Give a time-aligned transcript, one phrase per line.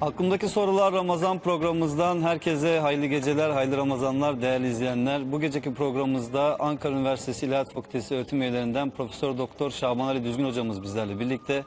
[0.00, 5.32] Aklımdaki sorular Ramazan programımızdan herkese hayırlı geceler, hayırlı Ramazanlar değerli izleyenler.
[5.32, 10.82] Bu geceki programımızda Ankara Üniversitesi İlahiyat Fakültesi öğretim üyelerinden Profesör Doktor Şaban Ali Düzgün hocamız
[10.82, 11.64] bizlerle birlikte.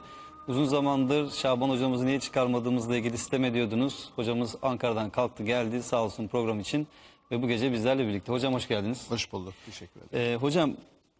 [0.48, 4.10] Uzun zamandır Şaban hocamızı niye çıkarmadığımızla ilgili sistem ediyordunuz.
[4.16, 6.86] Hocamız Ankara'dan kalktı geldi sağ olsun program için
[7.30, 8.32] ve bu gece bizlerle birlikte.
[8.32, 9.10] Hocam hoş geldiniz.
[9.10, 9.54] Hoş bulduk.
[9.66, 10.32] Teşekkür ederim.
[10.32, 10.72] Ee, hocam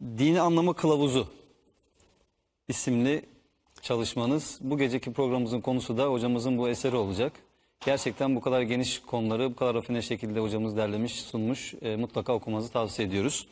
[0.03, 1.27] Dini Anlama Kılavuzu
[2.69, 3.25] isimli
[3.83, 4.59] çalışmanız.
[4.61, 7.33] Bu geceki programımızın konusu da hocamızın bu eseri olacak.
[7.87, 11.75] Gerçekten bu kadar geniş konuları bu kadar rafine şekilde hocamız derlemiş, sunmuş.
[11.83, 13.47] Ee, mutlaka okumanızı tavsiye ediyoruz.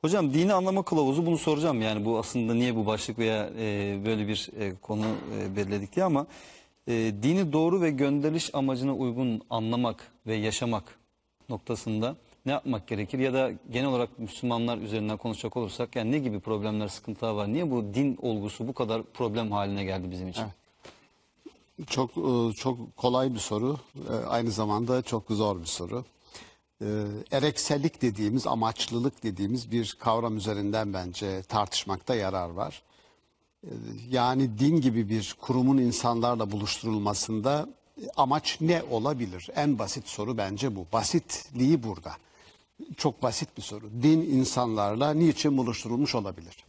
[0.00, 1.82] Hocam dini anlama kılavuzu bunu soracağım.
[1.82, 5.06] Yani bu aslında niye bu başlık veya e, böyle bir e, konu
[5.38, 6.26] e, belirledik diye ama
[6.88, 6.92] e,
[7.22, 10.98] dini doğru ve gönderiliş amacına uygun anlamak ve yaşamak
[11.48, 16.40] noktasında ne yapmak gerekir ya da genel olarak Müslümanlar üzerinden konuşacak olursak yani ne gibi
[16.40, 17.52] problemler, sıkıntılar var?
[17.52, 20.44] Niye bu din olgusu bu kadar problem haline geldi bizim için?
[21.86, 23.76] Çok e, çok kolay bir soru.
[24.10, 26.04] E, Aynı zamanda çok zor bir soru.
[26.82, 26.86] E,
[27.30, 32.82] Ereksellik dediğimiz, amaçlılık dediğimiz bir kavram üzerinden bence tartışmakta yarar var.
[34.10, 37.68] Yani din gibi bir kurumun insanlarla buluşturulmasında
[38.16, 39.50] amaç ne olabilir?
[39.56, 40.86] En basit soru bence bu.
[40.92, 42.12] Basitliği burada.
[42.96, 43.90] Çok basit bir soru.
[44.02, 46.66] Din insanlarla niçin buluşturulmuş olabilir?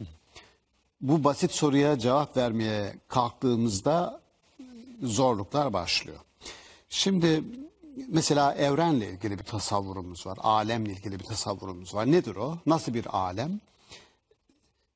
[1.00, 4.20] Bu basit soruya cevap vermeye kalktığımızda
[5.02, 6.18] zorluklar başlıyor.
[6.88, 7.42] Şimdi
[8.08, 10.38] mesela evrenle ilgili bir tasavvurumuz var.
[10.42, 12.12] Alemle ilgili bir tasavvurumuz var.
[12.12, 12.58] Nedir o?
[12.66, 13.60] Nasıl bir alem?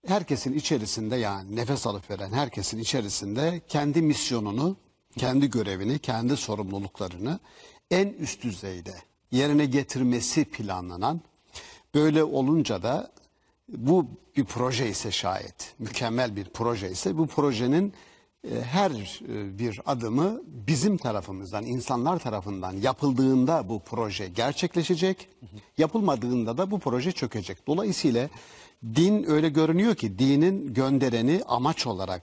[0.07, 4.77] Herkesin içerisinde yani nefes alıp veren herkesin içerisinde kendi misyonunu,
[5.19, 7.41] kendi görevini, kendi sorumluluklarını
[7.91, 8.95] en üst düzeyde
[9.33, 11.21] yerine getirmesi planlanan
[11.95, 13.13] böyle olunca da
[13.69, 14.07] bu
[14.37, 17.95] bir proje ise şayet, mükemmel bir proje ise bu projenin
[18.45, 25.29] e, her e, bir adımı bizim tarafımızdan, insanlar tarafından yapıldığında bu proje gerçekleşecek,
[25.79, 27.67] yapılmadığında da bu proje çökecek.
[27.67, 28.29] Dolayısıyla
[28.85, 32.23] din öyle görünüyor ki dinin göndereni amaç olarak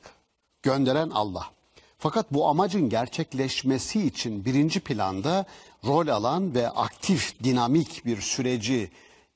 [0.62, 1.52] gönderen Allah.
[1.98, 5.46] Fakat bu amacın gerçekleşmesi için birinci planda
[5.88, 8.92] rol alan ve aktif, dinamik bir süreci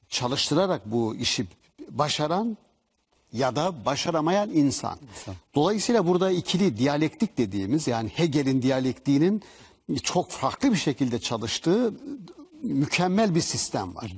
[0.10, 1.48] çalıştırarak bu işi
[1.90, 2.58] başaran
[3.34, 4.98] ya da başaramayan insan.
[5.56, 9.42] Dolayısıyla burada ikili diyalektik dediğimiz yani Hegel'in diyalektiğinin
[10.04, 11.94] çok farklı bir şekilde çalıştığı
[12.64, 14.14] mükemmel bir sistem var.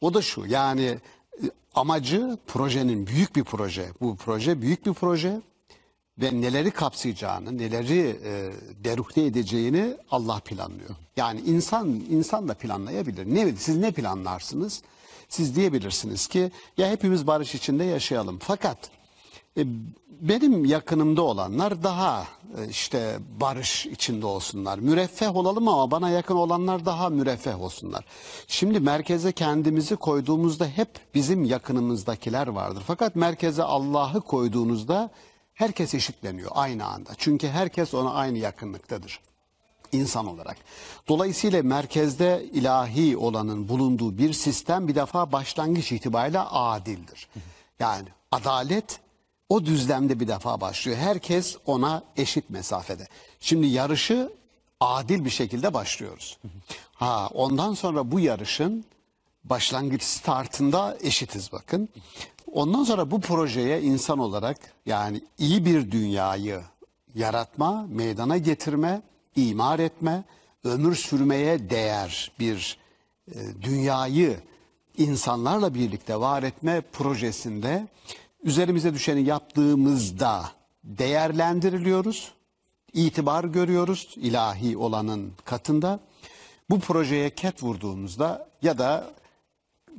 [0.00, 0.98] O da şu yani e,
[1.74, 3.86] amacı projenin büyük bir proje.
[4.00, 5.40] Bu proje büyük bir proje
[6.20, 8.52] ve neleri kapsayacağını, neleri e,
[8.84, 10.90] deruhte edeceğini Allah planlıyor.
[11.16, 13.34] Yani insan insan da planlayabilir.
[13.34, 14.82] Ne siz ne planlarsınız?
[15.28, 18.38] Siz diyebilirsiniz ki ya hepimiz barış içinde yaşayalım.
[18.42, 18.78] Fakat
[19.56, 19.62] e,
[20.20, 22.26] benim yakınımda olanlar daha
[22.58, 24.78] e, işte barış içinde olsunlar.
[24.78, 28.04] Müreffeh olalım ama bana yakın olanlar daha müreffeh olsunlar.
[28.46, 32.82] Şimdi merkeze kendimizi koyduğumuzda hep bizim yakınımızdakiler vardır.
[32.86, 35.10] Fakat merkeze Allah'ı koyduğunuzda
[35.58, 37.10] herkes eşitleniyor aynı anda.
[37.18, 39.20] Çünkü herkes ona aynı yakınlıktadır
[39.92, 40.56] insan olarak.
[41.08, 47.28] Dolayısıyla merkezde ilahi olanın bulunduğu bir sistem bir defa başlangıç itibariyle adildir.
[47.80, 49.00] Yani adalet
[49.48, 50.98] o düzlemde bir defa başlıyor.
[50.98, 53.08] Herkes ona eşit mesafede.
[53.40, 54.32] Şimdi yarışı
[54.80, 56.38] adil bir şekilde başlıyoruz.
[56.94, 58.84] Ha ondan sonra bu yarışın
[59.44, 61.88] başlangıç startında eşitiz bakın.
[62.52, 66.60] Ondan sonra bu projeye insan olarak yani iyi bir dünyayı
[67.14, 69.02] yaratma, meydana getirme,
[69.36, 70.24] imar etme,
[70.64, 72.78] ömür sürmeye değer bir
[73.28, 74.36] e, dünyayı
[74.96, 77.86] insanlarla birlikte var etme projesinde
[78.42, 80.44] üzerimize düşeni yaptığımızda
[80.84, 82.32] değerlendiriliyoruz,
[82.92, 86.00] itibar görüyoruz ilahi olanın katında.
[86.70, 89.10] Bu projeye ket vurduğumuzda ya da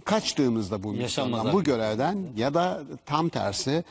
[0.05, 3.83] kaçtığımızda bu misyondan, bu görevden ya da tam tersi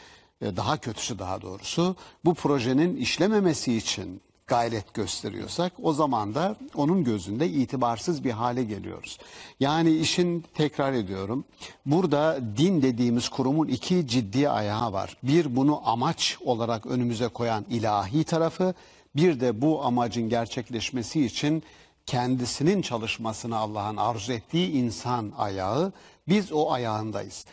[0.43, 7.05] e, daha kötüsü daha doğrusu bu projenin işlememesi için gayret gösteriyorsak o zaman da onun
[7.05, 9.19] gözünde itibarsız bir hale geliyoruz.
[9.61, 11.45] Yani işin tekrar ediyorum
[11.87, 15.17] burada din dediğimiz kurumun iki ciddi ayağı var.
[15.23, 18.75] Bir bunu amaç olarak önümüze koyan ilahi tarafı
[19.17, 21.63] bir de bu amacın gerçekleşmesi için
[22.09, 25.93] kendisinin çalışmasını Allah'ın arzu ettiği insan ayağı
[26.29, 27.45] biz o ayağındayız.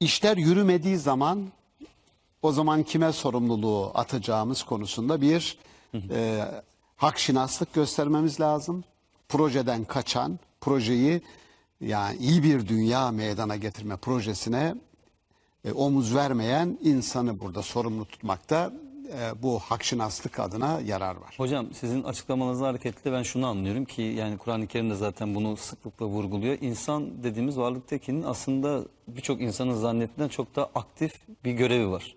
[0.00, 1.52] İşler yürümediği zaman
[2.42, 5.58] o zaman kime sorumluluğu atacağımız konusunda bir
[6.10, 6.44] e,
[6.96, 8.84] hakşinaslık göstermemiz lazım.
[9.28, 11.22] Projeden kaçan, projeyi
[11.80, 14.74] yani iyi bir dünya meydana getirme projesine
[15.64, 18.72] e, omuz vermeyen insanı burada sorumlu tutmakta
[19.12, 21.34] e, bu hakşinaslık adına yarar var.
[21.36, 26.06] Hocam sizin açıklamanızla hareketle ben şunu anlıyorum ki yani Kur'an-ı Kerim de zaten bunu sıklıkla
[26.06, 26.58] vurguluyor.
[26.60, 31.14] İnsan dediğimiz varlıktakinin aslında birçok insanın zannettiğinden çok daha aktif
[31.44, 32.15] bir görevi var.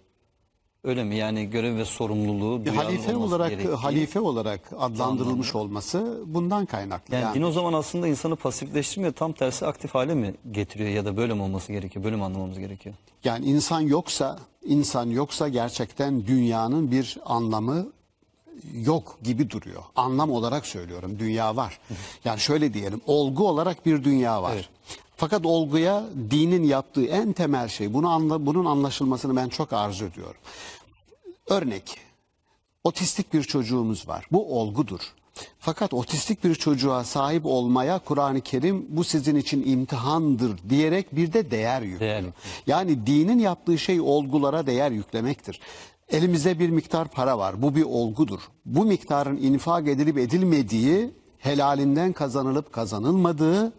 [0.83, 1.15] Öyle mi?
[1.15, 3.73] Yani görev ve sorumluluğu Bir duyarlı halife olarak gerektiği.
[3.75, 7.13] halife olarak adlandırılmış olması bundan kaynaklı.
[7.15, 9.13] Yani, Yani, din o zaman aslında insanı pasifleştirmiyor.
[9.13, 12.05] Tam tersi aktif hale mi getiriyor ya da böyle mi olması gerekiyor?
[12.05, 12.95] Böyle mi anlamamız gerekiyor?
[13.23, 17.87] yani insan yoksa insan yoksa gerçekten dünyanın bir anlamı
[18.73, 19.83] yok gibi duruyor.
[19.95, 21.19] Anlam olarak söylüyorum.
[21.19, 21.79] Dünya var.
[22.25, 23.01] Yani şöyle diyelim.
[23.07, 24.51] Olgu olarak bir dünya var.
[24.53, 24.69] Evet.
[25.19, 30.41] Fakat olguya dinin yaptığı en temel şey, bunu anla, bunun anlaşılmasını ben çok arzu ediyorum.
[31.49, 31.97] Örnek,
[32.83, 34.25] otistik bir çocuğumuz var.
[34.31, 34.99] Bu olgudur.
[35.59, 41.51] Fakat otistik bir çocuğa sahip olmaya Kur'an-ı Kerim bu sizin için imtihandır diyerek bir de
[41.51, 42.11] değer yüklüyor.
[42.11, 42.25] Değer.
[42.67, 45.59] Yani dinin yaptığı şey olgulara değer yüklemektir.
[46.09, 47.61] Elimizde bir miktar para var.
[47.61, 48.39] Bu bir olgudur.
[48.65, 53.78] Bu miktarın infak edilip edilmediği, helalinden kazanılıp kazanılmadığı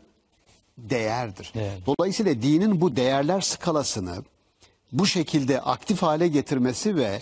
[0.90, 1.52] değerdir.
[1.54, 1.78] Değer.
[1.86, 4.16] Dolayısıyla dinin bu değerler skalasını
[4.92, 7.20] bu şekilde aktif hale getirmesi ve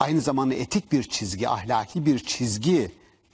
[0.00, 2.90] aynı zamanda etik bir çizgi, ahlaki bir çizgi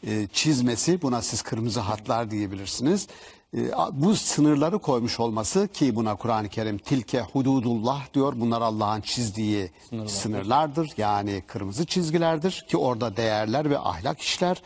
[0.07, 3.09] e, çizmesi, buna siz kırmızı hatlar diyebilirsiniz.
[3.57, 8.33] E, bu sınırları koymuş olması ki buna Kur'an-ı Kerim tilke hududullah diyor.
[8.37, 9.71] Bunlar Allah'ın çizdiği
[10.07, 10.93] sınırlardır.
[10.97, 14.63] Yani kırmızı çizgilerdir ki orada değerler ve ahlak işler.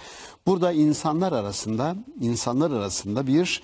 [0.47, 3.63] Burada insanlar arasında insanlar arasında bir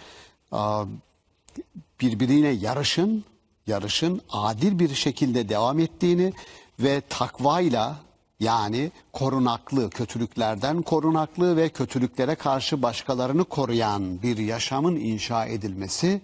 [2.00, 3.25] birbirine yarışın,
[3.67, 6.33] yarışın adil bir şekilde devam ettiğini
[6.81, 7.97] ve takvayla
[8.41, 16.21] yani korunaklı, kötülüklerden korunaklı ve kötülüklere karşı başkalarını koruyan bir yaşamın inşa edilmesi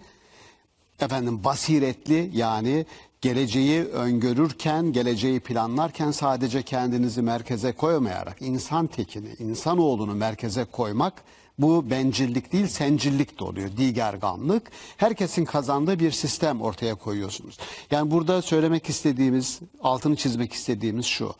[0.99, 2.85] efendim basiretli yani
[3.21, 11.13] geleceği öngörürken, geleceği planlarken sadece kendinizi merkeze koymayarak insan tekini, insanoğlunu merkeze koymak
[11.59, 13.69] bu bencillik değil sencillik de oluyor.
[13.77, 14.71] Digergamlık.
[14.97, 17.57] Herkesin kazandığı bir sistem ortaya koyuyorsunuz.
[17.91, 21.33] Yani burada söylemek istediğimiz, altını çizmek istediğimiz şu.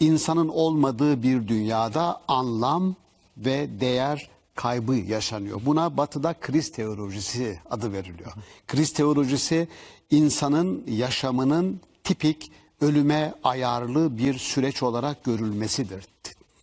[0.00, 2.94] İnsanın olmadığı bir dünyada anlam
[3.36, 5.60] ve değer kaybı yaşanıyor.
[5.66, 8.32] Buna batıda kriz teolojisi adı veriliyor.
[8.66, 9.68] Kriz teolojisi
[10.10, 16.04] insanın yaşamının tipik ölüme ayarlı bir süreç olarak görülmesidir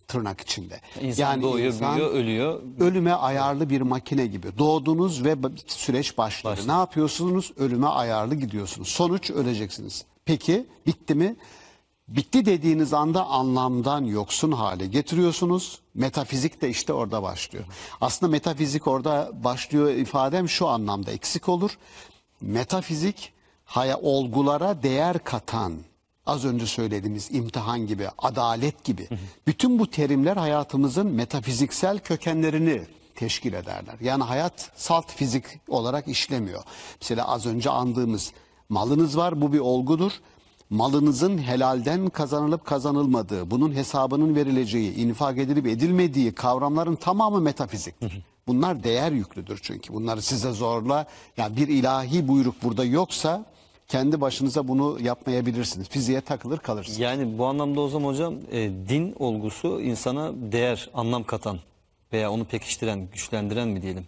[0.08, 0.80] tırnak içinde.
[1.00, 2.62] İnsan doğuyor, büyüyor, ölüyor.
[2.80, 4.58] ölüme ayarlı bir makine gibi.
[4.58, 6.52] Doğdunuz ve süreç başladı.
[6.52, 6.68] Başladı.
[6.68, 7.52] Ne yapıyorsunuz?
[7.56, 8.88] Ölüme ayarlı gidiyorsunuz.
[8.88, 10.04] Sonuç öleceksiniz.
[10.24, 11.36] Peki bitti mi?
[12.08, 15.78] Bitti dediğiniz anda anlamdan yoksun hale getiriyorsunuz.
[15.94, 17.64] Metafizik de işte orada başlıyor.
[18.00, 21.78] Aslında metafizik orada başlıyor ifadem şu anlamda eksik olur.
[22.40, 23.32] Metafizik
[23.64, 25.72] haya olgulara değer katan
[26.28, 29.08] az önce söylediğimiz imtihan gibi, adalet gibi
[29.46, 32.82] bütün bu terimler hayatımızın metafiziksel kökenlerini
[33.14, 33.94] teşkil ederler.
[34.00, 36.62] Yani hayat salt fizik olarak işlemiyor.
[37.00, 38.32] Mesela az önce andığımız
[38.68, 40.12] malınız var bu bir olgudur.
[40.70, 47.94] Malınızın helalden kazanılıp kazanılmadığı, bunun hesabının verileceği, infak edilip edilmediği kavramların tamamı metafizik.
[48.46, 49.92] Bunlar değer yüklüdür çünkü.
[49.92, 53.44] Bunları size zorla, yani bir ilahi buyruk burada yoksa
[53.88, 55.88] kendi başınıza bunu yapmayabilirsiniz.
[55.88, 56.98] Fiziğe takılır kalırsınız.
[56.98, 61.58] Yani bu anlamda o zaman hocam e, din olgusu insana değer, anlam katan
[62.12, 64.06] veya onu pekiştiren, güçlendiren mi diyelim?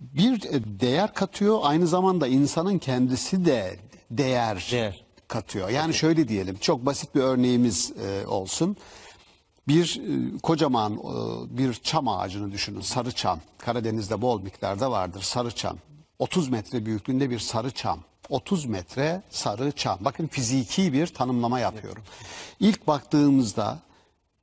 [0.00, 3.76] bir e, değer katıyor aynı zamanda insanın kendisi de
[4.10, 5.04] değer, Değer.
[5.28, 5.68] katıyor.
[5.68, 8.76] Yani şöyle diyelim çok basit bir örneğimiz e, olsun.
[9.68, 10.98] Bir e, kocaman e,
[11.58, 13.40] bir çam ağacını düşünün sarı çam.
[13.58, 15.76] Karadeniz'de bol miktarda vardır sarı çam.
[16.18, 17.98] 30 metre büyüklüğünde bir sarı çam.
[18.32, 19.98] 30 metre sarı çam.
[20.00, 22.02] Bakın fiziki bir tanımlama yapıyorum.
[22.60, 23.78] İlk baktığımızda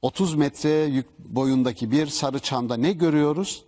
[0.01, 3.63] 30 metre yük boyundaki bir sarı çamda ne görüyoruz?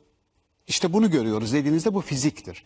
[0.67, 2.63] İşte bunu görüyoruz dediğinizde bu fiziktir.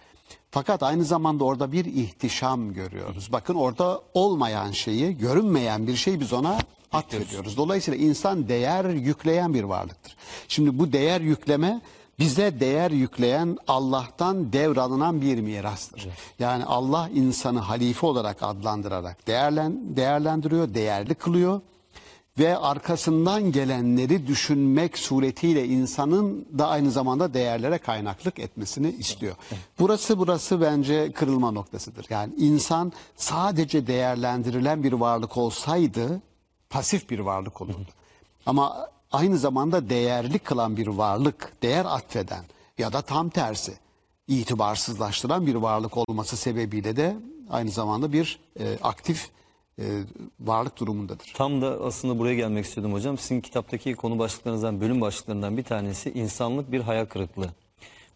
[0.51, 3.31] Fakat aynı zamanda orada bir ihtişam görüyoruz.
[3.31, 6.57] Bakın orada olmayan şeyi, görünmeyen bir şeyi biz ona
[6.91, 7.57] atfediyoruz.
[7.57, 10.15] Dolayısıyla insan değer yükleyen bir varlıktır.
[10.47, 11.81] Şimdi bu değer yükleme
[12.19, 16.07] bize değer yükleyen Allah'tan devralınan bir mirastır.
[16.39, 21.61] Yani Allah insanı halife olarak adlandırarak değerlen, değerlendiriyor, değerli kılıyor
[22.39, 29.35] ve arkasından gelenleri düşünmek suretiyle insanın da aynı zamanda değerlere kaynaklık etmesini istiyor.
[29.79, 32.05] Burası burası bence kırılma noktasıdır.
[32.09, 36.21] Yani insan sadece değerlendirilen bir varlık olsaydı
[36.69, 37.89] pasif bir varlık olurdu.
[38.45, 42.45] Ama aynı zamanda değerli kılan bir varlık, değer atfeden
[42.77, 43.73] ya da tam tersi
[44.27, 47.15] itibarsızlaştıran bir varlık olması sebebiyle de
[47.49, 49.29] aynı zamanda bir e, aktif
[49.79, 49.83] e,
[50.39, 51.33] varlık durumundadır.
[51.35, 53.17] Tam da aslında buraya gelmek istiyordum hocam.
[53.17, 57.49] Sizin kitaptaki konu başlıklarınızdan, bölüm başlıklarından bir tanesi insanlık bir hayal kırıklığı.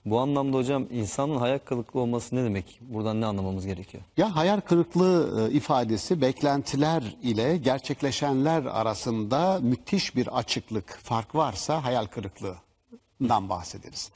[0.05, 2.79] Bu anlamda hocam insanın hayal kırıklığı olması ne demek?
[2.81, 4.03] Buradan ne anlamamız gerekiyor?
[4.17, 12.05] Ya hayal kırıklığı e, ifadesi beklentiler ile gerçekleşenler arasında müthiş bir açıklık, fark varsa hayal
[12.05, 14.11] kırıklığından bahsederiz.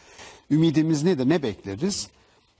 [0.51, 1.29] Ümidimiz nedir?
[1.29, 2.09] Ne bekleriz?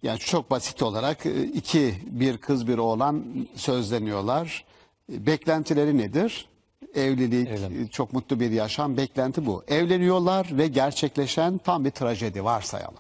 [0.04, 3.26] Yani çok basit olarak e, iki bir kız bir oğlan
[3.56, 4.66] sözleniyorlar.
[5.14, 6.48] E, Beklentileri nedir?
[6.96, 7.94] Evlilik, Evlenmek.
[7.94, 9.64] çok mutlu bir yaşam beklenti bu.
[9.68, 12.98] Evleniyorlar ve gerçekleşen tam bir trajedi varsayalım.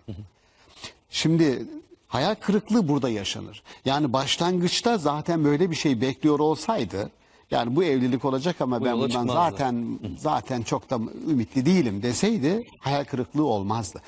[1.09, 1.65] Şimdi
[2.07, 3.63] hayal kırıklığı burada yaşanır.
[3.85, 7.09] Yani başlangıçta zaten böyle bir şey bekliyor olsaydı
[7.51, 9.33] yani bu evlilik olacak ama Bu ben bundan çıkmazdı.
[9.33, 14.01] zaten zaten çok da ümitli değilim deseydi hayal kırıklığı olmazdı.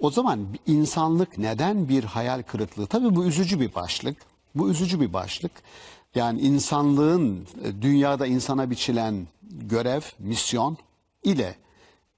[0.00, 2.86] O zaman insanlık neden bir hayal kırıklığı?
[2.86, 4.16] Tabii bu üzücü bir başlık.
[4.54, 5.52] Bu üzücü bir başlık.
[6.14, 10.76] Yani insanlığın e, dünyada insana biçilen görev, misyon
[11.22, 11.56] ile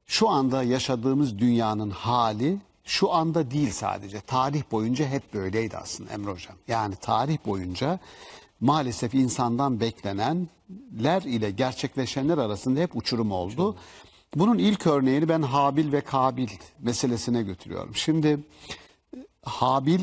[0.06, 4.20] şu anda yaşadığımız dünyanın hali şu anda değil sadece.
[4.20, 6.56] Tarih boyunca hep böyleydi aslında Emre Hocam.
[6.68, 7.98] Yani tarih boyunca
[8.60, 13.76] maalesef insandan beklenenler ile gerçekleşenler arasında hep uçurum oldu.
[14.34, 16.48] Bunun ilk örneğini ben Habil ve Kabil
[16.78, 17.96] meselesine götürüyorum.
[17.96, 18.38] Şimdi
[19.42, 20.00] Habil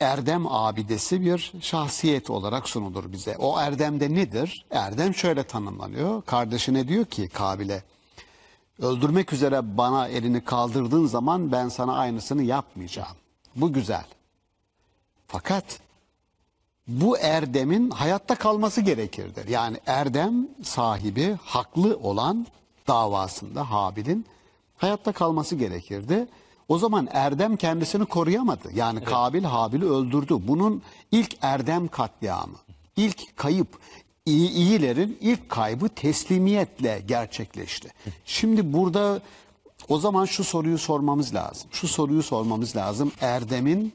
[0.00, 3.36] erdem abidesi bir şahsiyet olarak sunulur bize.
[3.38, 4.64] O erdemde nedir?
[4.70, 6.22] Erdem şöyle tanımlanıyor.
[6.22, 7.82] Kardeşine diyor ki Kabil'e
[8.78, 13.16] öldürmek üzere bana elini kaldırdığın zaman ben sana aynısını yapmayacağım.
[13.56, 14.04] Bu güzel.
[15.26, 15.64] Fakat
[16.88, 19.48] bu erdemin hayatta kalması gerekirdir.
[19.48, 22.46] Yani erdem sahibi haklı olan
[22.88, 24.26] davasında Habil'in
[24.76, 26.26] hayatta kalması gerekirdi.
[26.70, 28.68] O zaman erdem kendisini koruyamadı.
[28.74, 30.36] Yani Kabil Habil'i öldürdü.
[30.48, 32.56] Bunun ilk erdem katliamı,
[32.96, 33.68] ilk kayıp,
[34.26, 37.88] iyi, iyilerin ilk kaybı teslimiyetle gerçekleşti.
[38.24, 39.20] Şimdi burada
[39.88, 41.70] o zaman şu soruyu sormamız lazım.
[41.72, 43.12] Şu soruyu sormamız lazım.
[43.20, 43.92] Erdemin,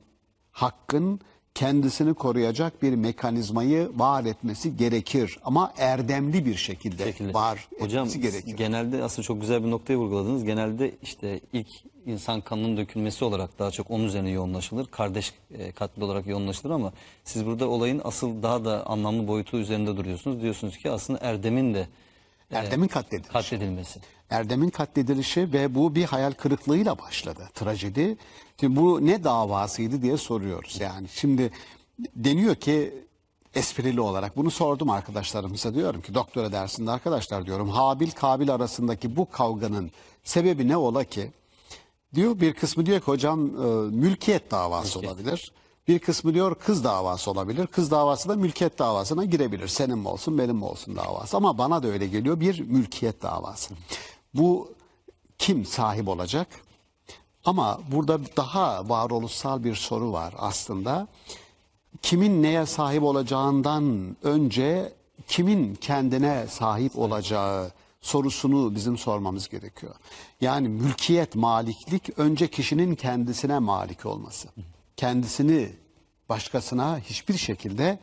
[0.51, 1.20] hakkın
[1.53, 5.39] kendisini koruyacak bir mekanizmayı var etmesi gerekir.
[5.44, 7.34] Ama erdemli bir şekilde, şekilde.
[7.34, 8.58] var Hocam etmesi gerekir.
[8.58, 10.44] genelde aslında çok güzel bir noktayı vurguladınız.
[10.44, 11.67] Genelde işte ilk
[12.06, 14.88] insan kanının dökülmesi olarak daha çok onun üzerine yoğunlaşılır.
[14.88, 16.94] Kardeş e, katli olarak yoğunlaşılır ama
[17.24, 20.42] siz burada olayın asıl daha da anlamlı boyutu üzerinde duruyorsunuz.
[20.42, 21.88] Diyorsunuz ki aslında Erdem'in de
[22.52, 23.34] Erdemin katledilişi.
[23.34, 24.00] katledilmesi.
[24.30, 27.50] Erdem'in katledilişi ve bu bir hayal kırıklığıyla başladı.
[27.54, 28.18] Trajedi.
[28.60, 30.78] Şimdi bu ne davasıydı diye soruyoruz.
[30.82, 31.52] Yani şimdi
[32.16, 32.94] deniyor ki
[33.56, 39.30] esprili olarak bunu sordum arkadaşlarımıza diyorum ki doktora dersinde arkadaşlar diyorum Habil Kabil arasındaki bu
[39.30, 39.92] kavganın
[40.24, 41.32] sebebi ne ola ki?
[42.14, 45.52] Diyor bir kısmı diyor ki hocam e, mülkiyet davası olabilir.
[45.88, 47.68] Bir kısmı diyor kız davası olabilir.
[47.68, 49.68] Kız davası da mülkiyet davasına girebilir.
[49.68, 51.38] Senin mi olsun benim mi olsun davası.
[51.38, 53.74] Ama bana da öyle geliyor bir mülkiyet davası.
[54.34, 54.74] Bu
[55.38, 56.48] kim sahip olacak?
[57.46, 61.08] Ama burada daha varoluşsal bir soru var aslında.
[62.02, 64.94] Kimin neye sahip olacağından önce
[65.28, 67.72] kimin kendine sahip olacağı
[68.06, 69.96] sorusunu bizim sormamız gerekiyor.
[70.42, 74.48] Yani mülkiyet, maliklik önce kişinin kendisine malik olması.
[74.98, 75.72] Kendisini
[76.30, 78.00] başkasına hiçbir şekilde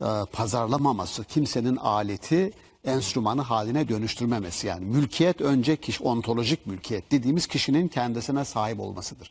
[0.00, 2.52] e, pazarlamaması, kimsenin aleti,
[2.84, 4.66] enstrümanı haline dönüştürmemesi.
[4.66, 9.30] Yani mülkiyet önce kişi, ontolojik mülkiyet dediğimiz kişinin kendisine sahip olmasıdır.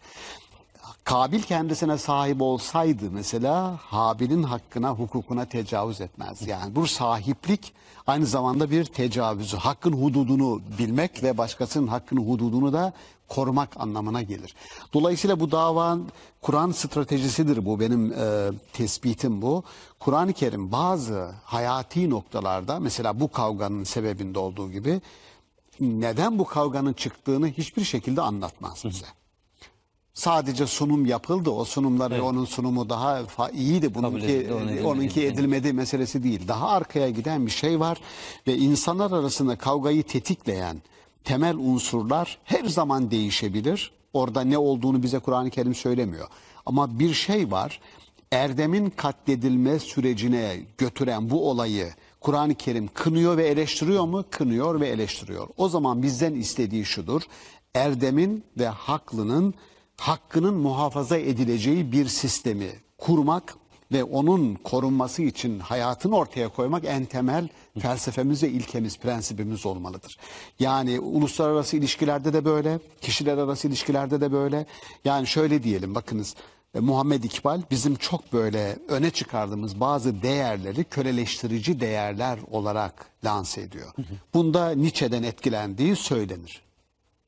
[1.04, 6.48] Kabil kendisine sahip olsaydı mesela Habil'in hakkına, hukukuna tecavüz etmez.
[6.48, 7.74] Yani bu sahiplik
[8.10, 9.58] aynı zamanda bir tecavüzü.
[9.58, 12.94] Hakkın hududunu bilmek ve başkasının hakkının hududunu da
[13.28, 14.56] korumak anlamına gelir.
[14.94, 16.08] Dolayısıyla bu davanın
[16.42, 19.64] Kur'an stratejisidir bu benim e, tespitim bu.
[20.00, 25.02] Kur'an-ı Kerim bazı hayati noktalarda mesela bu kavganın sebebinde olduğu gibi
[25.80, 29.06] neden bu kavganın çıktığını hiçbir şekilde anlatmaz bize
[30.14, 31.50] sadece sunum yapıldı.
[31.50, 33.22] O sunumları onun sunumu daha
[33.54, 33.96] iyiydi.
[33.96, 34.84] Bununki edildi, edilmedi.
[34.84, 36.48] onunki edilmedi meselesi değil.
[36.48, 37.98] Daha arkaya giden bir şey var
[38.48, 40.82] ve insanlar arasında kavgayı tetikleyen
[41.24, 43.92] temel unsurlar her zaman değişebilir.
[44.14, 46.28] Orada ne olduğunu bize Kur'an-ı Kerim söylemiyor.
[46.66, 47.80] Ama bir şey var.
[48.32, 54.26] Erdemin katledilme sürecine götüren bu olayı Kur'an-ı Kerim kınıyor ve eleştiriyor mu?
[54.30, 55.48] Kınıyor ve eleştiriyor.
[55.58, 57.22] O zaman bizden istediği şudur.
[57.76, 59.54] Erdemin ve haklının
[60.00, 63.56] hakkının muhafaza edileceği bir sistemi kurmak
[63.92, 67.48] ve onun korunması için hayatını ortaya koymak en temel
[67.80, 70.18] felsefemiz ve ilkemiz, prensibimiz olmalıdır.
[70.60, 74.66] Yani uluslararası ilişkilerde de böyle, kişiler arası ilişkilerde de böyle.
[75.06, 76.36] Yani şöyle diyelim bakınız
[76.76, 83.94] e, Muhammed İkbal bizim çok böyle öne çıkardığımız bazı değerleri köleleştirici değerler olarak lanse ediyor.
[84.34, 86.69] Bunda Nietzsche'den etkilendiği söylenir.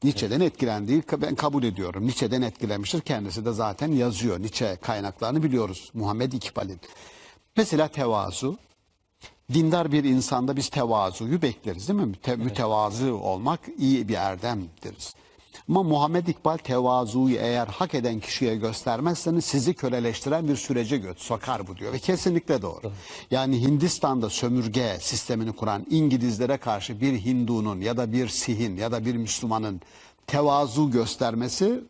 [0.03, 2.03] Nietzsche'den etkilendiği ben kabul ediyorum.
[2.03, 3.01] Nietzsche'den etkilenmiştir.
[3.01, 4.39] Kendisi de zaten yazıyor.
[4.39, 5.91] Nietzsche kaynaklarını biliyoruz.
[5.93, 6.79] Muhammed İkbal'in.
[7.57, 8.57] Mesela tevazu.
[9.53, 12.11] Dindar bir insanda biz tevazuyu bekleriz değil mi?
[12.15, 15.13] Müte- Mütevazı olmak iyi bir erdemdir.
[15.71, 21.67] Ama Muhammed İkbal tevazuyu eğer hak eden kişiye göstermezseniz sizi köleleştiren bir sürece göt sokar
[21.67, 22.91] bu diyor ve kesinlikle doğru.
[23.31, 29.05] Yani Hindistan'da sömürge sistemini kuran İngilizlere karşı bir Hindu'nun ya da bir Sihin ya da
[29.05, 29.81] bir Müslümanın
[30.27, 31.81] tevazu göstermesi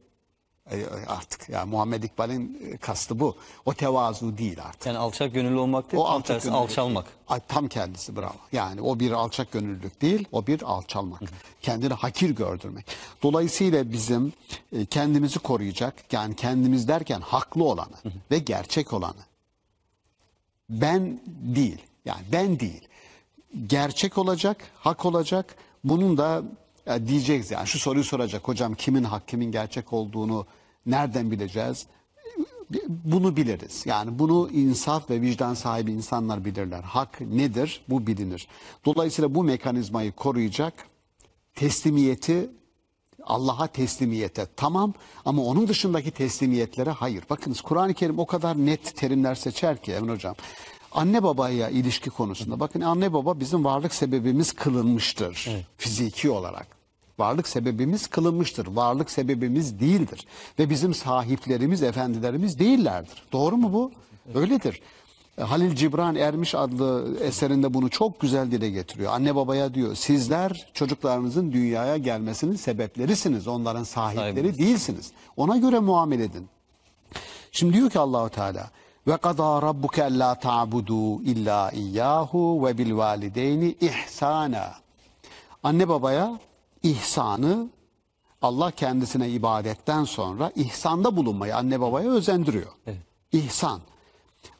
[1.07, 3.35] artık ya Muhammed İkbal'in e, kastı bu.
[3.65, 4.85] O tevazu değil artık.
[4.85, 6.69] Yani alçak gönüllü olmak değil, O tam alçak tersi gönüllülük.
[6.69, 7.05] alçalmak.
[7.27, 8.35] Ay, tam kendisi bravo.
[8.51, 11.21] Yani o bir alçak gönüllülük değil, o bir alçalmak.
[11.61, 12.85] Kendini hakir gördürmek.
[13.23, 14.33] Dolayısıyla bizim
[14.75, 17.95] e, kendimizi koruyacak, yani kendimiz derken haklı olanı
[18.31, 19.21] ve gerçek olanı.
[20.69, 22.87] Ben değil, yani ben değil.
[23.67, 25.55] Gerçek olacak, hak olacak.
[25.83, 26.43] Bunun da
[26.95, 30.45] e, diyeceğiz yani şu soruyu soracak hocam kimin hak kimin gerçek olduğunu
[30.85, 31.87] nereden bileceğiz?
[32.89, 33.85] bunu biliriz.
[33.85, 36.81] Yani bunu insaf ve vicdan sahibi insanlar bilirler.
[36.81, 37.83] Hak nedir?
[37.89, 38.47] Bu bilinir.
[38.85, 40.73] Dolayısıyla bu mekanizmayı koruyacak
[41.55, 42.49] teslimiyeti
[43.23, 44.93] Allah'a teslimiyete tamam
[45.25, 47.23] ama onun dışındaki teslimiyetlere hayır.
[47.29, 50.35] Bakınız Kur'an-ı Kerim o kadar net terimler seçer ki Emin Hocam.
[50.91, 56.80] Anne babaya ilişki konusunda bakın anne baba bizim varlık sebebimiz kılınmıştır fiziki olarak.
[57.21, 58.67] Varlık sebebimiz kılınmıştır.
[58.67, 60.27] Varlık sebebimiz değildir.
[60.59, 63.23] Ve bizim sahiplerimiz, efendilerimiz değillerdir.
[63.31, 63.91] Doğru mu bu?
[64.35, 64.81] Öyledir.
[65.37, 69.13] E, Halil Cibran Ermiş adlı eserinde bunu çok güzel dile getiriyor.
[69.13, 73.47] Anne babaya diyor sizler çocuklarınızın dünyaya gelmesinin sebeplerisiniz.
[73.47, 75.11] Onların sahipleri değilsiniz.
[75.37, 76.47] Ona göre muamele edin.
[77.51, 78.69] Şimdi diyor ki Allahu Teala
[79.07, 84.71] ve qada rabbuke alla ta'budu illa iyyahu ve bil valideyni ihsana.
[85.63, 86.39] Anne babaya
[86.83, 87.69] ihsanı
[88.41, 92.71] Allah kendisine ibadetten sonra ihsanda bulunmayı anne babaya özendiriyor.
[93.31, 93.81] İhsan.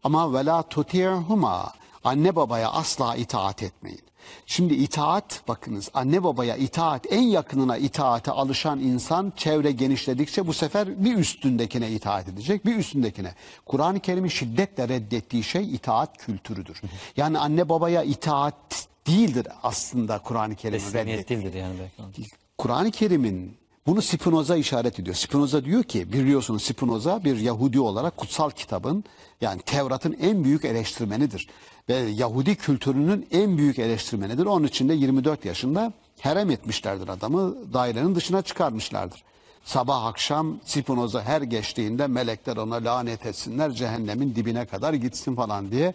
[0.03, 4.01] Ama ve la tuti'huma anne babaya asla itaat etmeyin.
[4.45, 11.05] Şimdi itaat bakınız anne babaya itaat en yakınına itaate alışan insan çevre genişledikçe bu sefer
[11.05, 13.36] bir üstündekine itaat edecek bir üstündekine.
[13.65, 16.81] Kur'an-ı Kerim'in şiddetle reddettiği şey itaat kültürüdür.
[17.17, 21.61] Yani anne babaya itaat değildir aslında Kur'an-ı Teslimiyet reddettiği.
[21.63, 22.29] yani belki.
[22.57, 25.15] Kur'an-ı Kerim'in bunu Spinoza işaret ediyor.
[25.15, 29.03] Spinoza diyor ki biliyorsunuz Spinoza bir Yahudi olarak kutsal kitabın
[29.41, 31.47] yani Tevrat'ın en büyük eleştirmenidir.
[31.89, 34.45] Ve Yahudi kültürünün en büyük eleştirmenidir.
[34.45, 39.23] Onun için de 24 yaşında herem etmişlerdir adamı dairenin dışına çıkarmışlardır.
[39.63, 45.93] Sabah akşam Spinoza her geçtiğinde melekler ona lanet etsinler cehennemin dibine kadar gitsin falan diye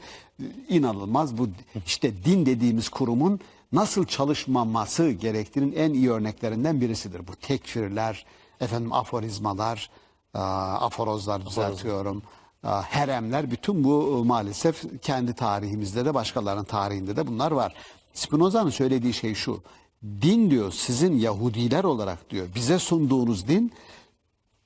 [0.69, 1.49] inanılmaz bu
[1.87, 3.41] işte din dediğimiz kurumun
[3.73, 7.29] nasıl çalışmaması gerektiğinin en iyi örneklerinden birisidir.
[7.29, 8.27] Bu tekfirler,
[8.61, 9.91] efendim aforizmalar,
[10.35, 10.41] aa,
[10.81, 12.23] aforozlar düzeltiyorum,
[12.63, 17.75] aa, heremler bütün bu e, maalesef kendi tarihimizde de başkalarının tarihinde de bunlar var.
[18.15, 19.63] Spinoza'nın söylediği şey şu.
[20.05, 23.73] Din diyor sizin Yahudiler olarak diyor bize sunduğunuz din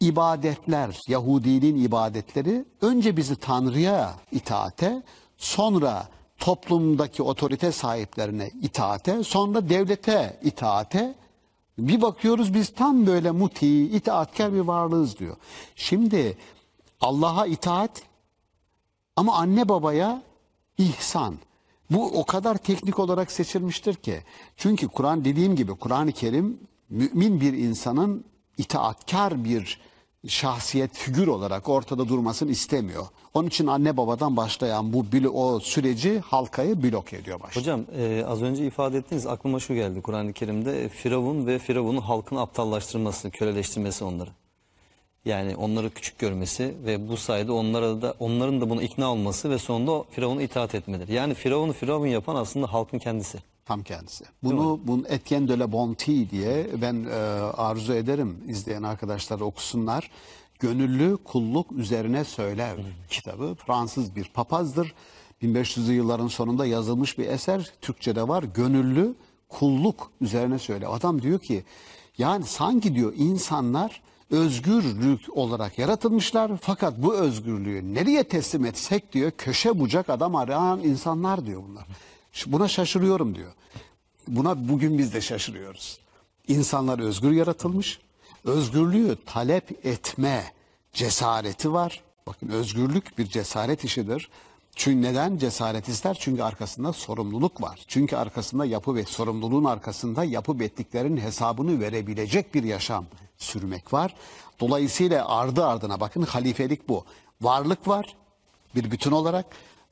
[0.01, 5.03] ibadetler, Yahudiliğin ibadetleri önce bizi Tanrı'ya itaate,
[5.37, 11.15] sonra toplumdaki otorite sahiplerine itaate, sonra devlete itaate.
[11.79, 15.37] Bir bakıyoruz biz tam böyle muti, itaatkar bir varlığız diyor.
[15.77, 16.37] Şimdi
[17.01, 18.03] Allah'a itaat
[19.17, 20.23] ama anne babaya
[20.79, 21.39] ihsan.
[21.91, 24.19] Bu o kadar teknik olarak seçilmiştir ki.
[24.57, 28.25] Çünkü Kur'an dediğim gibi Kur'an-ı Kerim mümin bir insanın
[28.59, 29.81] itaatkar bir
[30.27, 33.07] şahsiyet figür olarak ortada durmasını istemiyor.
[33.35, 37.61] Onun için anne babadan başlayan bu o süreci halkayı blok ediyor başta.
[37.61, 42.01] Hocam e, az önce ifade ettiniz aklıma şu geldi Kur'an-ı Kerim'de e, Firavun ve Firavun'un
[42.01, 44.31] halkını aptallaştırması, köleleştirmesi onları.
[45.25, 49.59] Yani onları küçük görmesi ve bu sayede onlara da onların da buna ikna olması ve
[49.59, 51.13] sonunda Firavun'a itaat etmeleri.
[51.13, 53.39] Yani Firavun'u Firavun yapan aslında halkın kendisi.
[53.65, 54.25] Tam kendisi.
[54.43, 57.15] Bunu bunun Etienne de la Bonté diye ben e,
[57.57, 60.11] arzu ederim izleyen arkadaşlar okusunlar.
[60.59, 62.77] Gönüllü kulluk üzerine söyler
[63.11, 63.55] kitabı.
[63.67, 64.95] Fransız bir papazdır.
[65.43, 67.73] 1500'lü yılların sonunda yazılmış bir eser.
[67.81, 68.43] Türkçe'de var.
[68.43, 69.15] Gönüllü
[69.49, 70.87] kulluk üzerine söyle.
[70.87, 71.65] Adam diyor ki
[72.19, 79.81] yani sanki diyor insanlar özgürlük olarak yaratılmışlar fakat bu özgürlüğü nereye teslim etsek diyor köşe
[79.81, 81.87] bucak adam arayan insanlar diyor bunlar.
[82.47, 83.53] Buna şaşırıyorum diyor.
[84.29, 85.99] Buna bugün biz de şaşırıyoruz.
[86.49, 88.01] İnsanlar özgür yaratılmış.
[88.45, 90.45] Özgürlüğü talep etme
[90.93, 92.03] cesareti var.
[92.27, 94.31] Bakın özgürlük bir cesaret işidir.
[94.77, 96.17] Çünkü neden cesaret ister?
[96.21, 97.85] Çünkü arkasında sorumluluk var.
[97.89, 103.05] Çünkü arkasında yapı ve sorumluluğun arkasında yapıp ettiklerinin hesabını verebilecek bir yaşam
[103.39, 104.15] sürmek var.
[104.61, 107.05] Dolayısıyla ardı ardına bakın halifelik bu.
[107.41, 108.17] Varlık var
[108.75, 109.47] bir bütün olarak.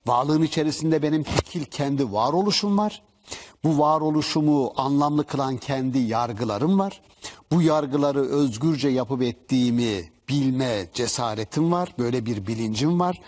[0.06, 3.02] Varlığın içerisinde benim tekil kendi varoluşum var.
[3.64, 7.00] Bu varoluşumu anlamlı kılan kendi yargılarım var.
[7.52, 11.94] Bu yargıları özgürce yapıp ettiğimi bilme cesaretim var.
[11.98, 13.20] Böyle bir bilincim var.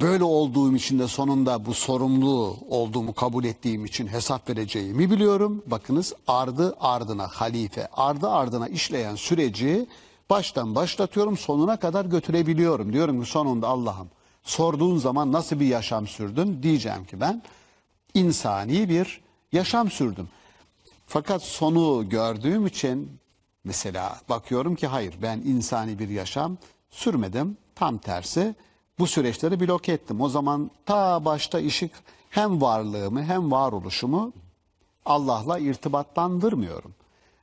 [0.00, 5.62] Böyle olduğum için de sonunda bu sorumlu olduğumu kabul ettiğim için hesap vereceğimi biliyorum.
[5.66, 9.86] Bakınız ardı ardına halife, ardı ardına işleyen süreci
[10.30, 12.92] baştan başlatıyorum sonuna kadar götürebiliyorum.
[12.92, 14.08] Diyorum ki sonunda Allah'ım
[14.42, 17.42] sorduğun zaman nasıl bir yaşam sürdün diyeceğim ki ben
[18.14, 19.20] insani bir
[19.52, 20.28] yaşam sürdüm.
[21.06, 23.18] Fakat sonu gördüğüm için
[23.64, 26.56] mesela bakıyorum ki hayır ben insani bir yaşam
[26.90, 27.56] sürmedim.
[27.74, 28.54] Tam tersi
[28.98, 30.20] bu süreçleri blok ettim.
[30.20, 31.90] O zaman ta başta işi
[32.30, 34.32] hem varlığımı hem varoluşumu
[35.04, 36.94] Allah'la irtibatlandırmıyorum.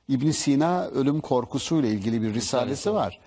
[0.08, 3.20] İbn Sina ölüm korkusuyla ilgili bir risalesi var.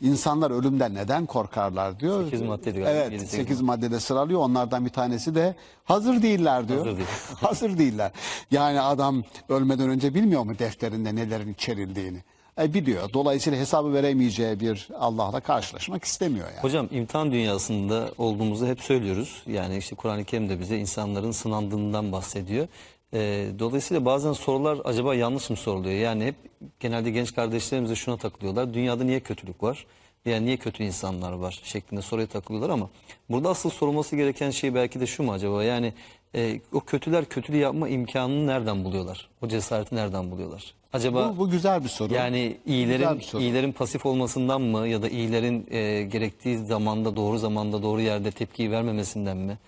[0.00, 2.24] İnsanlar ölümden neden korkarlar diyor.
[2.24, 4.40] Sekiz maddeydi galiba, Evet, yedi, sekiz 8 maddede sıralıyor.
[4.40, 5.54] Onlardan bir tanesi de
[5.84, 6.86] hazır değiller diyor.
[6.86, 7.08] Hazır değil.
[7.40, 8.12] hazır değiller.
[8.50, 12.22] Yani adam ölmeden önce bilmiyor mu defterinde nelerin içerildiğini?
[12.60, 13.12] E biliyor.
[13.12, 16.62] Dolayısıyla hesabı veremeyeceği bir Allah'la karşılaşmak istemiyor yani.
[16.62, 19.42] Hocam imtihan dünyasında olduğumuzu hep söylüyoruz.
[19.46, 22.68] Yani işte Kur'an-ı Kerim de bize insanların sınandığından bahsediyor.
[23.14, 25.94] Ee, dolayısıyla bazen sorular acaba yanlış mı soruluyor?
[25.94, 26.34] Yani hep
[26.80, 28.74] genelde genç kardeşlerimiz de şuna takılıyorlar.
[28.74, 29.86] Dünyada niye kötülük var?
[30.24, 32.90] Yani niye kötü insanlar var şeklinde soruya takılıyorlar ama
[33.30, 35.64] burada asıl sorulması gereken şey belki de şu mu acaba?
[35.64, 35.92] Yani
[36.34, 39.28] e, o kötüler kötülüğü yapma imkanını nereden buluyorlar?
[39.42, 40.74] O cesareti nereden buluyorlar?
[40.92, 42.14] Acaba Bu, bu güzel bir soru.
[42.14, 43.42] yani iyilerin soru.
[43.42, 48.70] iyilerin pasif olmasından mı ya da iyilerin e, gerektiği zamanda doğru zamanda doğru yerde tepkiyi
[48.70, 49.58] vermemesinden mi?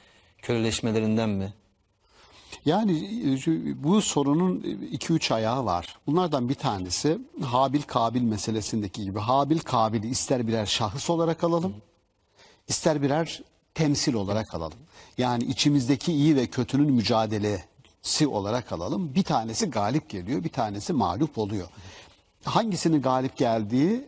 [0.42, 1.52] Köleleşmelerinden mi?
[2.64, 2.92] Yani
[3.46, 4.60] e, bu sorunun
[4.92, 5.96] 2-3 ayağı var.
[6.06, 9.18] Bunlardan bir tanesi Habil Kabil meselesindeki gibi.
[9.18, 11.74] Habil Kabil'i ister birer şahıs olarak alalım,
[12.68, 13.42] ister birer
[13.74, 14.78] temsil olarak alalım.
[15.18, 16.88] Yani içimizdeki iyi ve kötünün
[18.04, 19.14] mücadelesi olarak alalım.
[19.14, 21.68] Bir tanesi galip geliyor, bir tanesi mağlup oluyor.
[22.44, 24.04] Hangisinin galip geldiği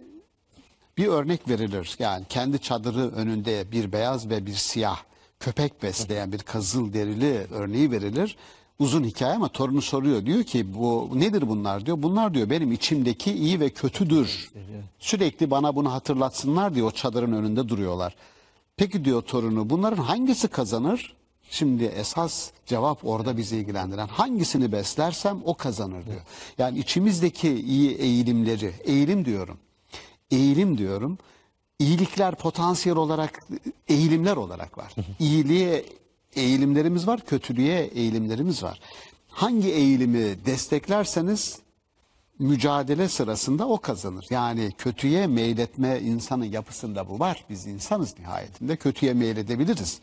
[0.99, 1.97] bir örnek verilir.
[1.99, 4.99] Yani kendi çadırı önünde bir beyaz ve bir siyah
[5.41, 8.37] köpek besleyen bir kızıl derili örneği verilir.
[8.79, 10.27] Uzun hikaye ama torunu soruyor.
[10.27, 12.03] Diyor ki bu nedir bunlar diyor.
[12.03, 14.51] Bunlar diyor benim içimdeki iyi ve kötüdür.
[14.99, 18.15] Sürekli bana bunu hatırlatsınlar diyor o çadırın önünde duruyorlar.
[18.77, 21.16] Peki diyor torunu bunların hangisi kazanır?
[21.51, 26.21] Şimdi esas cevap orada bizi ilgilendiren hangisini beslersem o kazanır diyor.
[26.59, 29.59] Yani içimizdeki iyi eğilimleri, eğilim diyorum
[30.31, 31.19] eğilim diyorum.
[31.79, 33.47] İyilikler potansiyel olarak
[33.89, 34.95] eğilimler olarak var.
[35.19, 35.85] İyiliğe
[36.37, 38.81] eğilimlerimiz var, kötülüğe eğilimlerimiz var.
[39.29, 41.59] Hangi eğilimi desteklerseniz
[42.39, 44.27] mücadele sırasında o kazanır.
[44.31, 47.45] Yani kötüye meyletme insanın yapısında bu var.
[47.51, 48.77] Biz insanız nihayetinde.
[48.77, 50.01] Kötüye meyledebiliriz.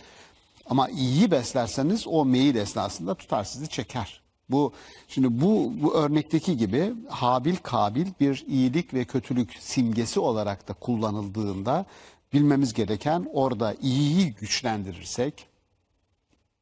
[0.66, 4.22] Ama iyiyi beslerseniz o meyil esnasında tutar sizi çeker.
[4.50, 4.74] Bu
[5.08, 11.86] şimdi bu bu örnekteki gibi Habil Kabil bir iyilik ve kötülük simgesi olarak da kullanıldığında
[12.34, 15.48] bilmemiz gereken orada iyiyi güçlendirirsek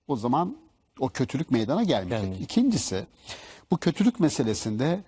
[0.07, 0.57] o zaman
[0.99, 2.19] o kötülük meydana gelmeyecek.
[2.19, 2.51] Gelmeyecek.
[2.51, 3.05] İkincisi
[3.71, 5.03] bu kötülük meselesinde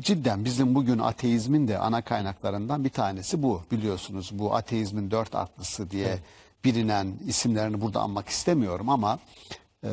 [0.00, 3.62] cidden bizim bugün ateizmin de ana kaynaklarından bir tanesi bu.
[3.70, 6.18] Biliyorsunuz bu ateizmin dört atlısı diye
[6.64, 9.18] bilinen isimlerini burada anmak istemiyorum ama
[9.84, 9.90] e,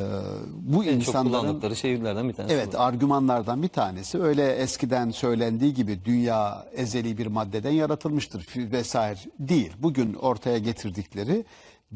[0.50, 2.54] bu En çok insanların kullandıkları şehirlerden bir tanesi.
[2.54, 2.80] Evet bu.
[2.80, 9.72] argümanlardan bir tanesi öyle eskiden söylendiği gibi dünya ezeli bir maddeden yaratılmıştır vesaire değil.
[9.78, 11.44] Bugün ortaya getirdikleri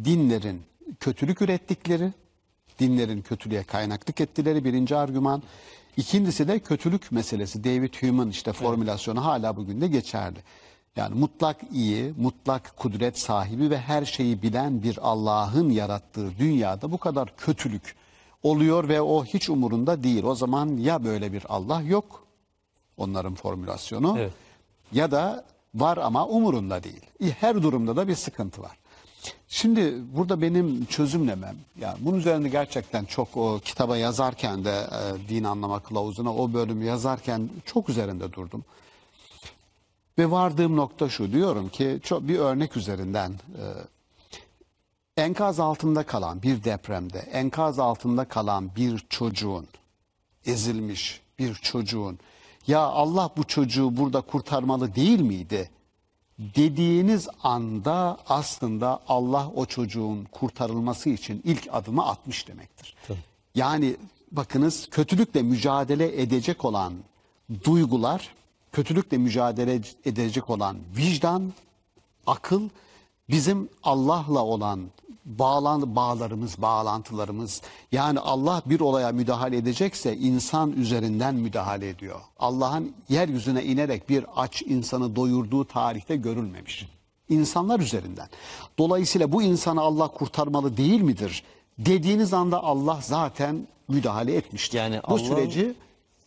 [0.05, 0.63] dinlerin
[1.01, 2.13] kötülük ürettikleri,
[2.79, 5.43] dinlerin kötülüğe kaynaklık ettileri birinci argüman.
[5.97, 7.65] İkincisi de kötülük meselesi.
[7.65, 10.39] David Hume'un işte formülasyonu hala bugün de geçerli.
[10.97, 16.99] Yani mutlak iyi, mutlak kudret sahibi ve her şeyi bilen bir Allah'ın yarattığı dünyada bu
[16.99, 17.97] kadar kötülük
[18.43, 20.25] oluyor ve o hiç umurunda değil.
[20.25, 22.27] O zaman ya böyle bir Allah yok,
[22.97, 24.33] onların formülasyonu Evet.
[24.93, 27.03] ya da var ama umurunda değil.
[27.41, 28.79] Her durumda da bir sıkıntı var.
[29.49, 35.45] Şimdi burada benim çözümlemem, yani bunun üzerinde gerçekten çok o kitaba yazarken de e, din
[35.45, 38.65] anlama kılavuzuna o bölümü yazarken çok üzerinde durdum.
[40.19, 46.65] Ve vardığım nokta şu diyorum ki çok bir örnek üzerinden e, enkaz altında kalan bir
[46.65, 49.67] depremde enkaz altında kalan bir çocuğun
[50.47, 52.19] ezilmiş bir çocuğun
[52.67, 55.71] ya Allah bu çocuğu burada kurtarmalı değil miydi
[56.39, 62.97] dediğiniz anda aslında Allah o çocuğun kurtarılması için ilk adımı atmış demektir.
[63.55, 63.97] Yani
[64.33, 66.95] bakınız kötülükle mücadele edecek olan
[67.65, 68.35] duygular,
[68.73, 71.53] kötülükle mücadele edecek olan vicdan,
[72.27, 72.69] akıl
[73.29, 74.81] bizim Allah'la olan
[75.25, 77.63] bağlan bağlarımız, bağlantılarımız.
[77.93, 82.21] Yani Allah bir olaya müdahale edecekse insan üzerinden müdahale ediyor.
[82.39, 86.89] Allah'ın yeryüzüne inerek bir aç insanı doyurduğu tarihte görülmemiş.
[87.29, 88.29] İnsanlar üzerinden.
[88.79, 91.43] Dolayısıyla bu insanı Allah kurtarmalı değil midir?
[91.79, 94.79] Dediğiniz anda Allah zaten müdahale etmiştir.
[94.79, 95.75] Yani bu Allah- süreci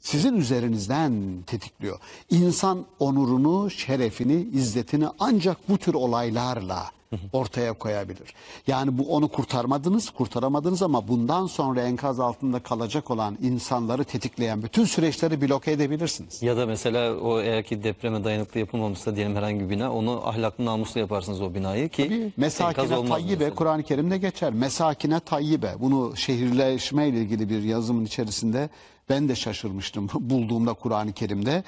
[0.05, 1.99] sizin üzerinizden tetikliyor.
[2.29, 6.91] İnsan onurunu, şerefini, izzetini ancak bu tür olaylarla
[7.33, 8.33] ortaya koyabilir.
[8.67, 14.85] Yani bu onu kurtarmadınız, kurtaramadınız ama bundan sonra enkaz altında kalacak olan insanları tetikleyen bütün
[14.85, 16.43] süreçleri bloke edebilirsiniz.
[16.43, 20.65] Ya da mesela o eğer ki depreme dayanıklı yapılmamışsa diyelim herhangi bir bina onu ahlaklı
[20.65, 23.49] namuslu yaparsınız o binayı ki enkaz Mesakine tayyibe.
[23.49, 24.53] Kur'an-ı Kerim'de geçer.
[24.53, 25.73] Mesakine tayyibe.
[25.79, 28.69] Bunu şehirleşme ile ilgili bir yazımın içerisinde
[29.09, 31.63] ben de şaşırmıştım bulduğumda Kur'an-ı Kerim'de.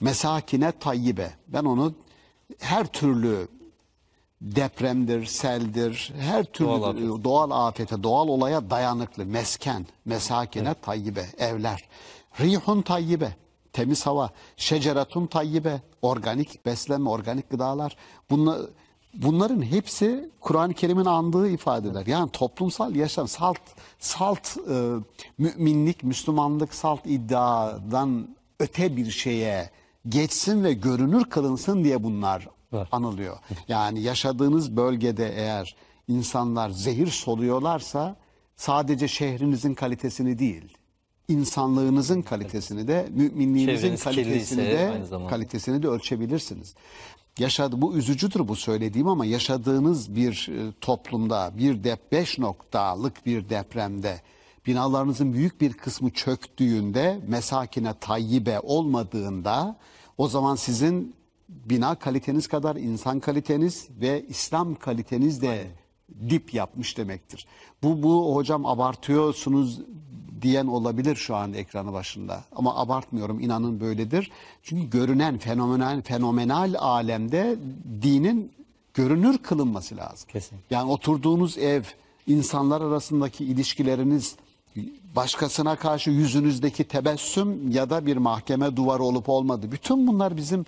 [0.00, 1.30] Mesakine tayyibe.
[1.48, 1.94] Ben onu
[2.58, 3.48] her türlü
[4.40, 7.80] depremdir, seldir, her türlü Doğal doğal, afet.
[7.80, 11.88] afete, doğal olaya dayanıklı mesken, mesakine tayyibe, evler.
[12.40, 13.36] Rihun tayyibe,
[13.72, 17.96] temiz hava, şeceratun tayyibe, organik beslenme, organik gıdalar.
[18.30, 18.60] Bunlar,
[19.14, 22.06] bunların hepsi Kur'an-ı Kerim'in andığı ifadeler.
[22.06, 23.58] Yani toplumsal yaşam, salt,
[23.98, 24.94] salt e,
[25.38, 29.70] müminlik, Müslümanlık, salt iddiadan öte bir şeye
[30.08, 32.88] geçsin ve görünür kılınsın diye bunlar Var.
[32.92, 33.36] anılıyor.
[33.68, 35.76] Yani yaşadığınız bölgede eğer
[36.08, 38.16] insanlar zehir soluyorlarsa
[38.56, 40.76] sadece şehrinizin kalitesini değil,
[41.28, 44.24] insanlığınızın kalitesini de, müminliğinizin Çevreniz kalitesini
[44.60, 45.30] kirliyse de aynı zamanda.
[45.30, 46.74] kalitesini de ölçebilirsiniz.
[47.40, 53.48] Yaşadı bu üzücüdür bu söylediğim ama yaşadığınız bir e, toplumda bir dep 5 noktalık bir
[53.48, 54.20] depremde
[54.66, 59.76] binalarınızın büyük bir kısmı çöktüğünde mesakine tayyibe olmadığında
[60.18, 61.14] o zaman sizin
[61.48, 65.66] bina kaliteniz kadar insan kaliteniz ve İslam kaliteniz de
[66.30, 67.46] dip yapmış demektir.
[67.82, 69.80] Bu bu hocam abartıyorsunuz
[70.42, 72.44] diyen olabilir şu an ekranı başında.
[72.56, 74.30] Ama abartmıyorum inanın böyledir.
[74.62, 77.56] Çünkü görünen fenomenal fenomenal alemde
[78.02, 78.52] dinin
[78.94, 80.28] görünür kılınması lazım.
[80.32, 80.58] Kesin.
[80.70, 81.82] Yani oturduğunuz ev,
[82.26, 84.36] insanlar arasındaki ilişkileriniz,
[85.16, 89.72] başkasına karşı yüzünüzdeki tebessüm ya da bir mahkeme duvarı olup olmadı.
[89.72, 90.64] Bütün bunlar bizim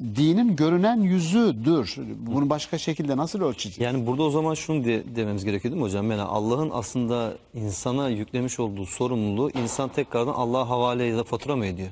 [0.00, 1.96] dinin görünen yüzüdür.
[2.18, 3.80] Bunu başka şekilde nasıl ölçeceğiz?
[3.94, 6.10] Yani burada o zaman şunu de, dememiz gerekiyor değil mi hocam?
[6.10, 11.66] Yani Allah'ın aslında insana yüklemiş olduğu sorumluluğu insan tekrardan Allah'a havale ya da fatura mı
[11.66, 11.90] ediyor?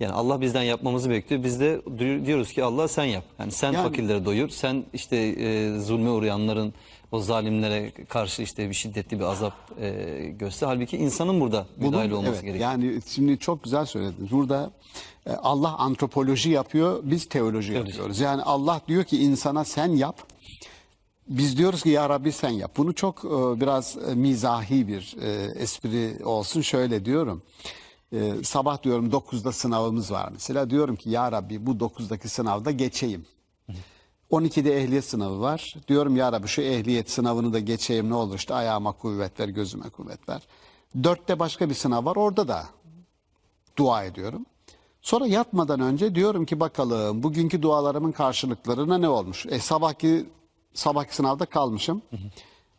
[0.00, 1.44] Yani Allah bizden yapmamızı bekliyor.
[1.44, 1.82] Biz de
[2.26, 3.24] diyoruz ki Allah sen yap.
[3.38, 4.48] Yani sen Yani- fakirleri doyur.
[4.48, 6.74] Sen işte e, zulme uğrayanların
[7.12, 9.90] o zalimlere karşı işte bir şiddetli bir azap e,
[10.38, 10.66] göster.
[10.66, 12.70] Halbuki insanın burada müdahale Bunun- olması evet, gerekiyor.
[12.70, 14.30] Yani şimdi çok güzel söylediniz.
[14.30, 14.70] Burada
[15.26, 18.20] e, Allah antropoloji yapıyor, biz teoloji yapıyoruz.
[18.20, 20.18] Yani Allah diyor ki insana sen yap.
[21.28, 22.72] Biz diyoruz ki ya Rabbi sen yap.
[22.76, 25.30] Bunu çok e, biraz e, mizahi bir e,
[25.62, 26.60] espri olsun.
[26.60, 27.42] Şöyle diyorum.
[28.12, 30.70] E, sabah diyorum 9'da sınavımız var mesela.
[30.70, 33.26] Diyorum ki ya Rabbi bu 9'daki sınavda geçeyim.
[34.32, 35.74] 12'de ehliyet sınavı var.
[35.88, 39.88] Diyorum ya Rabbi şu ehliyet sınavını da geçeyim ne olur işte ayağıma kuvvet ver, gözüme
[39.90, 40.42] kuvvet ver.
[41.04, 42.64] Dörtte başka bir sınav var orada da
[43.76, 44.46] dua ediyorum.
[45.02, 49.46] Sonra yatmadan önce diyorum ki bakalım bugünkü dualarımın karşılıklarına ne olmuş?
[49.46, 50.26] E, sabahki
[50.74, 52.02] sabahki sınavda kalmışım.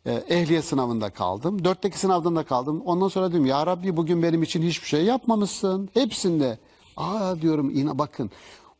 [0.06, 1.64] E, ehliyet sınavında kaldım.
[1.64, 2.82] Dörtteki sınavdan da kaldım.
[2.84, 5.88] Ondan sonra diyorum ya Rabbi bugün benim için hiçbir şey yapmamışsın.
[5.94, 6.58] Hepsinde.
[6.96, 8.30] Aa diyorum yine bakın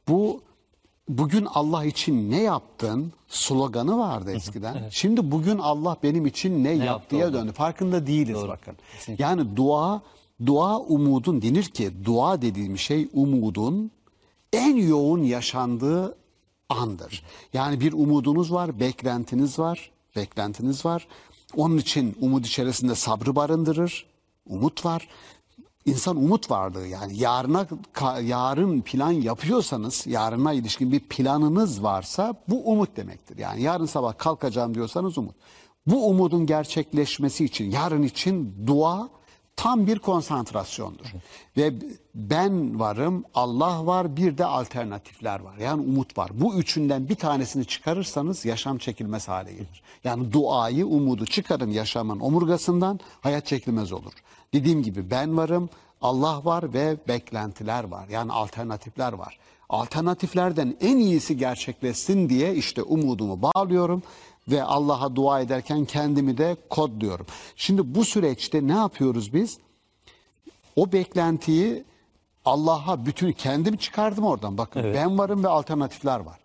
[0.09, 0.41] bu
[1.09, 4.89] bugün Allah için ne yaptın sloganı vardı eskiden.
[4.91, 7.35] Şimdi bugün Allah benim için ne, yaptı yaptıya oldu.
[7.35, 7.53] döndü.
[7.53, 8.49] Farkında değiliz Doğru.
[8.49, 8.77] bakın.
[8.93, 9.25] Kesinlikle.
[9.25, 10.03] Yani dua
[10.47, 13.91] dua umudun denir ki dua dediğim şey umudun
[14.53, 16.17] en yoğun yaşandığı
[16.69, 17.25] andır.
[17.53, 21.07] Yani bir umudunuz var, beklentiniz var, beklentiniz var.
[21.57, 24.07] Onun için umut içerisinde sabrı barındırır.
[24.47, 25.09] Umut var.
[25.85, 27.67] İnsan umut varlığı yani yarına
[28.23, 33.39] yarın plan yapıyorsanız yarına ilişkin bir planınız varsa bu umut demektir.
[33.39, 35.35] Yani yarın sabah kalkacağım diyorsanız umut.
[35.87, 39.09] Bu umudun gerçekleşmesi için yarın için dua
[39.57, 41.13] tam bir konsantrasyondur.
[41.57, 41.75] Ve
[42.15, 45.57] ben varım, Allah var, bir de alternatifler var.
[45.59, 46.31] Yani umut var.
[46.35, 49.83] Bu üçünden bir tanesini çıkarırsanız yaşam çekilmez hale gelir.
[50.05, 54.13] Yani duayı, umudu çıkarın yaşamın omurgasından, hayat çekilmez olur.
[54.55, 55.71] Dediğim gibi ben varım,
[56.03, 58.09] Allah var ve beklentiler var.
[58.09, 59.39] Yani alternatifler var.
[59.69, 64.03] Alternatiflerden en iyisi gerçekleşsin diye işte umudumu bağlıyorum
[64.49, 67.27] ve Allah'a dua ederken kendimi de kodluyorum.
[67.57, 69.59] Şimdi bu süreçte ne yapıyoruz biz?
[70.77, 71.85] O beklentiyi
[72.45, 74.59] Allah'a bütün kendim çıkardım oradan.
[74.59, 76.39] Bakın ben varım ve alternatifler var.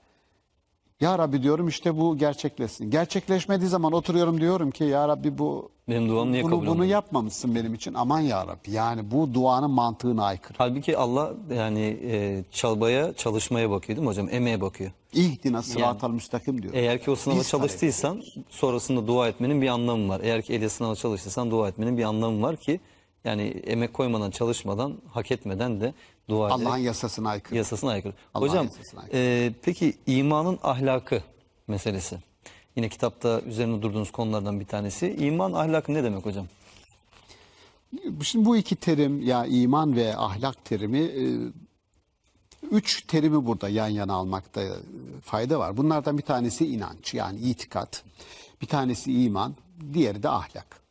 [1.02, 2.92] Ya Rabbi diyorum işte bu gerçekleşsin.
[2.92, 7.56] Gerçekleşmediği zaman oturuyorum diyorum ki ya Rabbi bu Benim duam niye bunu, kabul bunu yapmamışsın
[7.56, 7.94] benim için.
[7.94, 8.72] Aman ya Rabbi.
[8.72, 10.56] Yani bu duanın mantığına aykırı.
[10.58, 14.28] Halbuki Allah yani e, çabaya, çalışmaya bakıyor değil mi hocam?
[14.32, 14.92] Emeğe bakıyor.
[15.14, 16.74] İhdina sıratal müstakim diyor.
[16.74, 20.22] Eğer ki o sınava Biz çalıştıysan sonrasında dua etmenin bir anlamı var.
[20.24, 22.80] Eğer ki Elia sınava çalıştıysan dua etmenin bir anlamı var ki
[23.24, 25.94] yani emek koymadan, çalışmadan, hak etmeden de
[26.30, 27.58] dua Allah'ın yasasına aykırı.
[27.58, 28.14] yasasına aykırı.
[28.34, 29.18] Allah'ın Hocam yasasına aykırı.
[29.20, 31.24] e, peki imanın ahlakı
[31.68, 32.18] meselesi.
[32.80, 35.16] Yine kitapta üzerinde durduğunuz konulardan bir tanesi.
[35.20, 36.48] İman ahlakı ne demek hocam?
[38.24, 41.24] Şimdi bu iki terim ya iman ve ahlak terimi e,
[42.72, 44.72] üç terimi burada yan yana almakta e,
[45.24, 45.78] fayda var.
[45.78, 48.04] Bunlardan bir tanesi inanç yani itikat.
[48.62, 49.56] Bir tanesi iman,
[49.94, 50.82] diğeri de ahlak.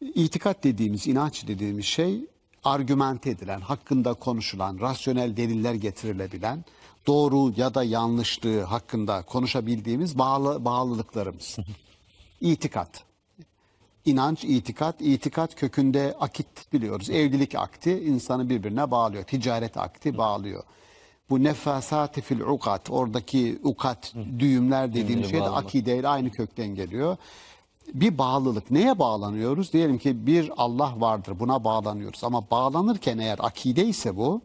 [0.00, 2.26] İtikat dediğimiz, inanç dediğimiz şey
[2.64, 6.64] argümente edilen, hakkında konuşulan, rasyonel deliller getirilebilen,
[7.08, 11.56] doğru ya da yanlışlığı hakkında konuşabildiğimiz bağlı, bağlılıklarımız.
[12.40, 13.04] İtikat.
[14.04, 17.10] İnanç, itikat, itikat kökünde akit biliyoruz.
[17.10, 19.24] Evlilik akti insanı birbirine bağlıyor.
[19.24, 20.62] Ticaret akti bağlıyor.
[21.30, 27.16] Bu nefasati fil ukat, oradaki ukat, düğümler dediğim şey de akideyle aynı kökten geliyor.
[27.94, 28.70] Bir bağlılık.
[28.70, 29.72] Neye bağlanıyoruz?
[29.72, 32.24] Diyelim ki bir Allah vardır buna bağlanıyoruz.
[32.24, 34.40] Ama bağlanırken eğer akide ise bu,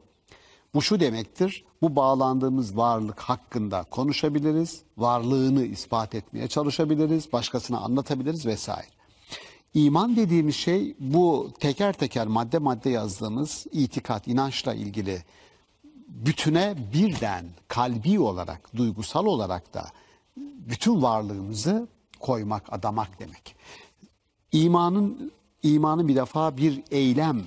[0.74, 1.66] bu şu demektir.
[1.82, 4.82] Bu bağlandığımız varlık hakkında konuşabiliriz.
[4.98, 7.34] Varlığını ispat etmeye çalışabiliriz.
[7.34, 8.88] Başkasına anlatabiliriz vesaire.
[9.74, 15.24] İman dediğimiz şey bu teker teker madde madde yazdığımız itikat, inançla ilgili
[16.08, 19.86] bütüne birden kalbi olarak, duygusal olarak da
[20.38, 21.88] bütün varlığımızı
[22.20, 23.56] koymak, adamak demek.
[24.52, 25.32] İmanın
[25.64, 27.44] imanın bir defa bir eylem,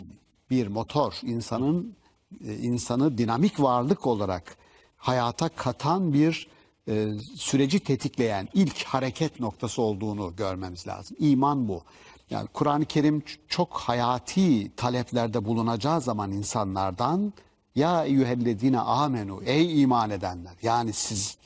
[0.51, 1.97] bir motor, insanın
[2.41, 4.57] insanı dinamik varlık olarak
[4.97, 6.49] hayata katan bir
[6.89, 11.17] e, süreci tetikleyen ilk hareket noktası olduğunu görmemiz lazım.
[11.21, 11.83] İman bu.
[12.31, 17.33] Yani Kur'an-ı Kerim çok hayati taleplerde bulunacağı zaman insanlardan
[17.75, 21.39] ya eyyühellezine amenu ey iman edenler yani siz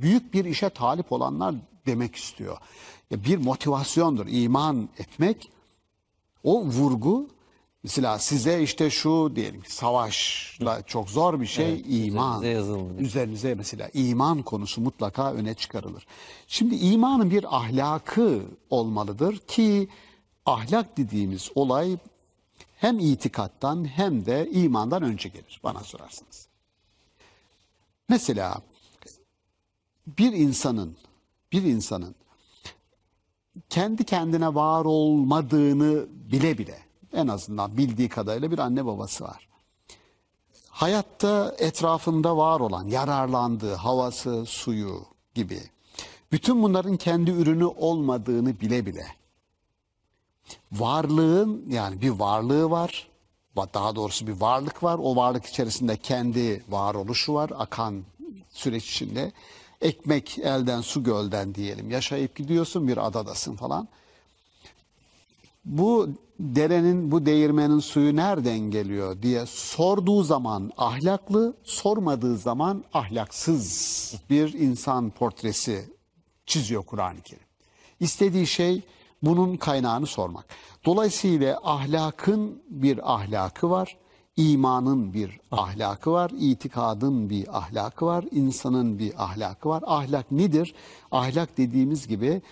[0.00, 1.54] büyük bir işe talip olanlar
[1.86, 2.58] demek istiyor.
[3.10, 5.50] Bir motivasyondur iman etmek
[6.44, 7.28] o vurgu
[7.82, 12.42] mesela size işte şu diyelim ki savaşla çok zor bir şey iman.
[12.42, 13.02] üzerinize.
[13.02, 16.06] Üzerinize mesela iman konusu mutlaka öne çıkarılır.
[16.46, 19.88] Şimdi imanın bir ahlakı olmalıdır ki
[20.46, 21.98] ahlak dediğimiz olay
[22.76, 26.48] hem itikattan hem de imandan önce gelir bana sorarsanız.
[28.08, 28.62] Mesela
[30.06, 30.96] bir insanın
[31.52, 32.14] bir insanın
[33.68, 39.48] kendi kendine var olmadığını bile bile en azından bildiği kadarıyla bir anne babası var.
[40.68, 45.60] Hayatta etrafında var olan, yararlandığı havası, suyu gibi
[46.32, 49.06] bütün bunların kendi ürünü olmadığını bile bile
[50.72, 53.08] varlığın yani bir varlığı var.
[53.74, 54.98] Daha doğrusu bir varlık var.
[55.02, 57.50] O varlık içerisinde kendi varoluşu var.
[57.58, 58.04] Akan
[58.50, 59.32] süreç içinde.
[59.80, 61.90] Ekmek elden su gölden diyelim.
[61.90, 63.88] Yaşayıp gidiyorsun bir adadasın falan.
[65.64, 66.08] Bu
[66.40, 75.10] derenin, bu değirmenin suyu nereden geliyor diye sorduğu zaman ahlaklı, sormadığı zaman ahlaksız bir insan
[75.10, 75.84] portresi
[76.46, 77.44] çiziyor Kur'an-ı Kerim.
[78.00, 78.82] İstediği şey
[79.22, 80.46] bunun kaynağını sormak.
[80.84, 83.96] Dolayısıyla ahlakın bir ahlakı var,
[84.36, 89.82] imanın bir ahlakı var, itikadın bir ahlakı var, insanın bir ahlakı var.
[89.86, 90.74] Ahlak nedir?
[91.10, 92.42] Ahlak dediğimiz gibi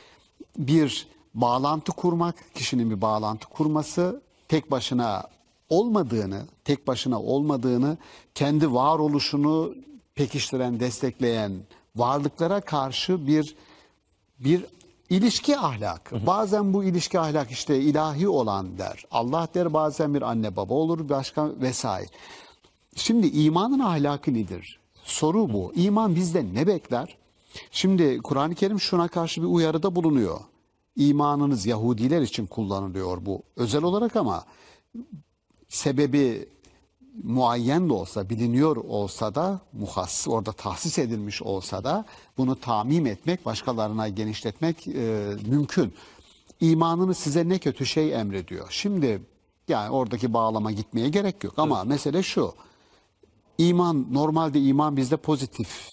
[0.59, 5.23] bir bağlantı kurmak, kişinin bir bağlantı kurması, tek başına
[5.69, 7.99] olmadığını, tek başına olmadığını,
[8.35, 9.75] kendi varoluşunu
[10.15, 11.53] pekiştiren, destekleyen
[11.97, 13.57] varlıklara karşı bir
[14.39, 14.65] bir
[15.11, 16.27] ilişki ahlakı.
[16.27, 19.05] Bazen bu ilişki ahlak işte ilahi olan der.
[19.11, 22.09] Allah der bazen bir anne baba olur başka vesaire.
[22.97, 24.79] Şimdi imanın ahlakı nedir?
[25.05, 25.73] Soru bu.
[25.75, 27.17] İman bizden ne bekler?
[27.71, 30.41] Şimdi Kur'an-ı Kerim şuna karşı bir uyarıda bulunuyor.
[30.97, 34.45] İmanınız Yahudiler için kullanılıyor bu özel olarak ama
[35.69, 36.49] sebebi
[37.23, 42.05] muayyen de olsa, biliniyor olsa da, muhassis orada tahsis edilmiş olsa da
[42.39, 45.95] bunu tamim etmek, başkalarına genişletmek e, mümkün.
[46.61, 48.67] İmanını size ne kötü şey emrediyor.
[48.71, 49.23] Şimdi
[49.69, 52.55] yani oradaki bağlama gitmeye gerek yok ama mesele şu.
[53.59, 55.91] iman normalde iman bizde pozitif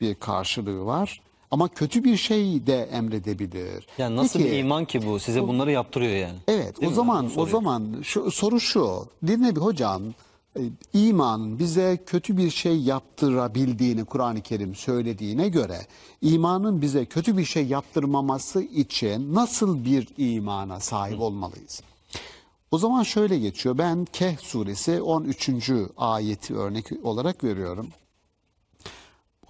[0.00, 1.22] bir karşılığı var.
[1.52, 3.86] Ama kötü bir şey de emredebilir.
[3.98, 5.18] Yani nasıl Peki, bir iman ki bu?
[5.18, 6.38] Size bunları yaptırıyor yani.
[6.48, 6.96] Evet Değil o mi?
[6.96, 9.06] zaman o zaman şu soru şu.
[9.26, 10.02] Dinle bir hocam
[10.56, 10.60] e,
[10.94, 15.86] iman bize kötü bir şey yaptırabildiğini Kur'an-ı Kerim söylediğine göre
[16.22, 21.82] imanın bize kötü bir şey yaptırmaması için nasıl bir imana sahip olmalıyız?
[22.70, 23.78] O zaman şöyle geçiyor.
[23.78, 25.50] Ben Kehf suresi 13.
[25.96, 27.88] ayeti örnek olarak veriyorum.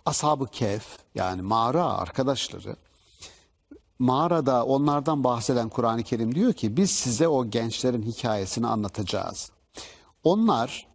[0.06, 2.76] Ashab-ı Kehf yani mağara arkadaşları
[4.02, 9.50] mağarada onlardan bahseden Kur'an-ı Kerim diyor ki biz size o gençlerin hikayesini anlatacağız.
[10.24, 10.86] Onlar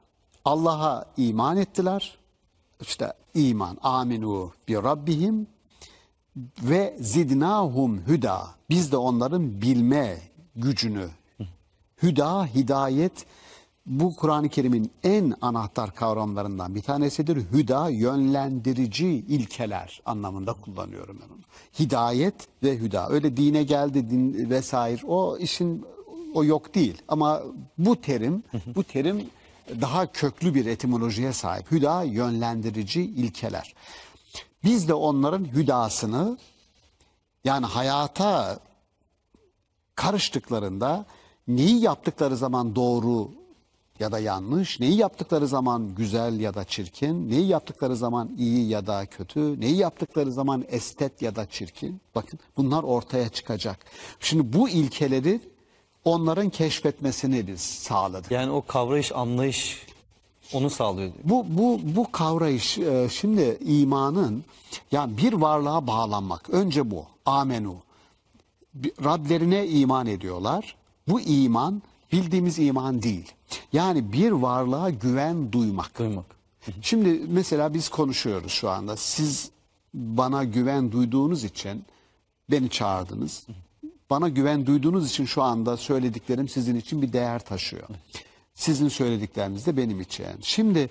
[0.45, 2.17] Allah'a iman ettiler.
[2.81, 5.47] İşte iman, aminu bi rabbihim
[6.61, 8.47] ve zidnahum hüda.
[8.69, 10.21] Biz de onların bilme
[10.55, 11.09] gücünü,
[12.03, 13.25] hüda, hidayet
[13.87, 17.37] bu Kur'an-ı Kerim'in en anahtar kavramlarından bir tanesidir.
[17.51, 21.41] Hüda yönlendirici ilkeler anlamında kullanıyorum ben onu.
[21.79, 23.09] Hidayet ve hüda.
[23.09, 25.85] Öyle dine geldi din vesaire o işin
[26.33, 27.01] o yok değil.
[27.07, 27.41] Ama
[27.77, 28.43] bu terim
[28.75, 29.29] bu terim
[29.81, 31.71] daha köklü bir etimolojiye sahip.
[31.71, 33.75] Hüda yönlendirici ilkeler.
[34.63, 36.37] Biz de onların hüdasını
[37.43, 38.59] yani hayata
[39.95, 41.05] karıştıklarında
[41.47, 43.31] neyi yaptıkları zaman doğru
[43.99, 48.87] ya da yanlış, neyi yaptıkları zaman güzel ya da çirkin, neyi yaptıkları zaman iyi ya
[48.87, 52.01] da kötü, neyi yaptıkları zaman estet ya da çirkin.
[52.15, 53.79] Bakın bunlar ortaya çıkacak.
[54.19, 55.41] Şimdi bu ilkeleri
[56.05, 58.31] onların keşfetmesini biz sağladık.
[58.31, 59.87] Yani o kavrayış, anlayış
[60.53, 61.11] onu sağlıyor.
[61.23, 64.43] Bu bu bu kavrayış e, şimdi imanın
[64.91, 66.49] yani bir varlığa bağlanmak.
[66.49, 67.05] Önce bu.
[67.25, 67.75] Amenu.
[69.03, 70.75] Rablerine iman ediyorlar.
[71.07, 71.81] Bu iman
[72.11, 73.31] bildiğimiz iman değil.
[73.73, 75.99] Yani bir varlığa güven duymak.
[75.99, 76.25] Duymak.
[76.81, 78.97] Şimdi mesela biz konuşuyoruz şu anda.
[78.97, 79.51] Siz
[79.93, 81.85] bana güven duyduğunuz için
[82.51, 83.47] beni çağırdınız.
[84.09, 87.87] Bana güven duyduğunuz için şu anda söylediklerim sizin için bir değer taşıyor.
[88.55, 90.25] Sizin söyledikleriniz de benim için.
[90.41, 90.89] Şimdi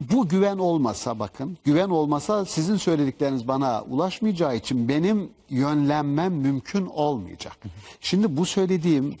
[0.00, 7.58] bu güven olmasa bakın, güven olmasa sizin söyledikleriniz bana ulaşmayacağı için benim yönlenmem mümkün olmayacak.
[8.00, 9.14] Şimdi bu söylediğim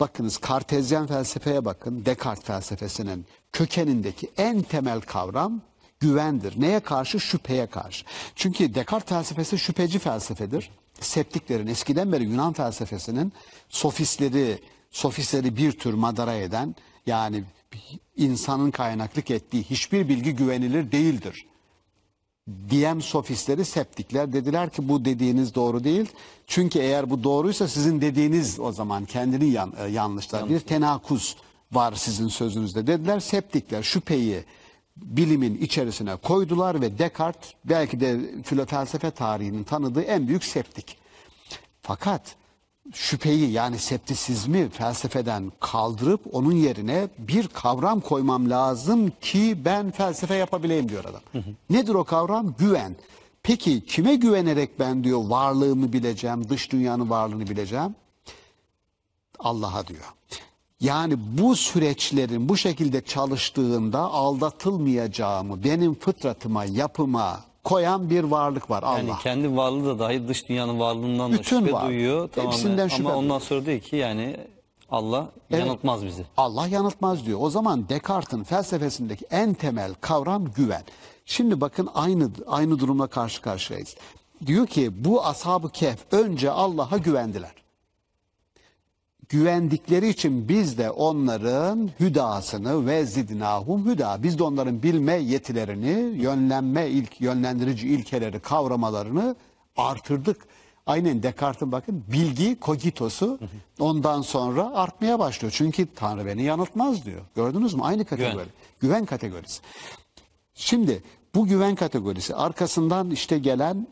[0.00, 5.60] bakınız Kartezyen felsefeye bakın, Descartes felsefesinin kökenindeki en temel kavram
[6.00, 6.60] güvendir.
[6.60, 7.20] Neye karşı?
[7.20, 8.04] Şüpheye karşı.
[8.34, 10.70] Çünkü Descartes felsefesi şüpheci felsefedir.
[11.00, 13.32] Septiklerin eskiden beri Yunan felsefesinin
[13.68, 14.58] sofistleri,
[14.90, 16.74] sofistleri bir tür madara eden
[17.06, 17.44] yani
[18.16, 21.46] insanın kaynaklık ettiği hiçbir bilgi güvenilir değildir
[22.70, 26.06] diyen sofistleri septikler dediler ki bu dediğiniz doğru değil.
[26.46, 30.50] Çünkü eğer bu doğruysa sizin dediğiniz o zaman kendini yan, e, yanlışlar.
[30.50, 31.36] Bir tenakuz
[31.72, 33.20] var sizin sözünüzde dediler.
[33.20, 34.44] Septikler şüpheyi
[34.96, 38.20] bilimin içerisine koydular ve Descartes belki de
[38.66, 40.98] felsefe tarihinin tanıdığı en büyük septik.
[41.82, 42.36] Fakat
[42.92, 50.88] şüpheyi yani septisizmi felsefeden kaldırıp onun yerine bir kavram koymam lazım ki ben felsefe yapabileyim
[50.88, 51.42] diyor adam.
[51.70, 52.54] Nedir o kavram?
[52.58, 52.96] Güven.
[53.42, 57.94] Peki kime güvenerek ben diyor varlığımı bileceğim, dış dünyanın varlığını bileceğim?
[59.38, 60.04] Allah'a diyor.
[60.80, 68.98] Yani bu süreçlerin bu şekilde çalıştığında aldatılmayacağımı benim fıtratıma, yapıma koyan bir varlık var Allah.
[68.98, 71.86] Yani kendi varlığı da dahi dış dünyanın varlığından da Bütün şüphe var.
[71.88, 72.28] duyuyor.
[72.28, 72.52] Tamamen.
[72.52, 74.36] Hepsinden şüphe Ama ondan sonra diyor ki yani
[74.90, 75.60] Allah Evet.
[75.66, 76.24] yanıltmaz bizi.
[76.36, 77.38] Allah yanıltmaz diyor.
[77.42, 80.82] O zaman Descartes'in felsefesindeki en temel kavram güven.
[81.24, 83.96] Şimdi bakın aynı aynı durumla karşı karşıyayız.
[84.46, 87.50] Diyor ki bu ashab-ı kehf önce Allah'a güvendiler.
[89.28, 94.22] Güvendikleri için biz de onların hüdasını ve zidnahum hüda.
[94.22, 99.36] Biz de onların bilme yetilerini, yönlenme ilk yönlendirici ilkeleri, kavramalarını
[99.76, 100.46] artırdık.
[100.86, 103.38] Aynen Descartes'in bakın bilgi kogitosu
[103.78, 105.52] ondan sonra artmaya başlıyor.
[105.56, 107.20] Çünkü Tanrı beni yanıltmaz diyor.
[107.36, 107.80] Gördünüz mü?
[107.82, 108.32] Aynı kategori.
[108.32, 108.46] Güven.
[108.80, 109.60] güven kategorisi.
[110.54, 111.02] Şimdi
[111.34, 113.86] bu güven kategorisi arkasından işte gelen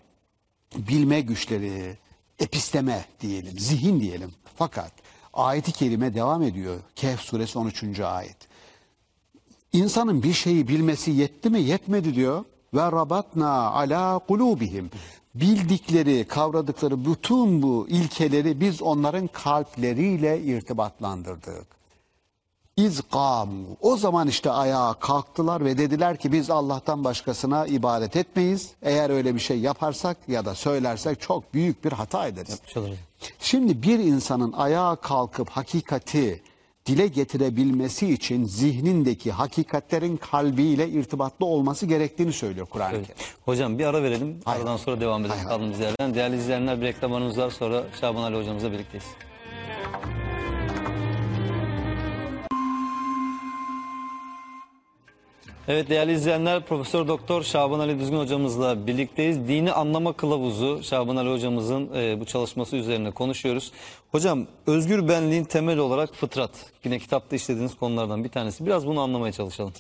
[0.77, 1.99] bilme güçleri,
[2.39, 4.31] episteme diyelim, zihin diyelim.
[4.55, 4.93] Fakat
[5.35, 6.81] ayeti kerime devam ediyor.
[6.97, 8.01] Kehf suresi 13.
[8.01, 8.37] ayet.
[9.73, 11.61] İnsanın bir şeyi bilmesi yetti mi?
[11.61, 12.45] Yetmedi diyor.
[12.75, 14.91] Ve rabatna ala kulubihim.
[15.35, 21.67] Bildikleri, kavradıkları bütün bu ilkeleri biz onların kalpleriyle irtibatlandırdık.
[22.77, 23.67] İzgamu.
[23.81, 28.71] O zaman işte ayağa kalktılar ve dediler ki biz Allah'tan başkasına ibadet etmeyiz.
[28.83, 32.51] Eğer öyle bir şey yaparsak ya da söylersek çok büyük bir hata ederiz.
[32.51, 32.99] Yapmış.
[33.39, 36.43] Şimdi bir insanın ayağa kalkıp hakikati
[36.87, 43.07] dile getirebilmesi için zihnindeki hakikatlerin kalbiyle irtibatlı olması gerektiğini söylüyor Kur'an-ı Evet.
[43.07, 43.21] Kerim.
[43.45, 44.41] Hocam bir ara verelim.
[44.45, 46.15] Hay Aradan sonra devam edelim kaldığımız yerden.
[46.15, 47.51] Değerli izleyenler bir reklam aramız var.
[47.51, 49.05] Sonra Şaban Ali hocamızla birlikteyiz.
[55.69, 59.49] Evet değerli izleyenler Profesör Doktor Şaban Ali Düzgün hocamızla birlikteyiz.
[59.49, 63.73] Dini anlama kılavuzu Şaban Ali hocamızın e, bu çalışması üzerine konuşuyoruz.
[64.13, 66.51] Hocam özgür benliğin temel olarak fıtrat.
[66.85, 68.67] Yine kitapta işlediğiniz konulardan bir tanesi.
[68.67, 69.73] Biraz bunu anlamaya çalışalım.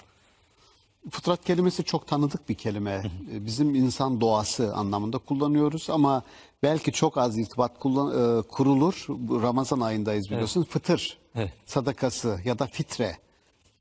[1.10, 3.02] Fıtrat kelimesi çok tanıdık bir kelime.
[3.32, 6.22] Ee, Bizim insan doğası anlamında kullanıyoruz ama
[6.62, 9.06] belki çok az irtibat kullan- e, kurulur.
[9.42, 10.62] Ramazan ayındayız biliyorsun.
[10.70, 11.52] Fıtır Evet.
[11.66, 13.16] sadakası ya da fitre e,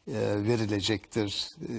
[0.08, 1.50] verilecektir.
[1.62, 1.74] E,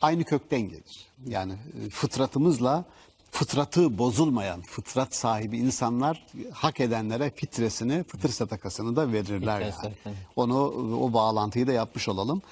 [0.00, 1.06] Aynı kökten gelir.
[1.26, 2.84] Yani e, fıtratımızla
[3.30, 9.74] fıtratı bozulmayan, fıtrat sahibi insanlar hak edenlere fitresini, fıtır sadakasını da verirler yani.
[9.82, 10.16] evet.
[10.36, 10.64] Onu
[11.00, 12.42] o bağlantıyı da yapmış olalım.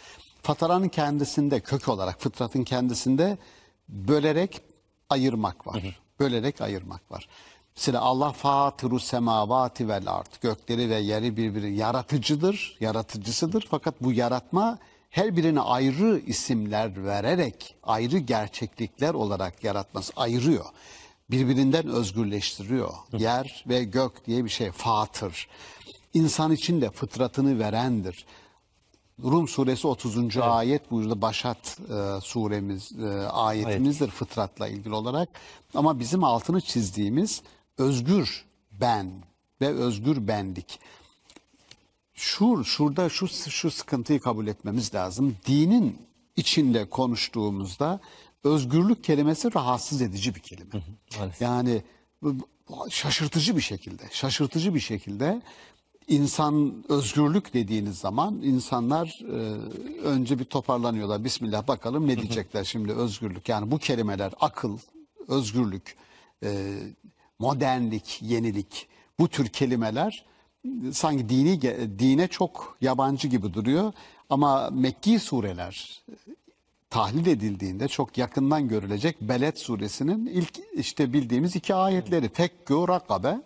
[0.43, 3.39] Fataranın kendisinde kök olarak fıtratın kendisinde
[3.89, 4.61] bölerek
[5.11, 6.01] ayırmak var.
[6.21, 7.29] Bölerek ayırmak var.
[7.77, 13.67] Mesela Allah fatiru semavati vel art gökleri ve yeri birbiri yaratıcıdır, yaratıcısıdır.
[13.71, 14.79] Fakat bu yaratma
[15.11, 20.65] her birine ayrı isimler vererek ayrı gerçeklikler olarak yaratması ayırıyor.
[21.31, 22.95] Birbirinden özgürleştiriyor.
[23.19, 25.49] Yer ve gök diye bir şey fatır.
[26.15, 28.27] İnsan için de fıtratını verendir.
[29.23, 30.37] Rum suresi 30.
[30.37, 35.29] ayet burada Başat e, suremiz e, ayetimizdir fıtratla ilgili olarak.
[35.75, 37.43] Ama bizim altını çizdiğimiz
[37.79, 39.13] özgür ben
[39.61, 40.81] ve özgür benlik.
[42.19, 45.37] Şu şurada şu şu sıkıntıyı kabul etmemiz lazım.
[45.47, 45.99] Dinin
[46.37, 48.01] içinde konuştuğumuzda
[48.45, 50.71] özgürlük kelimesi rahatsız edici bir kelime.
[51.19, 51.41] maalesef.
[51.41, 51.83] Yani
[52.23, 52.37] bu-
[52.69, 55.43] bu şaşırtıcı bir şekilde, şaşırtıcı bir şekilde
[56.09, 59.35] insan özgürlük dediğiniz zaman insanlar e,
[60.03, 61.25] önce bir toparlanıyorlar.
[61.25, 63.49] Bismillah bakalım ne diyecekler şimdi özgürlük.
[63.49, 64.79] Yani bu kelimeler akıl,
[65.29, 65.97] özgürlük,
[66.45, 66.79] e,
[67.39, 68.89] modernlik, yenilik
[69.21, 70.25] bu tür kelimeler
[70.93, 71.63] sanki dini
[71.99, 73.93] dine çok yabancı gibi duruyor.
[74.31, 76.03] Ama Mekki sureler
[76.91, 82.27] tahlil edildiğinde çok yakından görülecek Beled suresinin ilk işte bildiğimiz iki ayetleri.
[82.27, 83.41] Fekkû rakabe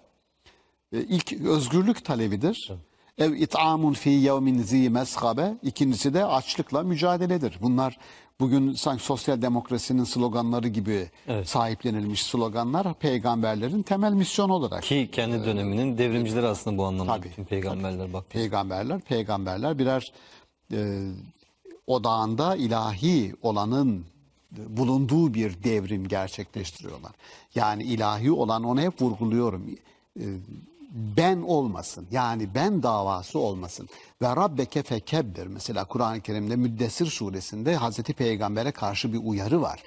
[0.92, 2.72] e, ilk özgürlük talebidir.
[3.18, 5.54] Ev it'amun fi yevmin zi meshabe.
[5.62, 7.58] İkincisi de açlıkla mücadeledir.
[7.62, 7.98] Bunlar
[8.40, 11.48] bugün sanki sosyal demokrasinin sloganları gibi Evet.
[11.48, 14.82] sahiplenilmiş sloganlar peygamberlerin temel misyonu olarak.
[14.82, 17.12] Ki kendi döneminin devrimcileri aslında bu anlamda.
[17.16, 18.30] Tabii, Bütün peygamberler bak.
[18.30, 20.12] Peygamberler, peygamberler birer
[20.72, 21.08] e,
[21.86, 24.04] odağında ilahi olanın
[24.68, 27.12] bulunduğu bir devrim gerçekleştiriyorlar.
[27.54, 29.66] Yani ilahi olan onu hep vurguluyorum.
[30.20, 30.24] E,
[30.92, 32.06] ben olmasın.
[32.10, 33.88] Yani ben davası olmasın.
[34.22, 35.46] Ve Rabbeke fekebbir.
[35.46, 39.82] Mesela Kur'an-ı Kerim'de Müddessir suresinde Hazreti Peygamber'e karşı bir uyarı var.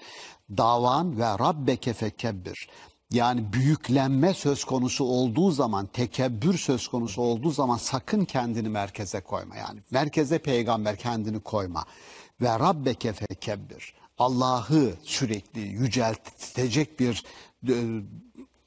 [0.58, 2.70] Davan ve Rabbeke fekebbir.
[3.12, 9.56] Yani büyüklenme söz konusu olduğu zaman, tekebbür söz konusu olduğu zaman sakın kendini merkeze koyma.
[9.56, 11.86] Yani merkeze peygamber kendini koyma.
[12.42, 13.94] Ve Rabbeke fekebbir.
[14.18, 17.24] Allah'ı sürekli yüceltecek bir
[17.68, 17.74] e,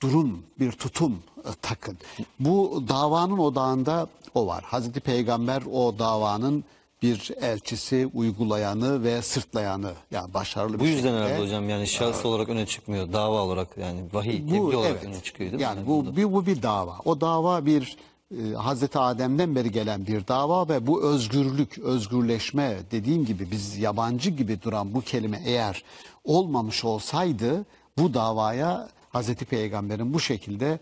[0.02, 1.98] durum, bir tutum e, takın.
[2.40, 4.64] Bu davanın odağında o var.
[4.64, 6.64] Hazreti Peygamber o davanın
[7.02, 9.92] bir elçisi, uygulayanı ve sırtlayanı.
[10.10, 11.24] Yani başarılı Bu bir yüzden şekilde.
[11.24, 13.12] herhalde hocam yani şahıs olarak öne çıkmıyor.
[13.12, 15.62] Dava olarak yani vahiy tebliğ olarak öne çıkıyor değil mi?
[15.62, 16.96] yani bu, bir, bu bir dava.
[17.04, 17.96] O dava bir
[18.30, 24.30] e, Hazreti Adem'den beri gelen bir dava ve bu özgürlük, özgürleşme dediğim gibi biz yabancı
[24.30, 25.84] gibi duran bu kelime eğer
[26.24, 27.64] olmamış olsaydı
[27.98, 30.78] bu davaya Hazreti Peygamber'in bu şekilde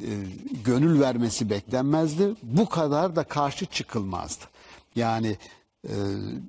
[0.00, 0.12] e,
[0.64, 2.34] gönül vermesi beklenmezdi.
[2.42, 4.44] Bu kadar da karşı çıkılmazdı.
[4.96, 5.36] Yani
[5.88, 5.94] e,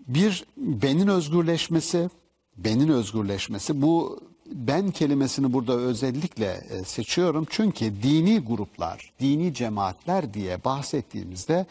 [0.07, 2.09] bir benin özgürleşmesi,
[2.57, 4.19] benin özgürleşmesi bu
[4.53, 7.47] ben kelimesini burada özellikle e, seçiyorum.
[7.49, 11.65] Çünkü dini gruplar, dini cemaatler diye bahsettiğimizde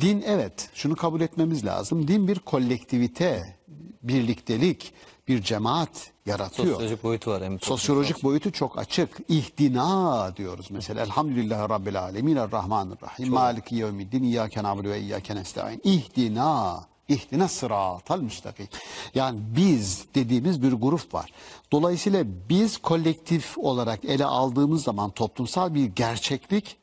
[0.00, 2.08] din evet şunu kabul etmemiz lazım.
[2.08, 3.56] Din bir kolektivite,
[4.02, 4.92] birliktelik,
[5.28, 6.68] bir cemaat yaratıyor.
[6.68, 7.44] Sosyolojik boyutu var.
[7.44, 9.18] hem Sosyolojik boyutu çok açık.
[9.28, 11.02] İhdina diyoruz mesela.
[11.02, 13.32] Elhamdülillahi Rabbil Alemin Errahmanirrahim.
[13.32, 14.22] Maliki yevmiddin.
[14.22, 15.80] İyyâke na'budu ve iyyâke nesta'in.
[15.84, 16.84] İhdina.
[17.08, 18.68] İhdina sıratal müstakim.
[19.14, 21.32] Yani biz dediğimiz bir grup var.
[21.72, 26.76] Dolayısıyla biz kolektif olarak ele aldığımız zaman toplumsal bir gerçeklik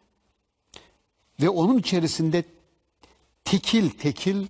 [1.41, 2.43] ve onun içerisinde
[3.45, 4.47] tekil tekil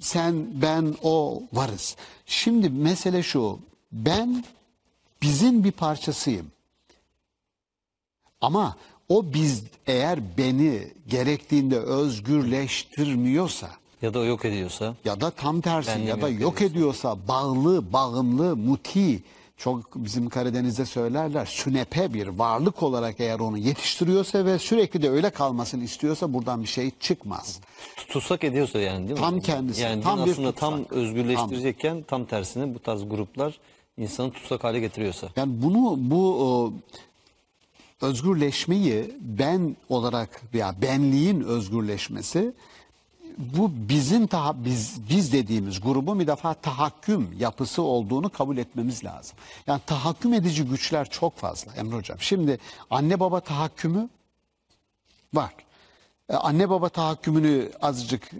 [0.00, 1.96] sen ben o varız.
[2.26, 3.58] Şimdi mesele şu.
[3.92, 4.44] Ben
[5.22, 6.46] bizin bir parçasıyım.
[8.40, 8.76] Ama
[9.08, 13.70] o biz eğer beni gerektiğinde özgürleştirmiyorsa
[14.02, 14.94] Ya da yok ediyorsa.
[15.04, 19.22] ya da tam tersi ya da yok yok ediyorsa bağlı, bağımlı, muti
[19.56, 25.30] çok bizim Karadeniz'de söylerler sünepe bir varlık olarak eğer onu yetiştiriyorsa ve sürekli de öyle
[25.30, 27.60] kalmasını istiyorsa buradan bir şey çıkmaz.
[28.08, 29.24] Tutsak ediyorsa yani değil mi?
[29.24, 30.92] Tam kendisi, Yani tam din bir aslında tam tutsak.
[30.92, 32.24] özgürleştirecekken tam.
[32.24, 33.58] tersine bu tarz gruplar
[33.98, 35.28] insanı tutsak hale getiriyorsa.
[35.36, 36.72] Yani bunu bu
[38.00, 42.52] özgürleşmeyi ben olarak veya benliğin özgürleşmesi
[43.38, 49.36] bu bizim taha, biz biz dediğimiz grubun bir defa tahakküm yapısı olduğunu kabul etmemiz lazım.
[49.66, 52.18] Yani tahakküm edici güçler çok fazla Emre Hocam.
[52.20, 52.58] Şimdi
[52.90, 54.08] anne baba tahakkümü
[55.34, 55.54] var.
[56.28, 58.30] E, anne baba tahakkümünü azıcık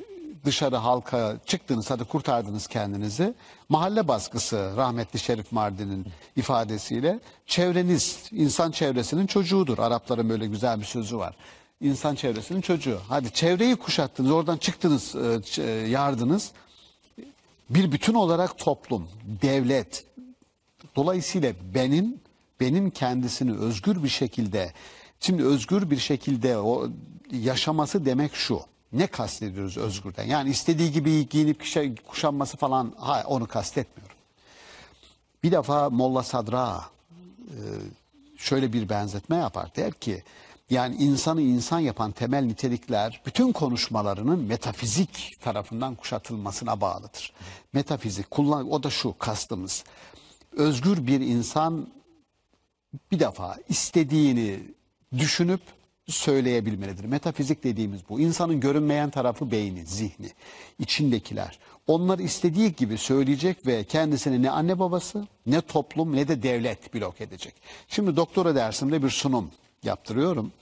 [0.44, 3.34] dışarı halka çıktınız hadi kurtardınız kendinizi.
[3.68, 9.78] Mahalle baskısı rahmetli Şerif Mardin'in ifadesiyle çevreniz insan çevresinin çocuğudur.
[9.78, 11.36] Arapların böyle güzel bir sözü var.
[11.80, 13.00] İnsan çevresinin çocuğu.
[13.08, 16.52] Hadi çevreyi kuşattınız oradan çıktınız e, e, yardınız.
[17.70, 19.08] Bir bütün olarak toplum,
[19.42, 20.04] devlet,
[20.96, 22.20] Dolayısıyla benim
[22.60, 24.72] benim kendisini özgür bir şekilde
[25.20, 26.88] şimdi özgür bir şekilde o
[27.32, 28.60] yaşaması demek şu.
[28.92, 30.24] Ne kastediyoruz özgürden?
[30.24, 34.16] Yani istediği gibi giyinip kuşa- kuşanması falan ha, onu kastetmiyorum.
[35.42, 36.80] Bir defa Molla Sadra
[37.40, 37.58] e,
[38.36, 39.70] şöyle bir benzetme yapar.
[39.76, 40.22] Der ki
[40.70, 47.32] yani insanı insan yapan temel nitelikler bütün konuşmalarının metafizik tarafından kuşatılmasına bağlıdır.
[47.72, 49.84] Metafizik kullan o da şu kastımız.
[50.52, 51.88] Özgür bir insan
[53.12, 54.60] bir defa istediğini
[55.18, 55.60] düşünüp
[56.06, 57.04] söyleyebilmelidir.
[57.04, 58.20] Metafizik dediğimiz bu.
[58.20, 60.30] İnsanın görünmeyen tarafı beyni, zihni,
[60.78, 61.58] içindekiler.
[61.86, 67.20] Onlar istediği gibi söyleyecek ve kendisini ne anne babası, ne toplum, ne de devlet blok
[67.20, 67.54] edecek.
[67.88, 69.50] Şimdi doktora dersimde bir sunum
[69.86, 70.52] yaptırıyorum.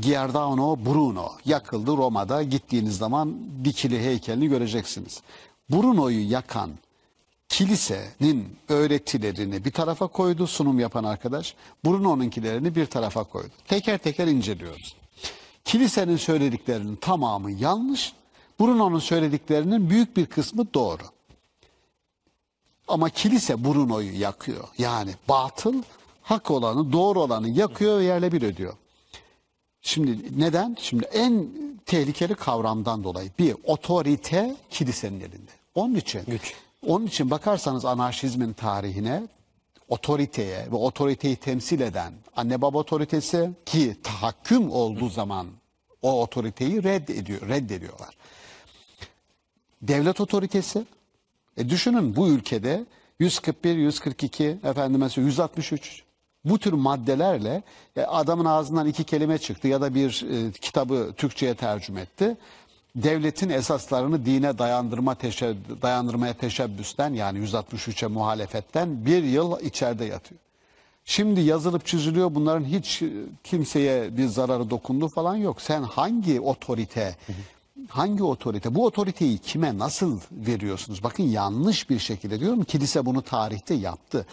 [0.00, 2.42] Giordano Bruno yakıldı Roma'da.
[2.42, 5.22] Gittiğiniz zaman dikili heykelini göreceksiniz.
[5.70, 6.70] Bruno'yu yakan
[7.48, 11.54] kilisenin öğretilerini bir tarafa koydu sunum yapan arkadaş.
[11.84, 13.50] Bruno'nunkilerini bir tarafa koydu.
[13.68, 14.96] Teker teker inceliyoruz.
[15.64, 18.12] Kilisenin söylediklerinin tamamı yanlış.
[18.60, 21.02] Bruno'nun söylediklerinin büyük bir kısmı doğru.
[22.88, 24.68] Ama kilise Bruno'yu yakıyor.
[24.78, 25.82] Yani batıl
[26.24, 28.74] hak olanı, doğru olanı yakıyor ve yerle bir ediyor.
[29.82, 30.76] Şimdi neden?
[30.80, 31.48] Şimdi en
[31.86, 35.50] tehlikeli kavramdan dolayı bir otorite kilisenin elinde.
[35.74, 36.54] Onun için Güç.
[36.86, 39.22] onun için bakarsanız anarşizmin tarihine
[39.88, 45.46] otoriteye ve otoriteyi temsil eden anne baba otoritesi ki tahakküm olduğu zaman
[46.02, 48.16] o otoriteyi reddediyor, reddediyorlar.
[49.82, 50.84] Devlet otoritesi
[51.56, 52.84] e düşünün bu ülkede
[53.18, 56.04] 141, 142, efendime söyleyeyim 163
[56.44, 57.62] bu tür maddelerle
[57.96, 62.36] e, adamın ağzından iki kelime çıktı ya da bir e, kitabı Türkçe'ye tercüme etti.
[62.96, 70.40] Devletin esaslarını dine dayandırma teşeb- dayandırmaya teşebbüsten yani 163'e muhalefetten bir yıl içeride yatıyor.
[71.04, 73.08] Şimdi yazılıp çiziliyor bunların hiç e,
[73.44, 75.62] kimseye bir zararı dokunduğu falan yok.
[75.62, 77.16] Sen hangi otorite,
[77.88, 81.02] hangi otorite, bu otoriteyi kime nasıl veriyorsunuz?
[81.02, 84.26] Bakın yanlış bir şekilde diyorum kilise bunu tarihte yaptı.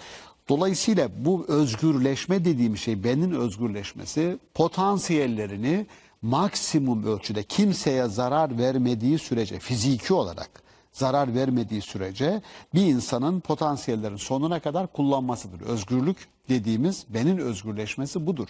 [0.49, 5.85] Dolayısıyla bu özgürleşme dediğim şey benin özgürleşmesi potansiyellerini
[6.21, 12.41] maksimum ölçüde kimseye zarar vermediği sürece fiziki olarak zarar vermediği sürece
[12.73, 15.61] bir insanın potansiyellerin sonuna kadar kullanmasıdır.
[15.61, 16.17] Özgürlük
[16.49, 18.47] dediğimiz benim özgürleşmesi budur.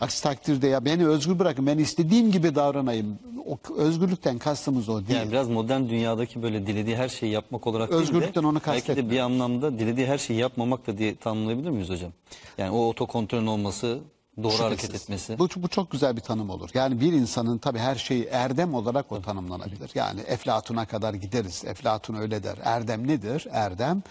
[0.00, 3.18] Aksi takdirde ya beni özgür bırakın ben istediğim gibi davranayım.
[3.46, 5.18] O, özgürlükten kastımız o değil.
[5.18, 8.66] Yani biraz modern dünyadaki böyle dilediği her şeyi yapmak olarak değil de Özgürlükten onu belki
[8.66, 9.10] de kastetmiyorum.
[9.10, 12.12] bir anlamda dilediği her şeyi yapmamak da diye tanımlayabilir miyiz hocam?
[12.58, 13.98] Yani o otokontrolün olması,
[14.42, 15.02] doğru hareket Şüphesiz.
[15.02, 15.38] etmesi.
[15.38, 16.70] Bu, bu çok güzel bir tanım olur.
[16.74, 19.90] Yani bir insanın tabii her şeyi erdem olarak o tanımlanabilir.
[19.94, 21.64] Yani Eflatun'a kadar gideriz.
[21.64, 22.58] Eflatun öyle der.
[22.64, 23.46] Erdem nedir?
[23.50, 24.02] Erdem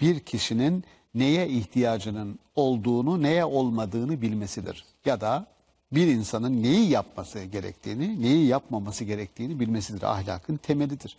[0.00, 4.84] bir kişinin neye ihtiyacının olduğunu, neye olmadığını bilmesidir.
[5.04, 5.46] Ya da
[5.92, 10.02] bir insanın neyi yapması gerektiğini, neyi yapmaması gerektiğini bilmesidir.
[10.02, 11.16] Ahlakın temelidir.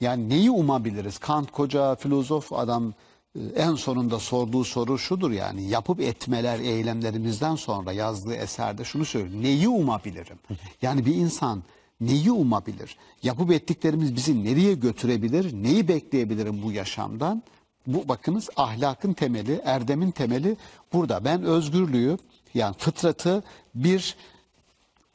[0.00, 1.18] Yani neyi umabiliriz?
[1.18, 2.94] Kant koca filozof adam
[3.56, 9.42] en sonunda sorduğu soru şudur yani yapıp etmeler eylemlerimizden sonra yazdığı eserde şunu söylüyor.
[9.42, 10.38] Neyi umabilirim?
[10.82, 11.62] Yani bir insan
[12.00, 12.96] neyi umabilir?
[13.22, 15.52] Yapıp ettiklerimiz bizi nereye götürebilir?
[15.52, 17.42] Neyi bekleyebilirim bu yaşamdan?
[17.86, 20.56] Bu bakınız ahlakın temeli, erdemin temeli
[20.92, 21.24] burada.
[21.24, 22.18] Ben özgürlüğü
[22.54, 23.42] yani fıtratı
[23.74, 24.16] bir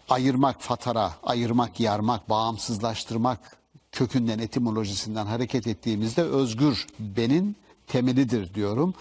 [0.09, 3.57] ayırmak, fatara, ayırmak, yarmak, bağımsızlaştırmak
[3.91, 7.55] kökünden, etimolojisinden hareket ettiğimizde özgür benin
[7.88, 8.94] temelidir diyorum.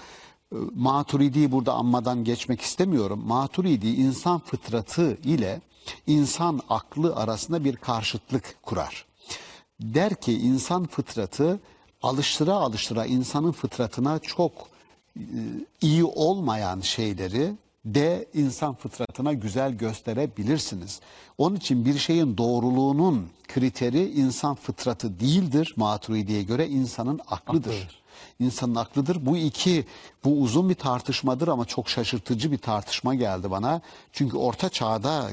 [0.53, 3.23] Ee, Maturidi'yi burada anmadan geçmek istemiyorum.
[3.27, 5.61] Maturidi insan fıtratı ile
[6.07, 9.07] insan aklı arasında bir karşıtlık kurar.
[9.81, 11.61] Der ki insan fıtratı
[12.03, 14.53] alıştıra alıştıra insanın fıtratına çok
[15.17, 15.23] e,
[15.81, 17.53] iyi olmayan şeyleri
[17.85, 21.01] de insan fıtratına güzel gösterebilirsiniz.
[21.39, 25.75] Onun için bir şeyin doğruluğunun kriteri insan fıtratı değildir.
[25.77, 27.71] Maturidi'ye göre insanın aklıdır.
[27.71, 28.02] Aklıdır.
[28.41, 29.27] İnsanın aklıdır.
[29.27, 29.85] Bu iki,
[30.25, 33.81] bu uzun bir tartışmadır ama çok şaşırtıcı bir tartışma geldi bana.
[34.13, 35.31] Çünkü orta çağda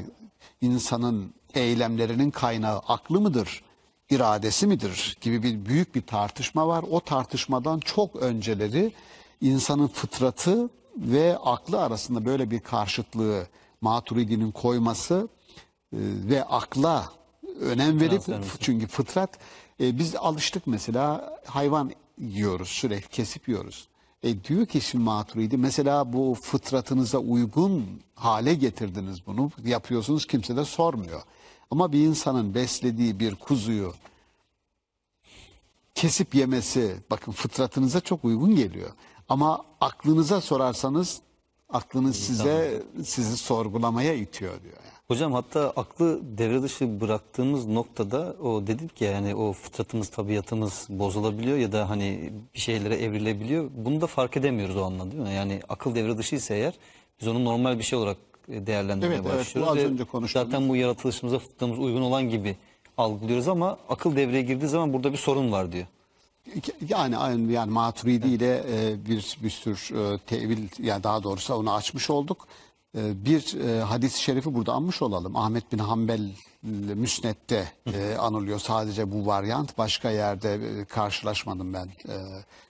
[0.61, 3.63] insanın eylemlerinin kaynağı aklı mıdır,
[4.09, 6.85] iradesi midir gibi bir büyük bir tartışma var.
[6.91, 8.91] O tartışmadan çok önceleri
[9.41, 13.47] insanın fıtratı ve aklı arasında böyle bir karşıtlığı
[13.81, 15.27] Maturidi'nin koyması
[15.93, 15.97] e,
[16.29, 17.09] ve akla
[17.59, 18.21] önem verip
[18.59, 19.29] çünkü fıtrat
[19.81, 23.87] e, biz alıştık mesela hayvan yiyoruz sürekli kesip yiyoruz.
[24.23, 30.65] E diyor ki şimdi Maturidi mesela bu fıtratınıza uygun hale getirdiniz bunu yapıyorsunuz kimse de
[30.65, 31.21] sormuyor.
[31.71, 33.93] Ama bir insanın beslediği bir kuzuyu
[35.95, 38.89] kesip yemesi bakın fıtratınıza çok uygun geliyor.
[39.29, 41.21] Ama aklınıza sorarsanız
[41.69, 44.77] aklınız size sizi sorgulamaya itiyor diyor.
[45.09, 51.57] Hocam hatta aklı devre dışı bıraktığımız noktada o dedik ya yani o fıtratımız, tabiatımız bozulabiliyor
[51.57, 53.69] ya da hani bir şeylere evrilebiliyor.
[53.75, 55.33] Bunu da fark edemiyoruz o anlamda değil mi?
[55.33, 56.73] Yani akıl devre dışı ise eğer
[57.21, 59.71] biz onu normal bir şey olarak değerlendirmeye Evet, evet, başlıyoruz.
[59.71, 60.47] az ve önce konuştuğumuz.
[60.51, 62.57] Zaten bu yaratılışımıza fıtratımız uygun olan gibi
[62.97, 65.85] algılıyoruz ama akıl devreye girdiği zaman burada bir sorun var diyor.
[66.89, 71.73] Yani aynı yani Maturidi ile e, bir bir sürü e, tevil yani daha doğrusu onu
[71.73, 72.47] açmış olduk.
[72.97, 75.35] E, bir e, hadis-i şerifi burada anmış olalım.
[75.35, 76.21] Ahmet bin Hanbel
[76.63, 79.77] e, Müsnet'te e, anılıyor sadece bu varyant.
[79.77, 81.89] Başka yerde karşılaşmadım ben.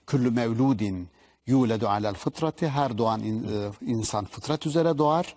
[0.06, 1.08] Küllü mevludin
[1.46, 3.46] yuledu alel fıtrati her doğan in-
[3.86, 5.36] insan fıtrat üzere doğar.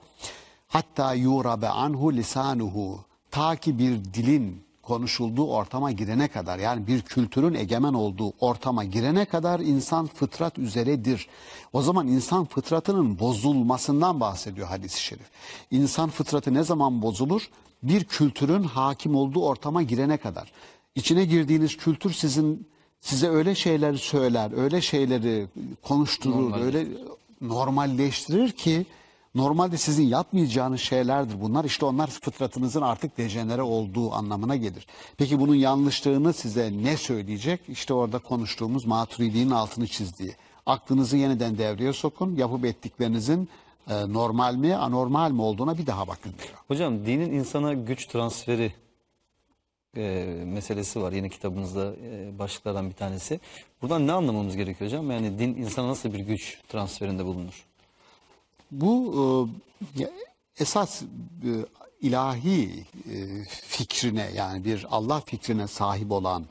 [0.68, 3.00] Hatta yurabe anhu lisanuhu
[3.32, 9.26] ta ki bir dilin konuşulduğu ortama girene kadar yani bir kültürün egemen olduğu ortama girene
[9.26, 11.28] kadar insan fıtrat üzeredir.
[11.74, 15.26] O zaman insan fıtratının bozulmasından bahsediyor hadis-i şerif.
[15.72, 17.50] İnsan fıtratı ne zaman bozulur?
[17.84, 20.52] Bir kültürün hakim olduğu ortama girene kadar.
[20.96, 22.68] İçine girdiğiniz kültür sizin
[23.02, 25.48] size öyle şeyler söyler, öyle şeyleri
[25.82, 26.88] konuşturur, öyle
[27.42, 28.86] normalleştirir ki
[29.36, 31.66] normalde sizin yapmayacağınız şeylerdir bunlar.
[31.66, 34.88] İşte onlar fıtratınızın artık dejenere olduğu anlamına gelir.
[35.18, 37.62] Peki bunun yanlışlığını size ne söyleyecek?
[37.68, 40.36] İşte orada konuştuğumuz Maturidi'nin altını çizdiği.
[40.66, 42.36] Aklınızı yeniden devreye sokun.
[42.36, 43.50] Yapıp ettiklerinizin
[43.90, 46.54] e, normal mi, anormal mi olduğuna bir daha bakın diyor.
[46.68, 48.74] Hocam dinin insana güç transferi
[49.98, 51.12] e, meselesi var.
[51.12, 53.40] Yine kitabınızda e, başlıklardan bir tanesi.
[53.82, 55.12] Buradan ne anlamamız gerekiyor hocam?
[55.12, 57.66] Yani din insana nasıl bir güç transferinde bulunur?
[58.82, 59.50] Bu
[60.00, 60.04] e,
[60.60, 61.08] esas e,
[62.02, 66.46] ilahi e, fikrine yani bir Allah fikrine sahip olan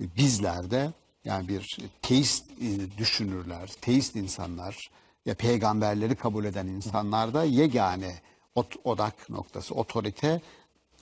[0.00, 0.92] bizlerde
[1.24, 4.90] yani bir teist e, düşünürler, teist insanlar
[5.26, 8.20] ya peygamberleri kabul eden insanlarda yegane
[8.54, 10.40] ot- odak noktası, otorite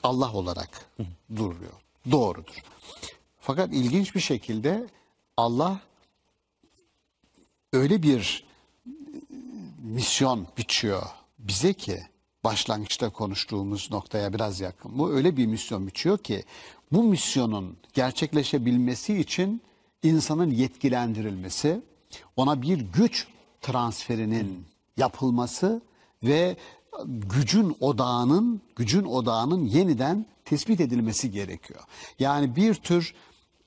[0.02, 0.86] Allah olarak
[1.36, 1.72] duruyor.
[2.10, 2.62] Doğrudur.
[3.40, 4.86] Fakat ilginç bir şekilde
[5.36, 5.80] Allah
[7.72, 8.49] öyle bir
[9.82, 11.02] misyon biçiyor
[11.38, 12.00] bize ki
[12.44, 14.98] başlangıçta konuştuğumuz noktaya biraz yakın.
[14.98, 16.44] Bu öyle bir misyon biçiyor ki
[16.92, 19.62] bu misyonun gerçekleşebilmesi için
[20.02, 21.80] insanın yetkilendirilmesi,
[22.36, 23.26] ona bir güç
[23.60, 24.66] transferinin
[24.96, 25.82] yapılması
[26.22, 26.56] ve
[27.06, 31.80] gücün odağının gücün odağının yeniden tespit edilmesi gerekiyor.
[32.18, 33.14] Yani bir tür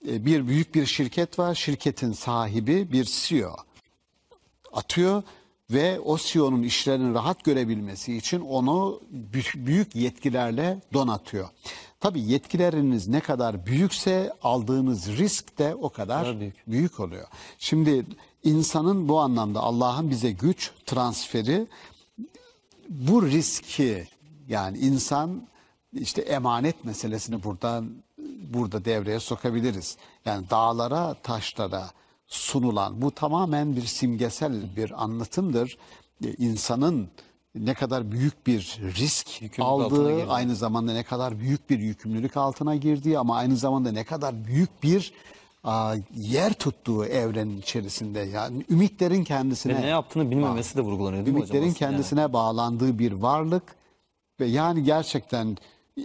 [0.08, 1.56] e, bir büyük bir şirket var.
[1.56, 3.56] Şirketin sahibi bir CEO
[4.74, 5.24] atıyor
[5.72, 9.02] ve o CEO'nun işlerini rahat görebilmesi için onu
[9.34, 11.50] bü- büyük yetkilerle donatıyor.
[12.00, 16.68] Tabii yetkileriniz ne kadar büyükse aldığınız risk de o kadar Daha büyük.
[16.68, 17.28] büyük oluyor.
[17.60, 18.06] Şimdi
[18.44, 21.68] insanın bu anlamda Allah'ın bize güç transferi
[22.90, 24.08] bu riski
[24.48, 25.48] yani insan
[25.94, 27.92] işte emanet meselesini buradan
[28.54, 29.98] burada devreye sokabiliriz.
[30.26, 31.92] Yani dağlara, taşlara
[32.34, 35.78] sunulan bu tamamen bir simgesel bir anlatımdır.
[36.26, 37.08] E, İnsanın
[37.56, 42.76] ne kadar büyük bir risk Yükümlülük aldığı, aynı zamanda ne kadar büyük bir yükümlülük altına
[42.76, 45.14] girdiği ama aynı zamanda ne kadar büyük bir
[45.64, 48.20] a, yer tuttuğu evrenin içerisinde.
[48.20, 51.56] Yani ümitlerin kendisine Ve ne yaptığını bilmemesi de vurgulanıyor değil mi hocam?
[51.56, 51.66] ümitlerin?
[51.66, 53.64] Yani kendisine bağlandığı bir varlık
[54.40, 55.58] ve yani gerçekten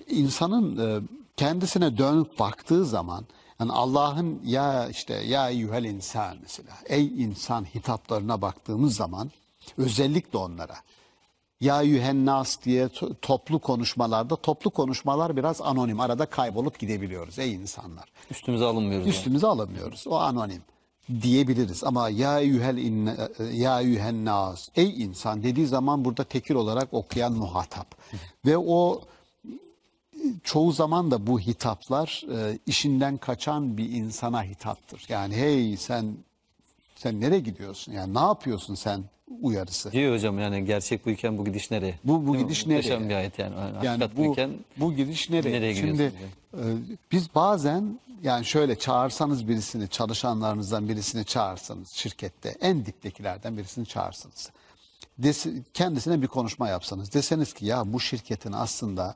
[0.09, 1.03] insanın e,
[1.37, 3.24] kendisine dönüp baktığı zaman
[3.61, 9.31] yani Allah'ın ya işte ya eyyuhel insan mesela ey insan hitaplarına baktığımız zaman
[9.79, 10.75] özellikle onlara
[11.61, 16.01] Ya yühennas diye to- toplu konuşmalarda toplu konuşmalar biraz anonim.
[16.01, 18.05] Arada kaybolup gidebiliyoruz ey insanlar.
[18.31, 19.07] Üstümüze alınmıyoruz.
[19.07, 19.17] yani.
[19.17, 20.05] Üstümüze alamıyoruz.
[20.07, 20.63] O anonim
[21.23, 21.85] diyebiliriz.
[21.85, 23.17] Ama ya yühel inne,
[23.53, 27.87] ya yühennas ey insan dediği zaman burada tekil olarak okuyan muhatap.
[28.47, 29.01] Ve o
[30.45, 35.05] çoğu zaman da bu hitaplar e, işinden kaçan bir insana hitaptır.
[35.09, 36.14] Yani hey sen
[36.97, 37.93] sen nereye gidiyorsun?
[37.93, 39.05] Yani ne yapıyorsun sen
[39.43, 39.93] uyarısı.
[39.93, 41.99] Diyor hocam yani gerçek buyken bu gidiş nereye?
[42.05, 42.49] Bu bu Değil mi?
[42.49, 43.09] gidiş Muhteşem nereye?
[43.09, 43.55] bir ayet yani.
[43.83, 45.53] yani bu buyken bu gidiş nereye?
[45.53, 46.12] nereye Şimdi
[46.55, 46.62] e,
[47.12, 54.51] biz bazen yani şöyle çağırsanız birisini, çalışanlarınızdan birisini çağırsanız şirkette en diptekilerden birisini çağırsınız.
[55.23, 59.14] Desi- kendisine bir konuşma yapsanız deseniz ki ya bu şirketin aslında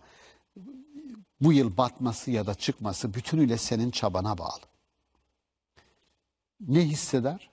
[1.44, 4.62] bu yıl batması ya da çıkması bütünüyle senin çabana bağlı.
[6.60, 7.50] Ne hisseder?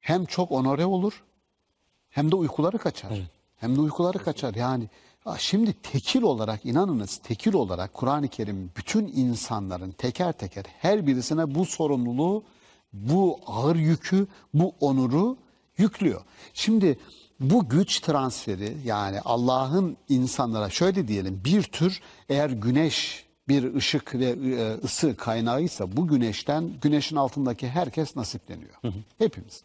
[0.00, 1.24] Hem çok onore olur
[2.10, 3.12] hem de uykuları kaçar.
[3.56, 4.54] Hem de uykuları kaçar.
[4.54, 4.88] Yani
[5.38, 11.66] şimdi tekil olarak inanınız tekil olarak Kur'an-ı Kerim bütün insanların teker teker her birisine bu
[11.66, 12.44] sorumluluğu,
[12.92, 15.36] bu ağır yükü, bu onuru
[15.78, 16.22] yüklüyor.
[16.54, 16.98] Şimdi
[17.40, 24.26] bu güç transferi yani Allah'ın insanlara şöyle diyelim bir tür eğer güneş bir ışık ve
[24.26, 28.74] e, ısı kaynağıysa bu güneşten güneşin altındaki herkes nasipleniyor.
[29.18, 29.62] Hepimiz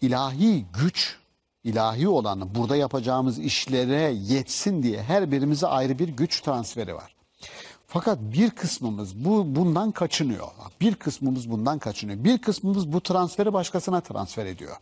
[0.00, 1.18] ilahi güç,
[1.64, 7.14] ilahi olan burada yapacağımız işlere yetsin diye her birimize ayrı bir güç transferi var.
[7.94, 10.48] Fakat bir kısmımız bu bundan kaçınıyor.
[10.80, 12.24] Bir kısmımız bundan kaçınıyor.
[12.24, 14.76] Bir kısmımız bu transferi başkasına transfer ediyor.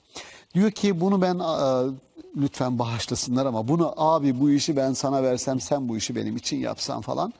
[0.54, 1.90] Diyor ki bunu ben e,
[2.36, 6.56] lütfen bağışlasınlar ama bunu abi bu işi ben sana versem sen bu işi benim için
[6.56, 7.32] yapsan falan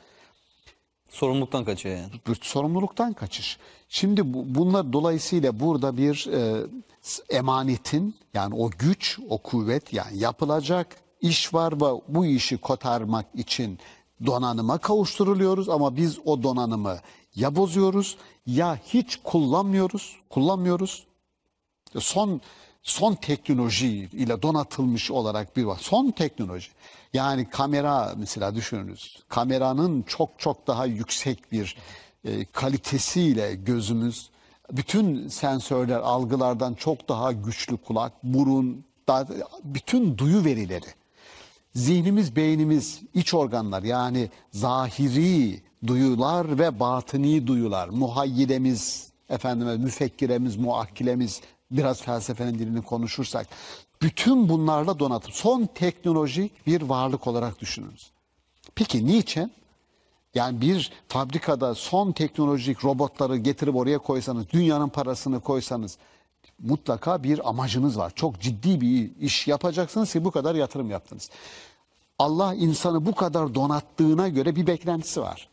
[1.10, 2.38] sorumluluktan kaçıyor yani.
[2.42, 3.58] sorumluluktan kaçış.
[3.88, 6.66] Şimdi bu, bunlar dolayısıyla burada bir e,
[7.30, 13.78] emanetin yani o güç, o kuvvet yani yapılacak iş var ve bu işi kotarmak için
[14.26, 16.98] donanıma kavuşturuluyoruz ama biz o donanımı
[17.34, 18.16] ya bozuyoruz
[18.46, 21.06] ya hiç kullanmıyoruz, kullanmıyoruz
[21.98, 22.40] son
[22.82, 25.78] son teknoloji ile donatılmış olarak bir var.
[25.80, 26.68] Son teknoloji.
[27.12, 29.18] Yani kamera mesela düşününüz.
[29.28, 31.76] Kameranın çok çok daha yüksek bir
[32.24, 34.30] e, kalitesiyle gözümüz
[34.72, 39.26] bütün sensörler algılardan çok daha güçlü kulak, burun, daha,
[39.64, 40.86] bütün duyu verileri
[41.74, 52.02] zihnimiz, beynimiz, iç organlar yani zahiri duyular ve batıni duyular, muhayyilemiz, efendime müfekkiremiz, muakkilemiz, biraz
[52.02, 53.46] felsefenin dilini konuşursak,
[54.02, 55.32] bütün bunlarla donatım.
[55.32, 58.10] Son teknolojik bir varlık olarak düşününüz.
[58.74, 59.52] Peki niçin?
[60.34, 65.98] Yani bir fabrikada son teknolojik robotları getirip oraya koysanız, dünyanın parasını koysanız
[66.62, 68.12] mutlaka bir amacınız var.
[68.14, 71.30] Çok ciddi bir iş yapacaksınız ki bu kadar yatırım yaptınız.
[72.18, 75.48] Allah insanı bu kadar donattığına göre bir beklentisi var.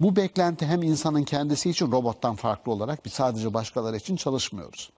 [0.00, 4.90] Bu beklenti hem insanın kendisi için robottan farklı olarak bir sadece başkaları için çalışmıyoruz.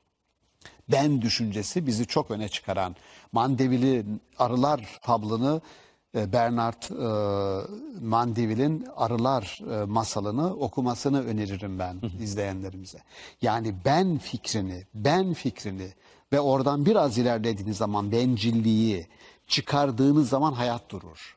[0.88, 2.96] Ben düşüncesi bizi çok öne çıkaran
[3.32, 4.04] Mandevili
[4.38, 5.60] Arılar fablını
[6.14, 12.98] Bernard e, Mandeville'in Arılar e, masalını okumasını öneririm ben izleyenlerimize.
[13.42, 15.88] Yani ben fikrini, ben fikrini
[16.32, 19.06] ve oradan biraz ilerlediğiniz zaman bencilliği
[19.46, 21.36] çıkardığınız zaman hayat durur.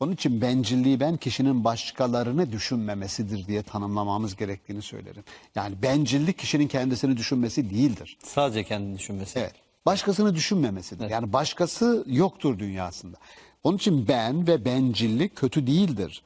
[0.00, 5.24] Onun için bencilliği ben kişinin başkalarını düşünmemesidir diye tanımlamamız gerektiğini söylerim.
[5.54, 8.18] Yani bencillik kişinin kendisini düşünmesi değildir.
[8.24, 9.38] Sadece kendini düşünmesi.
[9.38, 9.54] Evet.
[9.86, 11.10] Başkasını düşünmemesidir.
[11.10, 13.16] Yani başkası yoktur dünyasında.
[13.64, 16.22] Onun için ben ve bencillik kötü değildir.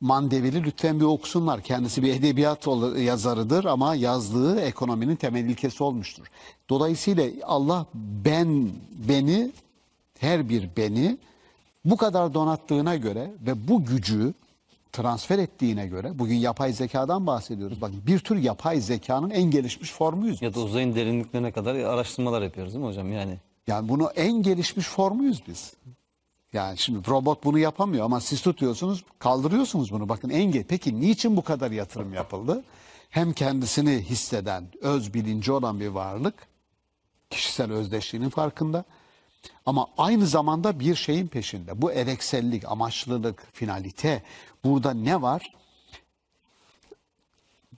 [0.00, 1.60] Mandevili lütfen bir okusunlar.
[1.60, 2.66] Kendisi bir edebiyat
[2.98, 6.26] yazarıdır ama yazdığı ekonominin temel ilkesi olmuştur.
[6.68, 8.70] Dolayısıyla Allah ben,
[9.08, 9.52] beni,
[10.18, 11.18] her bir beni
[11.84, 14.34] bu kadar donattığına göre ve bu gücü
[14.92, 17.80] transfer ettiğine göre bugün yapay zekadan bahsediyoruz.
[17.80, 20.42] Bakın bir tür yapay zekanın en gelişmiş formuyuz.
[20.42, 23.12] Ya da uzayın derinliklerine kadar araştırmalar yapıyoruz değil mi hocam?
[23.12, 25.72] Yani Yani bunu en gelişmiş formuyuz biz.
[26.54, 30.08] Yani şimdi robot bunu yapamıyor ama siz tutuyorsunuz, kaldırıyorsunuz bunu.
[30.08, 32.64] Bakın en ge- Peki niçin bu kadar yatırım yapıldı?
[33.10, 36.34] Hem kendisini hisseden, öz bilinci olan bir varlık,
[37.30, 38.84] kişisel özdeşliğinin farkında.
[39.66, 41.82] Ama aynı zamanda bir şeyin peşinde.
[41.82, 44.22] Bu ereksellik, amaçlılık, finalite.
[44.64, 45.52] Burada ne var?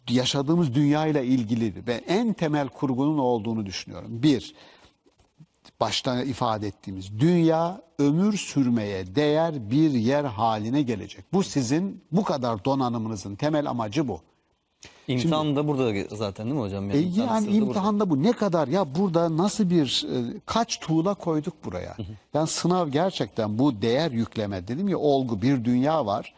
[0.09, 4.23] Yaşadığımız dünya ile ilgili ve en temel kurgunun olduğunu düşünüyorum.
[4.23, 4.55] Bir,
[5.81, 11.25] başta ifade ettiğimiz dünya ömür sürmeye değer bir yer haline gelecek.
[11.33, 14.21] Bu sizin bu kadar donanımınızın temel amacı bu.
[15.09, 16.91] İmtihan da burada zaten değil mi hocam?
[16.91, 17.67] E imtihan yani sırrı da burada.
[17.67, 21.97] imtihanda bu ne kadar ya burada nasıl bir e, kaç tuğla koyduk buraya?
[22.35, 26.35] Yani sınav gerçekten bu değer yükleme dedim ya olgu bir dünya var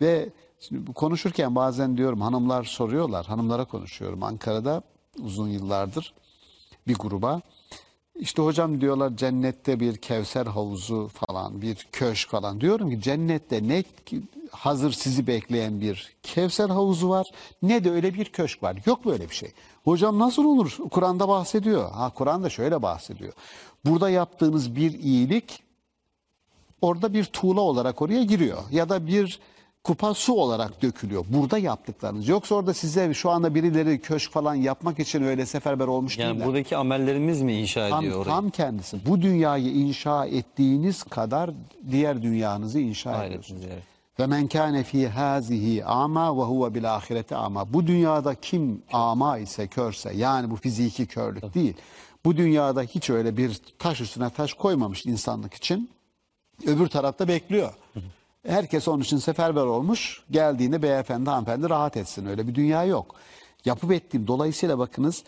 [0.00, 0.28] ve
[0.60, 4.82] şimdi konuşurken bazen diyorum hanımlar soruyorlar hanımlara konuşuyorum Ankara'da
[5.22, 6.14] uzun yıllardır
[6.86, 7.40] bir gruba.
[8.18, 12.60] İşte hocam diyorlar cennette bir kevser havuzu falan bir köşk falan.
[12.60, 13.84] Diyorum ki cennette ne
[14.50, 17.26] hazır sizi bekleyen bir kevser havuzu var
[17.62, 18.76] ne de öyle bir köşk var.
[18.86, 19.52] Yok böyle bir şey.
[19.84, 20.76] Hocam nasıl olur?
[20.90, 21.90] Kur'an'da bahsediyor.
[21.90, 23.32] Ha Kur'an'da şöyle bahsediyor.
[23.84, 25.62] Burada yaptığınız bir iyilik
[26.82, 28.58] orada bir tuğla olarak oraya giriyor.
[28.70, 29.40] Ya da bir
[29.84, 31.24] kupa su olarak dökülüyor.
[31.28, 32.28] Burada yaptıklarınız.
[32.28, 36.46] Yoksa orada size şu anda birileri köşk falan yapmak için öyle seferber olmuş Yani değiller.
[36.46, 38.28] buradaki amellerimiz mi inşa Tam, ediyor orayı?
[38.34, 39.06] tam kendisi.
[39.06, 41.50] Bu dünyayı inşa ettiğiniz kadar
[41.90, 43.62] diğer dünyanızı inşa Hayretiniz, ediyorsunuz.
[43.72, 43.84] evet.
[44.20, 47.72] Ve men kâne fî hâzihi ama ve huve bil ahireti ama.
[47.72, 51.74] Bu dünyada kim ama ise körse yani bu fiziki körlük değil.
[52.24, 55.90] Bu dünyada hiç öyle bir taş üstüne taş koymamış insanlık için.
[56.66, 57.72] Öbür tarafta bekliyor.
[58.46, 60.22] Herkes onun için seferber olmuş.
[60.30, 62.26] Geldiğinde beyefendi hanımefendi rahat etsin.
[62.26, 63.14] Öyle bir dünya yok.
[63.64, 65.24] Yapıp ettiğim dolayısıyla bakınız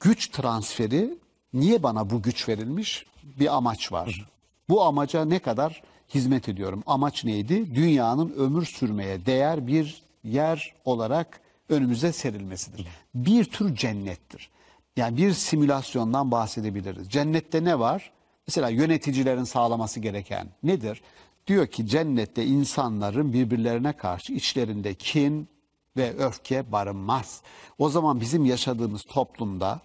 [0.00, 1.18] güç transferi
[1.52, 3.06] niye bana bu güç verilmiş?
[3.22, 4.26] Bir amaç var.
[4.68, 5.82] Bu amaca ne kadar
[6.14, 6.82] hizmet ediyorum?
[6.86, 7.74] Amaç neydi?
[7.74, 12.86] Dünyanın ömür sürmeye değer bir yer olarak önümüze serilmesidir.
[13.14, 14.50] Bir tür cennettir.
[14.96, 17.10] Yani bir simülasyondan bahsedebiliriz.
[17.10, 18.10] Cennette ne var?
[18.46, 21.02] Mesela yöneticilerin sağlaması gereken nedir?
[21.50, 25.48] Diyor ki cennette insanların birbirlerine karşı içlerinde kin,
[25.96, 27.42] ve öfke barınmaz.
[27.78, 29.80] O zaman bizim yaşadığımız toplumda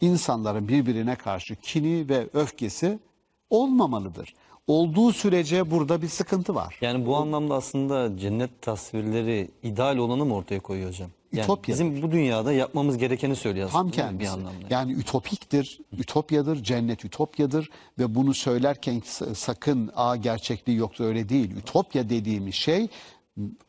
[0.00, 2.98] insanların birbirine karşı kini ve öfkesi
[3.50, 4.34] olmamalıdır.
[4.66, 6.78] Olduğu sürece burada bir sıkıntı var.
[6.80, 11.10] Yani bu anlamda aslında cennet tasvirleri ideal olanı mı ortaya koyuyor hocam?
[11.32, 11.72] Yani Ütopya.
[11.74, 14.20] bizim bu dünyada yapmamız gerekeni söylüyor Tam kendisi.
[14.20, 14.66] bir anlamda.
[14.70, 21.56] Yani ütopiktir, ütopyadır, cennet ütopyadır ve bunu söylerken sa- sakın a gerçekliği yoktur öyle değil.
[21.56, 22.88] Ütopya dediğimiz şey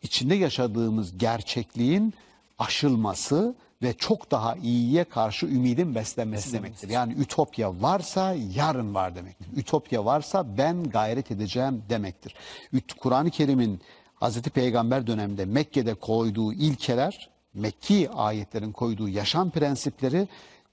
[0.01, 2.13] içinde yaşadığımız gerçekliğin
[2.59, 6.89] aşılması ve çok daha iyiye karşı ümidin beslenmesi demektir.
[6.89, 9.47] Yani ütopya varsa yarın var demektir.
[9.55, 12.35] Ütopya varsa ben gayret edeceğim demektir.
[12.99, 13.81] Kur'an-ı Kerim'in
[14.15, 20.27] Hazreti Peygamber döneminde Mekke'de koyduğu ilkeler Mekki ayetlerin koyduğu yaşam prensipleri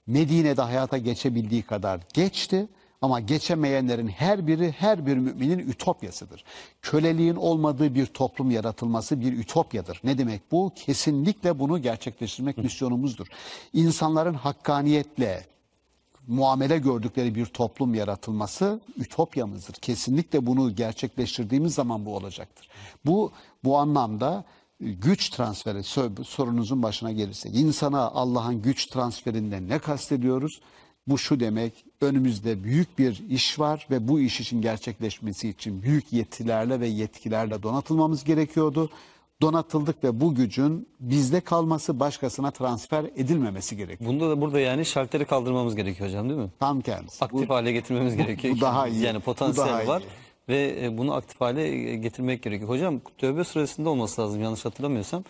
[0.07, 2.67] Medine'de hayata geçebildiği kadar geçti.
[3.01, 6.43] Ama geçemeyenlerin her biri her bir müminin ütopyasıdır.
[6.81, 10.01] Köleliğin olmadığı bir toplum yaratılması bir ütopyadır.
[10.03, 10.71] Ne demek bu?
[10.75, 13.27] Kesinlikle bunu gerçekleştirmek misyonumuzdur.
[13.73, 15.45] İnsanların hakkaniyetle
[16.27, 19.73] muamele gördükleri bir toplum yaratılması ütopyamızdır.
[19.73, 22.69] Kesinlikle bunu gerçekleştirdiğimiz zaman bu olacaktır.
[23.05, 23.31] Bu
[23.63, 24.43] bu anlamda
[24.79, 25.83] güç transferi
[26.25, 30.61] sorunuzun başına gelirsek insana Allah'ın güç transferinden ne kastediyoruz?
[31.07, 36.13] Bu şu demek önümüzde büyük bir iş var ve bu iş için gerçekleşmesi için büyük
[36.13, 38.89] yetilerle ve yetkilerle donatılmamız gerekiyordu.
[39.41, 44.09] Donatıldık ve bu gücün bizde kalması başkasına transfer edilmemesi gerekiyor.
[44.09, 46.49] Bunda da burada yani şalteri kaldırmamız gerekiyor hocam değil mi?
[46.59, 47.25] Tam kendisi.
[47.25, 48.55] Aktif hale getirmemiz gerekiyor.
[48.55, 49.01] bu daha iyi.
[49.03, 49.87] Yani Bu potansiyel daha iyi.
[49.87, 50.03] var
[50.49, 52.69] ve e, bunu aktif hale e, getirmek gerekiyor.
[52.69, 55.23] Hocam Tövbe suresinde olması lazım yanlış hatırlamıyorsam.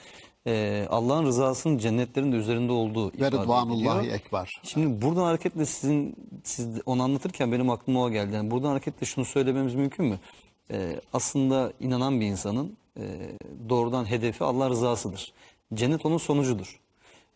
[0.48, 3.36] E, Allah'ın rızasının cennetlerin de üzerinde olduğu ifade
[3.74, 4.04] ediliyor.
[4.04, 4.62] Ekber.
[4.64, 8.36] Şimdi buradan hareketle sizin siz onu anlatırken benim aklıma o geldi.
[8.36, 10.20] Yani buradan hareketle şunu söylememiz mümkün mü?
[10.72, 13.04] Ee, aslında inanan bir insanın e,
[13.70, 15.34] doğrudan hedefi Allah rızasıdır.
[15.74, 16.80] Cennet onun sonucudur.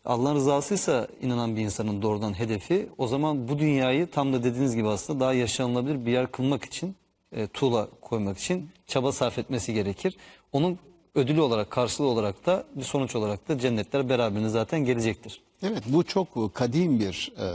[0.06, 4.88] Allah rızasıysa inanan bir insanın doğrudan hedefi o zaman bu dünyayı tam da dediğiniz gibi
[4.88, 6.96] aslında daha yaşanılabilir bir yer kılmak için
[7.32, 10.18] e, tuğla koymak için çaba sarf etmesi gerekir.
[10.52, 10.80] Onun
[11.16, 15.42] ödülü olarak karşılığı olarak da bir sonuç olarak da cennetler beraberinde zaten gelecektir.
[15.64, 17.48] Evet bu çok kadim bir e,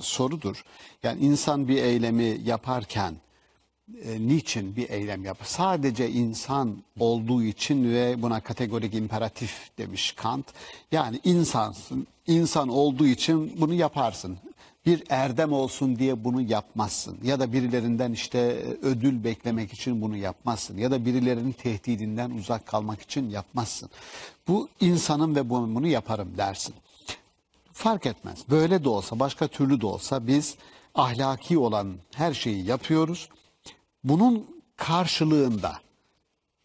[0.00, 0.64] sorudur.
[1.02, 3.14] Yani insan bir eylemi yaparken
[4.04, 5.46] e, niçin bir eylem yapar?
[5.46, 10.46] Sadece insan olduğu için ve buna kategorik imperatif demiş Kant.
[10.92, 14.38] Yani insansın, insan olduğu için bunu yaparsın.
[14.86, 17.18] Bir erdem olsun diye bunu yapmazsın.
[17.22, 20.78] Ya da birilerinden işte e, ödül beklemek için bunu yapmazsın.
[20.78, 23.90] Ya da birilerinin tehdidinden uzak kalmak için yapmazsın.
[24.48, 26.74] Bu insanın ve bu- bunu yaparım dersin.
[27.72, 28.38] Fark etmez.
[28.50, 30.56] Böyle de olsa, başka türlü de olsa biz
[30.94, 33.28] ahlaki olan her şeyi yapıyoruz.
[34.04, 35.78] Bunun karşılığında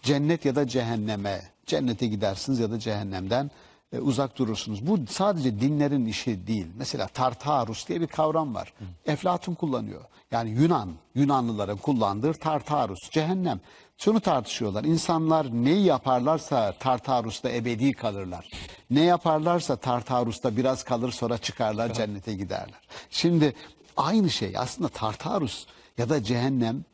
[0.02, 3.52] cennet ya da cehenneme, cennete gidersiniz ya da cehennemden
[3.96, 4.88] e, uzak durursunuz.
[4.88, 6.68] Bu sadece dinlerin işi değil.
[6.78, 8.74] Mesela Tartarus diye bir kavram var.
[9.06, 10.02] Eflatun kullanıyor.
[10.32, 13.60] Yani Yunan, Yunanlıların kullandığı Tartarus, cehennem.
[13.98, 14.84] Şunu tartışıyorlar.
[14.84, 18.50] İnsanlar neyi yaparlarsa Tartarus'ta ebedi kalırlar.
[18.90, 22.82] Ne yaparlarsa Tartarus'ta biraz kalır sonra çıkarlar cennete giderler.
[23.10, 23.54] Şimdi
[23.98, 25.66] aynı şey aslında Tartarus
[25.98, 26.86] ya da cehennem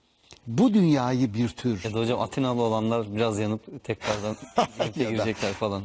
[0.48, 4.36] bu dünyayı bir tür Ya da hocam Atinalı olanlar biraz yanıp tekrardan
[4.96, 5.84] girecekler falan.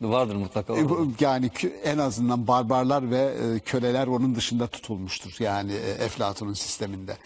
[0.00, 0.76] Vardır mutlaka.
[0.76, 1.50] E, bu- Yani
[1.84, 5.36] en azından barbarlar ve e, köleler onun dışında tutulmuştur.
[5.38, 7.16] Yani e, Eflatun'un sisteminde.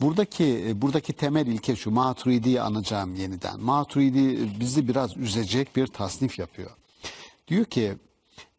[0.00, 1.90] Buradaki e, buradaki temel ilke şu.
[1.90, 3.60] Maturidi'yi anacağım yeniden.
[3.60, 6.70] Maturidi bizi biraz üzecek bir tasnif yapıyor.
[7.48, 7.92] Diyor ki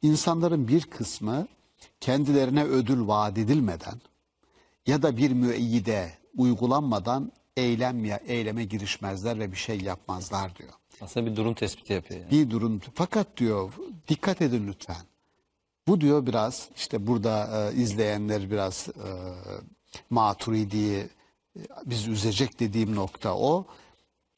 [0.01, 1.47] insanların bir kısmı
[1.99, 4.01] kendilerine ödül vaat edilmeden
[4.87, 10.69] ya da bir müeyyide uygulanmadan eylem ya eyleme girişmezler ve bir şey yapmazlar diyor
[11.03, 12.19] Aslında bir durum tespiti yapıyor.
[12.19, 12.31] Yani.
[12.31, 12.81] bir durum.
[12.93, 13.73] Fakat diyor
[14.07, 15.05] dikkat edin lütfen.
[15.87, 19.09] Bu diyor biraz işte burada e, izleyenler biraz e,
[20.09, 23.65] Maturidi'yi e, bizi üzecek dediğim nokta o.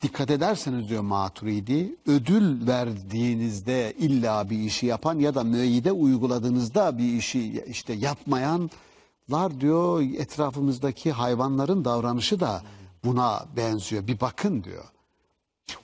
[0.02, 7.14] Dikkat ederseniz diyor Maturidi ödül verdiğinizde illa bir işi yapan ya da müeyyide uyguladığınızda bir
[7.14, 12.62] işi işte yapmayanlar diyor etrafımızdaki hayvanların davranışı da
[13.04, 14.08] buna benziyor.
[14.08, 14.84] Bir bakın diyor.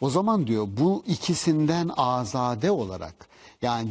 [0.01, 3.27] O zaman diyor bu ikisinden azade olarak
[3.61, 3.89] yani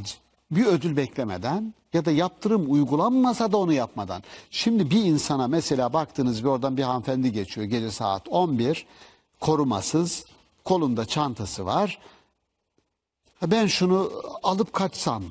[0.51, 4.22] bir ödül beklemeden ya da yaptırım uygulanmasa da onu yapmadan.
[4.51, 8.86] Şimdi bir insana mesela baktınız bir oradan bir hanımefendi geçiyor gece saat 11
[9.41, 10.24] korumasız
[10.64, 11.99] kolunda çantası var.
[13.47, 14.12] Ben şunu
[14.43, 15.22] alıp kaçsam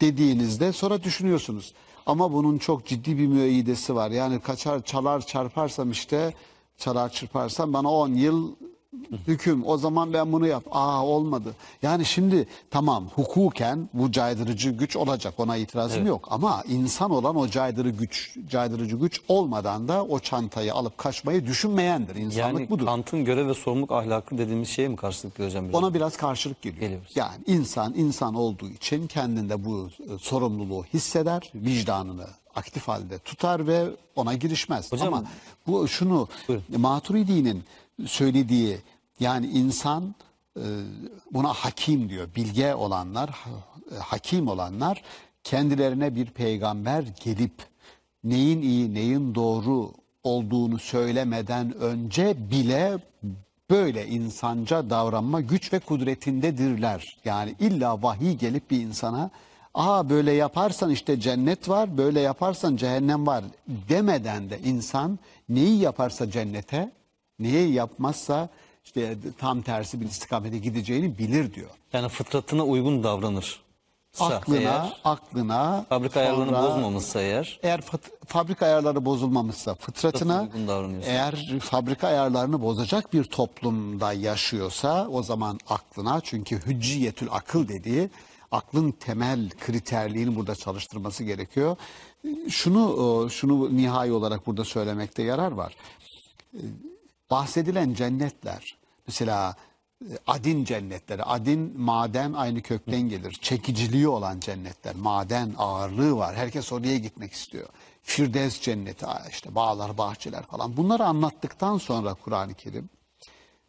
[0.00, 1.74] dediğinizde sonra düşünüyorsunuz.
[2.06, 4.10] Ama bunun çok ciddi bir müeyyidesi var.
[4.10, 6.34] Yani kaçar çalar çarparsam işte
[6.78, 8.52] çalar çırparsam bana 10 yıl
[9.28, 9.66] hüküm.
[9.66, 10.64] O zaman ben bunu yap.
[10.70, 11.54] Aa olmadı.
[11.82, 15.34] Yani şimdi tamam hukuken bu caydırıcı güç olacak.
[15.38, 16.28] Ona itirazım yok.
[16.30, 22.14] Ama insan olan o caydırıcı güç, caydırıcı güç olmadan da o çantayı alıp kaçmayı düşünmeyendir.
[22.16, 22.86] İnsanlık Yani budur.
[22.86, 25.64] Kant'ın görev ve sorumluluk ahlakı dediğimiz şeye mi karşılık hocam?
[25.68, 25.74] biraz?
[25.82, 26.80] Ona biraz karşılık geliyor.
[26.80, 27.12] Geliyoruz.
[27.14, 33.84] Yani insan insan olduğu için kendinde bu e, sorumluluğu hisseder, vicdanını aktif halde tutar ve
[34.16, 34.92] ona girişmez.
[34.92, 35.24] Hocam- Ama
[35.66, 36.28] bu şunu
[36.76, 37.64] Maturidi'nin
[38.06, 38.78] söylediği
[39.20, 40.14] yani insan
[40.56, 40.64] e,
[41.32, 42.28] buna hakim diyor.
[42.36, 43.28] Bilge olanlar,
[43.92, 45.02] e, hakim olanlar
[45.44, 47.52] kendilerine bir peygamber gelip
[48.24, 49.92] neyin iyi, neyin doğru
[50.24, 52.98] olduğunu söylemeden önce bile
[53.70, 57.18] böyle insanca davranma güç ve kudretindedirler.
[57.24, 59.30] Yani illa vahiy gelip bir insana
[59.74, 66.30] aa böyle yaparsan işte cennet var, böyle yaparsan cehennem var demeden de insan neyi yaparsa
[66.30, 66.90] cennete,
[67.40, 68.48] neyi yapmazsa
[68.84, 71.70] işte tam tersi bir istikamete gideceğini bilir diyor.
[71.92, 73.60] Yani fıtratına uygun davranır.
[74.20, 77.80] Aklına, eğer, aklına fabrika ayarlarını bozmamışsa eğer eğer
[78.26, 80.48] fabrika ayarları bozulmamışsa fıtratına
[81.04, 88.10] eğer fabrika ayarlarını bozacak bir toplumda yaşıyorsa o zaman aklına çünkü hücciyetül akıl dediği
[88.50, 91.76] aklın temel kriterliğini burada çalıştırması gerekiyor.
[92.48, 95.76] Şunu şunu nihai olarak burada söylemekte yarar var
[97.30, 98.76] bahsedilen cennetler
[99.06, 99.56] mesela
[100.04, 103.32] e, adin cennetleri adin maden aynı kökten gelir.
[103.32, 106.36] Çekiciliği olan cennetler maden ağırlığı var.
[106.36, 107.68] Herkes oraya gitmek istiyor.
[108.02, 110.76] Firdevs cenneti işte bağlar bahçeler falan.
[110.76, 112.90] Bunları anlattıktan sonra Kur'an-ı Kerim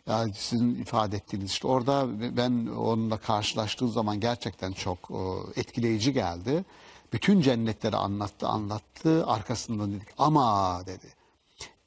[0.07, 2.07] ya sizin ifade ettiğiniz işte orada
[2.37, 6.65] ben onunla karşılaştığım zaman gerçekten çok e, etkileyici geldi.
[7.13, 11.07] Bütün cennetleri anlattı anlattı arkasından dedik ama dedi.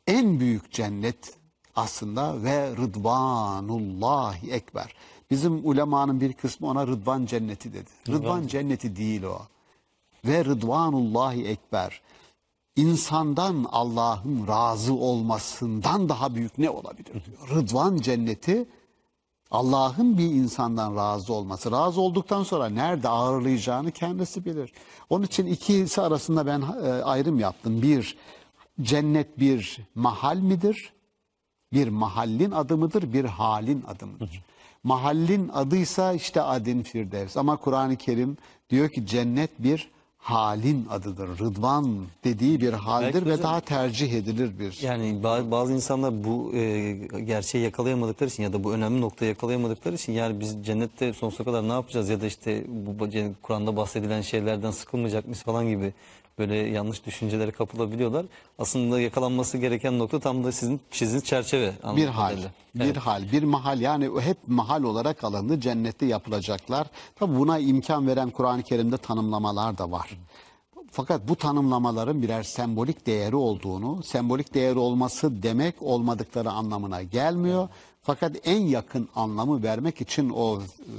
[0.06, 1.34] En büyük cennet
[1.76, 4.94] aslında ve rıdvanullahi ekber.
[5.30, 7.90] Bizim ulemanın bir kısmı ona rıdvan cenneti dedi.
[8.08, 9.38] Rıdvan cenneti değil o.
[10.24, 12.00] Ve rıdvanullahi ekber.
[12.76, 17.48] İnsandan Allah'ın razı olmasından daha büyük ne olabilir diyor.
[17.50, 18.66] Rıdvan cenneti
[19.50, 21.72] Allah'ın bir insandan razı olması.
[21.72, 24.72] Razı olduktan sonra nerede ağırlayacağını kendisi bilir.
[25.10, 27.82] Onun için ikisi arasında ben e, ayrım yaptım.
[27.82, 28.16] Bir,
[28.82, 30.93] cennet bir mahal midir?
[31.74, 33.12] Bir mahallin adı mıdır?
[33.12, 34.42] Bir halin adı mıdır?
[34.84, 37.36] Mahallin adıysa işte adin firdevs.
[37.36, 38.36] Ama Kur'an-ı Kerim
[38.70, 41.38] diyor ki cennet bir halin adıdır.
[41.38, 44.78] Rıdvan dediği bir haldir Belki ve hocam- daha tercih edilir bir.
[44.82, 46.92] Yani ba- bazı insanlar bu e,
[47.24, 51.68] gerçeği yakalayamadıkları için ya da bu önemli noktayı yakalayamadıkları için yani biz cennette sonsuza kadar
[51.68, 53.08] ne yapacağız ya da işte bu
[53.42, 55.92] Kur'an'da bahsedilen şeylerden sıkılmayacak mıyız falan gibi
[56.38, 58.26] böyle yanlış düşüncelere kapılabiliyorlar.
[58.58, 61.72] Aslında yakalanması gereken nokta tam da sizin çizdiğiniz çerçeve.
[61.96, 62.50] Bir hal, kadarıyla.
[62.74, 66.86] bir hal, bir mahal yani hep mahal olarak alındı cennette yapılacaklar.
[67.16, 70.18] Tabi buna imkan veren Kur'an-ı Kerim'de tanımlamalar da var.
[70.90, 77.68] Fakat bu tanımlamaların birer sembolik değeri olduğunu, sembolik değeri olması demek olmadıkları anlamına gelmiyor.
[78.02, 80.92] Fakat en yakın anlamı vermek için o e,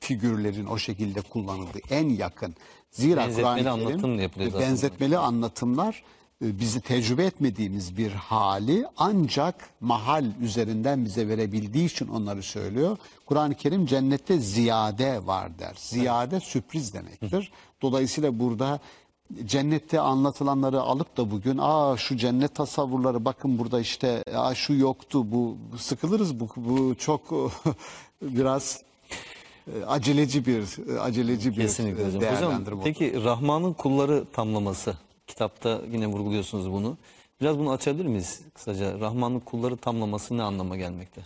[0.00, 2.54] figürlerin o şekilde kullanıldığı en yakın.
[2.92, 4.68] Zira Benzetmeli Kur'an-ı Kerim anlatım yapılıyor zaten.
[4.68, 6.02] benzetmeli anlatımlar
[6.44, 12.96] e, bizi tecrübe etmediğimiz bir hali ancak mahal üzerinden bize verebildiği için onları söylüyor.
[13.26, 15.74] Kur'an-ı Kerim cennette ziyade var der.
[15.76, 17.52] Ziyade sürpriz demektir.
[17.82, 18.80] Dolayısıyla burada
[19.44, 25.32] cennette anlatılanları alıp da bugün aa şu cennet tasavvurları bakın burada işte aa şu yoktu
[25.32, 27.20] bu sıkılırız bu bu çok
[28.22, 28.82] biraz
[29.86, 30.64] aceleci bir
[31.00, 32.22] aceleci bir Kesinlikle e, hocam.
[32.22, 32.76] Hocam değerlendirme.
[32.76, 32.84] oldu.
[32.84, 34.96] peki Rahman'ın kulları tamlaması.
[35.26, 36.96] Kitapta yine vurguluyorsunuz bunu.
[37.40, 39.00] Biraz bunu açabilir miyiz kısaca?
[39.00, 41.22] Rahman'ın kulları tamlaması ne anlama gelmekte?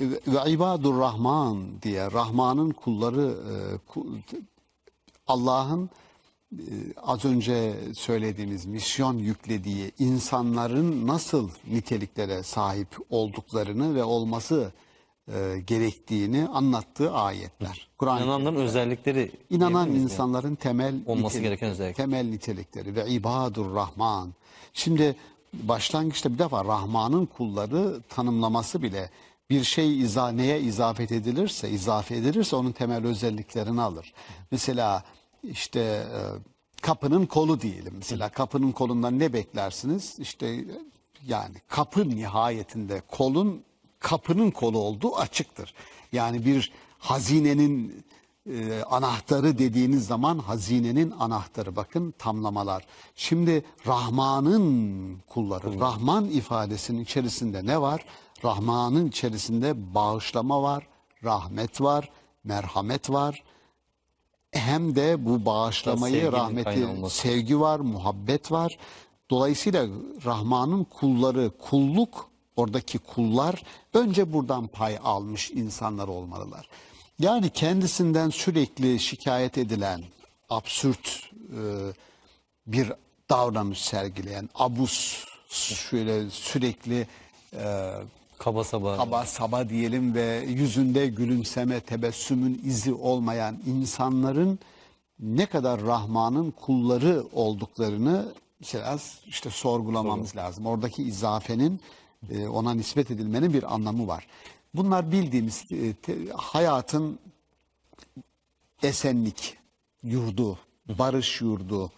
[0.00, 3.54] ve ibadur rahman diye Rahman'ın kulları e,
[5.26, 5.90] Allah'ın
[6.52, 6.58] e,
[7.02, 14.72] az önce söylediğimiz misyon yüklediği insanların nasıl niteliklere sahip olduklarını ve olması
[15.34, 17.88] e, gerektiğini anlattığı ayetler.
[17.98, 20.12] Kur'an-ı İnananların özellikleri İnanan miyiz yani?
[20.12, 21.96] insanların temel Olması nitelik- gereken özellik.
[21.96, 24.34] temel nitelikleri ve ibadur rahman.
[24.74, 25.16] Şimdi
[25.54, 29.10] başlangıçta bir defa Rahman'ın kulları tanımlaması bile
[29.50, 34.12] bir şey iza, neye izafet edilirse, izafe edilirse onun temel özelliklerini alır.
[34.50, 35.04] Mesela
[35.44, 36.18] işte e,
[36.82, 37.94] kapının kolu diyelim.
[37.96, 40.18] Mesela kapının kolundan ne beklersiniz?
[40.18, 40.64] İşte
[41.26, 43.62] yani kapı nihayetinde kolun
[44.00, 45.74] kapının kolu olduğu açıktır.
[46.12, 48.04] Yani bir hazinenin
[48.46, 52.86] e, anahtarı dediğiniz zaman hazinenin anahtarı bakın tamlamalar.
[53.16, 58.04] Şimdi Rahman'ın kulları, Rahman ifadesinin içerisinde ne var?
[58.44, 60.86] Rahman'ın içerisinde bağışlama var,
[61.24, 62.10] rahmet var,
[62.44, 63.42] merhamet var.
[64.52, 68.78] Hem de bu bağışlamayı, Sevginin rahmeti, sevgi var, muhabbet var.
[69.30, 69.86] Dolayısıyla
[70.24, 73.62] Rahman'ın kulları, kulluk, oradaki kullar
[73.94, 76.68] önce buradan pay almış insanlar olmalılar.
[77.18, 80.02] Yani kendisinden sürekli şikayet edilen,
[80.48, 81.60] absürt e,
[82.66, 82.92] bir
[83.30, 87.06] davranış sergileyen, abus, şöyle sürekli
[87.54, 87.92] e,
[88.38, 88.96] Kaba saba.
[88.96, 94.58] kaba saba diyelim ve yüzünde gülümseme, tebessümün izi olmayan insanların
[95.18, 100.66] ne kadar Rahman'ın kulları olduklarını biraz işte sorgulamamız lazım.
[100.66, 101.80] Oradaki izafenin
[102.30, 104.26] e, ona nispet edilmenin bir anlamı var.
[104.74, 107.18] Bunlar bildiğimiz e, te- hayatın
[108.82, 109.56] esenlik
[110.02, 111.92] yurdu, barış yurdu,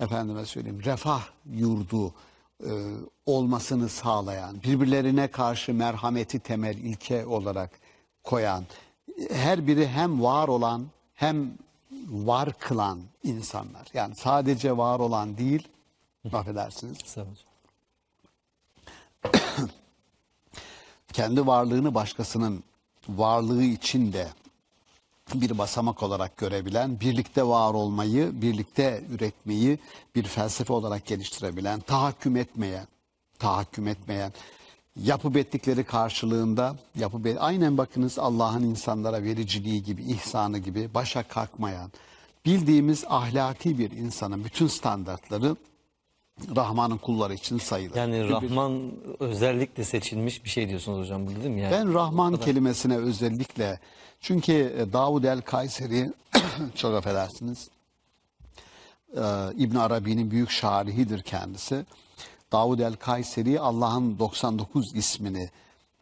[0.00, 2.14] efendime söyleyeyim refah yurdu
[2.64, 2.70] e,
[3.26, 7.70] olmasını sağlayan, birbirlerine karşı merhameti temel ilke olarak
[8.24, 8.64] koyan,
[9.30, 11.52] her biri hem var olan hem
[12.08, 13.88] var kılan insanlar.
[13.94, 15.68] Yani sadece var olan değil,
[16.32, 16.98] affedersiniz.
[21.12, 22.64] kendi varlığını başkasının
[23.08, 24.28] varlığı için de
[25.34, 29.78] bir basamak olarak görebilen, birlikte var olmayı, birlikte üretmeyi
[30.14, 32.86] bir felsefe olarak geliştirebilen, tahakküm etmeyen,
[33.38, 34.32] tahakküm etmeyen,
[35.02, 41.90] yapıp ettikleri karşılığında, yapıp et- aynen bakınız Allah'ın insanlara vericiliği gibi, ihsanı gibi başa kalkmayan,
[42.46, 45.56] bildiğimiz ahlaki bir insanın bütün standartları
[46.56, 47.96] Rahman'ın kulları için sayılır.
[47.96, 51.60] Yani Rahman özellikle seçilmiş bir şey diyorsunuz hocam burada değil mi?
[51.60, 53.80] Yani Ben Rahman kelimesine özellikle
[54.20, 56.12] çünkü e, Davud el Kayseri
[56.74, 57.68] çok affedersiniz
[59.16, 59.22] e,
[59.56, 61.86] İbn Arabi'nin büyük şarihidir kendisi.
[62.52, 65.50] Davud el Kayseri Allah'ın 99 ismini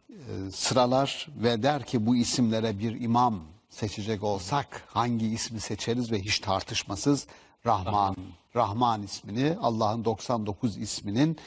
[0.09, 6.21] e, sıralar ve der ki bu isimlere bir imam seçecek olsak hangi ismi seçeriz ve
[6.21, 7.27] hiç tartışmasız
[7.67, 8.15] Rahman.
[8.55, 11.37] Rahman ismini Allah'ın 99 isminin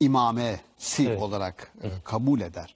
[0.00, 1.22] imamesi Evet.
[1.22, 2.74] olarak e, kabul eder.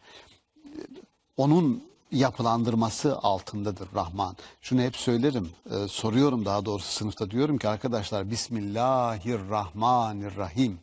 [1.36, 4.36] Onun yapılandırması altındadır Rahman.
[4.60, 10.78] Şunu hep söylerim, e, soruyorum daha doğrusu sınıfta diyorum ki arkadaşlar Bismillahirrahmanirrahim.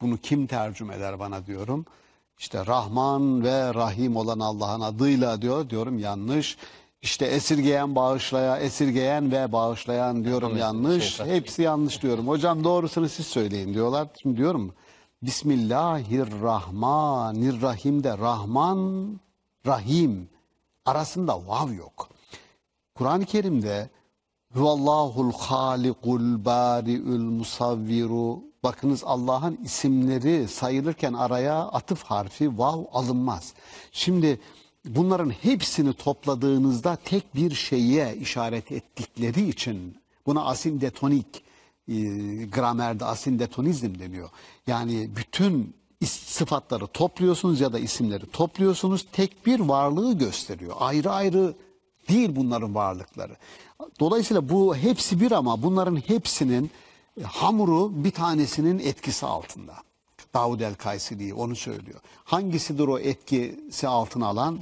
[0.00, 1.86] Bunu kim tercüme eder bana diyorum.
[2.38, 5.70] İşte Rahman ve Rahim olan Allah'ın adıyla diyor.
[5.70, 6.56] Diyorum yanlış.
[7.02, 11.20] İşte esirgeyen bağışlaya, esirgeyen ve bağışlayan diyorum yanlış.
[11.20, 12.28] Hepsi yanlış diyorum.
[12.28, 14.08] Hocam doğrusunu siz söyleyin diyorlar.
[14.22, 14.74] Şimdi diyorum
[15.22, 19.20] Bismillahirrahmanirrahim de Rahman,
[19.66, 20.28] Rahim
[20.84, 22.08] arasında vav yok.
[22.94, 23.90] Kur'an-ı Kerim'de
[24.54, 28.40] Huvallahul halikul bari'ül musavviru.
[28.62, 33.54] Bakınız Allah'ın isimleri sayılırken araya atıf harfi vav alınmaz.
[33.92, 34.40] Şimdi
[34.84, 39.96] bunların hepsini topladığınızda tek bir şeye işaret ettikleri için
[40.26, 41.42] buna asindetonik
[41.88, 41.94] e,
[42.44, 44.30] gramerde asindetonizm deniyor.
[44.66, 45.74] Yani bütün
[46.06, 50.76] sıfatları topluyorsunuz ya da isimleri topluyorsunuz tek bir varlığı gösteriyor.
[50.78, 51.54] Ayrı ayrı
[52.08, 53.36] değil bunların varlıkları.
[54.00, 56.70] Dolayısıyla bu hepsi bir ama bunların hepsinin
[57.22, 59.74] hamuru bir tanesinin etkisi altında.
[60.34, 62.00] Davud el Kayseri onu söylüyor.
[62.24, 64.58] Hangisidir o etkisi altına alan?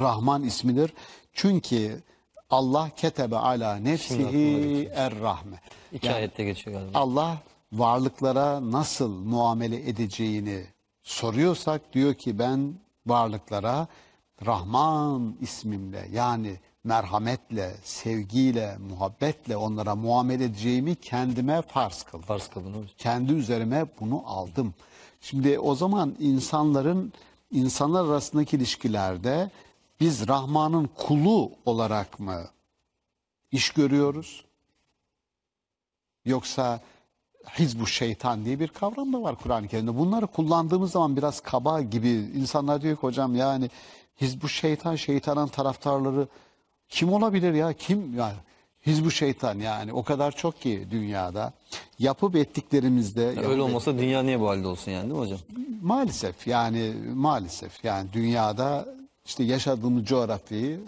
[0.00, 0.92] Rahman ismidir.
[1.32, 2.02] Çünkü
[2.50, 5.60] Allah ketebe ala nefsihi er rahme.
[5.92, 6.98] İki ayette geçiyor galiba.
[6.98, 7.38] Allah
[7.72, 10.64] varlıklara nasıl muamele edeceğini
[11.02, 12.74] soruyorsak diyor ki ben
[13.06, 13.86] varlıklara
[14.46, 22.26] Rahman ismimle yani merhametle, sevgiyle, muhabbetle onlara muamele edeceğimi kendime farz kıldım.
[22.26, 22.72] Farz hocam.
[22.98, 24.74] Kendi üzerime bunu aldım.
[25.20, 27.12] Şimdi o zaman insanların
[27.50, 29.50] insanlar arasındaki ilişkilerde
[30.00, 32.44] biz Rahman'ın kulu olarak mı
[33.52, 34.44] iş görüyoruz?
[36.24, 36.80] Yoksa
[37.58, 39.98] hizbu şeytan diye bir kavram da var Kur'an-ı Kerim'de.
[39.98, 43.70] Bunları kullandığımız zaman biraz kaba gibi insanlar diyor ki hocam yani
[44.20, 46.28] hizbu şeytan şeytanın taraftarları
[46.88, 48.36] kim olabilir ya kim yani
[48.86, 51.52] hizbu şeytan yani o kadar çok ki dünyada
[51.98, 55.38] yapıp ettiklerimizde Ya yapıp öyle olmasa dünya niye bu halde olsun yani değil mi hocam?
[55.82, 58.97] Maalesef yani maalesef yani dünyada
[59.28, 60.80] işte yaşadığımız coğrafyayı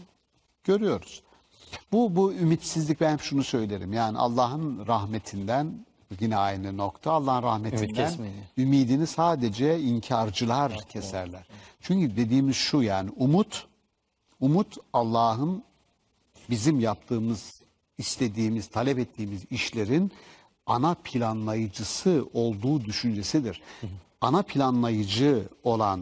[0.64, 1.22] görüyoruz.
[1.92, 3.92] Bu bu ümitsizlik ben hep şunu söylerim.
[3.92, 5.86] Yani Allah'ın rahmetinden
[6.20, 8.12] yine aynı nokta Allah'ın rahmetinden
[8.58, 11.48] ümidini sadece inkarcılar keserler.
[11.80, 13.66] Çünkü dediğimiz şu yani umut
[14.40, 15.62] umut Allah'ın
[16.50, 17.62] bizim yaptığımız,
[17.98, 20.12] istediğimiz, talep ettiğimiz işlerin
[20.66, 23.62] ana planlayıcısı olduğu düşüncesidir.
[24.20, 26.00] Ana planlayıcı olan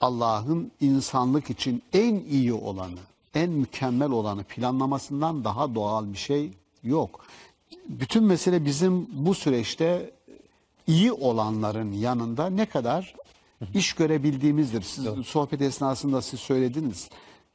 [0.00, 2.98] Allah'ın insanlık için en iyi olanı,
[3.34, 6.50] en mükemmel olanı planlamasından daha doğal bir şey
[6.82, 7.20] yok.
[7.88, 10.10] Bütün mesele bizim bu süreçte
[10.86, 13.14] iyi olanların yanında ne kadar
[13.74, 14.82] iş görebildiğimizdir.
[14.82, 17.08] Siz sohbet esnasında siz söylediniz.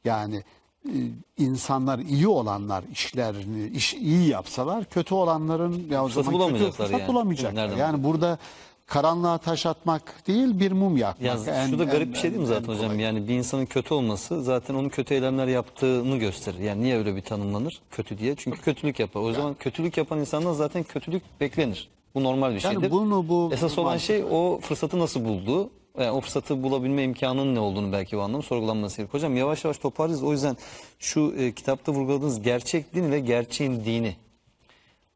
[0.04, 0.42] Yani
[0.84, 0.94] e,
[1.38, 7.00] insanlar iyi olanlar işlerini iş iyi yapsalar kötü olanların ya o zaman kötü bulamayacaklar fırsat
[7.00, 7.08] yani.
[7.08, 7.62] bulamayacaklar.
[7.62, 8.38] Nereden Yani burada
[8.86, 11.46] karanlığa taş atmak değil bir mum yakmak.
[11.46, 12.86] Ya En- şu da garip en- bir şey değil mi en- zaten en hocam?
[12.90, 13.00] kolay.
[13.00, 16.58] Yani bir insanın kötü olması zaten onun kötü eylemler yaptığını gösterir.
[16.58, 18.34] Yani niye öyle bir tanımlanır kötü diye?
[18.36, 19.20] Çünkü kötülük yapar.
[19.20, 21.88] O zaman kötülük yapan insandan zaten kötülük beklenir.
[22.14, 22.90] Bu normal bir Yani şeydir.
[22.90, 25.70] bunu bu Esas olan şey o fırsatı nasıl bulduğu.
[25.98, 29.14] Yani o fırsatı bulabilme imkanının ne olduğunu belki o anlamda sorgulanması gerekiyor.
[29.14, 30.22] Hocam yavaş yavaş toparlayacağız.
[30.28, 30.56] O yüzden
[30.98, 34.16] şu e, kitapta vurguladığınız gerçek din ve gerçeğin dini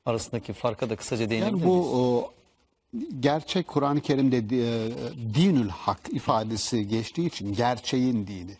[0.06, 2.24] arasındaki farka da kısaca değinebilir Yani bu miyiz?
[3.21, 4.91] Gerçek Kur'an-ı Kerim'de e,
[5.35, 8.53] dinül hak ifadesi geçtiği için gerçeğin dini.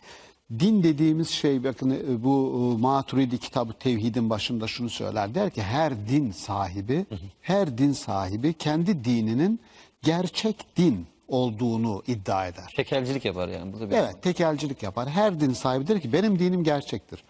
[0.59, 5.35] Din dediğimiz şey bakın e, bu e, Maturidi kitabı Tevhid'in başında şunu söyler.
[5.35, 7.05] Der ki her din sahibi,
[7.41, 9.59] her din sahibi kendi dininin
[10.03, 12.73] gerçek din olduğunu iddia eder.
[12.75, 13.73] Tekelcilik yapar yani.
[13.73, 15.09] Burada bir Evet, tekelcilik yapar.
[15.09, 17.23] Her din sahibi der ki benim dinim gerçektir.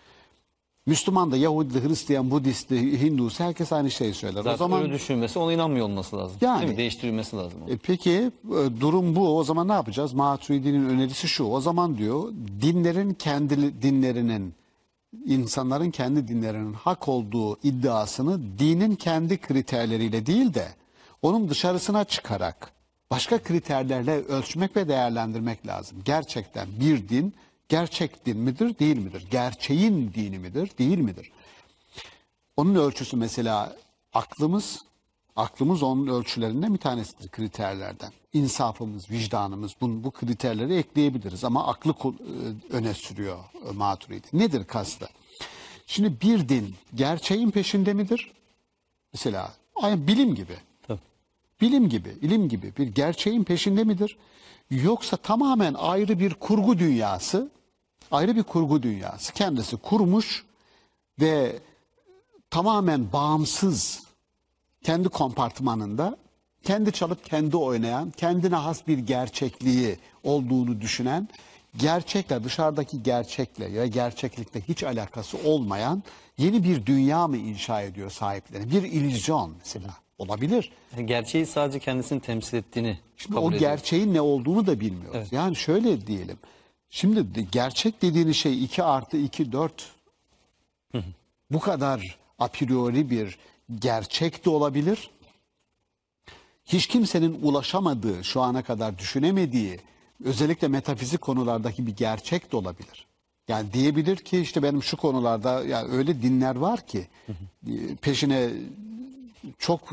[0.85, 4.35] Müslüman da, Yahudi, Hristiyan, Budist, Hindusu herkes aynı şeyi söyler.
[4.35, 6.37] Zaten o zaman öyle düşünmesi ona inanmıyor olması lazım.
[6.41, 6.59] Yani.
[6.59, 6.77] Değil mi?
[6.77, 7.59] Değiştirilmesi lazım.
[7.67, 8.31] E peki e,
[8.81, 9.37] durum bu.
[9.37, 10.13] O zaman ne yapacağız?
[10.13, 11.43] Maturidi'nin önerisi şu.
[11.43, 14.53] O zaman diyor dinlerin kendi dinlerinin
[15.25, 20.67] insanların kendi dinlerinin hak olduğu iddiasını dinin kendi kriterleriyle değil de
[21.21, 22.71] onun dışarısına çıkarak
[23.11, 25.97] başka kriterlerle ölçmek ve değerlendirmek lazım.
[26.05, 27.33] Gerçekten bir din
[27.71, 29.27] gerçek din midir, değil midir?
[29.31, 31.31] Gerçeğin dini midir, değil midir?
[32.57, 33.75] Onun ölçüsü mesela
[34.13, 34.81] aklımız,
[35.35, 38.11] aklımız onun ölçülerinden bir tanesidir kriterlerden.
[38.33, 43.39] İnsafımız, vicdanımız bu, bu kriterleri ekleyebiliriz ama aklı e, öne sürüyor
[43.73, 44.27] Maturidi.
[44.33, 45.09] Nedir kastı?
[45.87, 48.31] Şimdi bir din gerçeğin peşinde midir?
[49.13, 49.53] Mesela
[49.83, 50.55] bilim gibi.
[50.87, 50.99] Tabii.
[51.61, 54.17] Bilim gibi, ilim gibi bir gerçeğin peşinde midir?
[54.69, 57.51] Yoksa tamamen ayrı bir kurgu dünyası,
[58.11, 60.45] ayrı bir kurgu dünyası kendisi kurmuş
[61.19, 61.59] ve
[62.49, 64.03] tamamen bağımsız
[64.83, 66.17] kendi kompartmanında
[66.63, 71.27] kendi çalıp kendi oynayan, kendine has bir gerçekliği olduğunu düşünen,
[71.77, 76.03] gerçekle dışarıdaki gerçekle ya gerçeklikle hiç alakası olmayan
[76.37, 78.71] yeni bir dünya mı inşa ediyor sahipleri?
[78.71, 80.71] Bir illüzyon mesela olabilir.
[80.97, 83.59] Yani gerçeği sadece kendisini temsil ettiğini Şimdi kabul o ediyor.
[83.71, 85.27] gerçeğin ne olduğunu da bilmiyoruz.
[85.31, 86.37] Yani şöyle diyelim.
[86.93, 89.91] Şimdi gerçek dediğiniz şey 2 artı 2 4.
[91.51, 93.37] Bu kadar a priori bir
[93.79, 95.09] gerçek de olabilir.
[96.65, 99.79] Hiç kimsenin ulaşamadığı, şu ana kadar düşünemediği,
[100.23, 103.05] özellikle metafizik konulardaki bir gerçek de olabilir.
[103.47, 107.07] Yani diyebilir ki işte benim şu konularda yani öyle dinler var ki
[107.67, 108.49] e, peşine
[109.59, 109.91] çok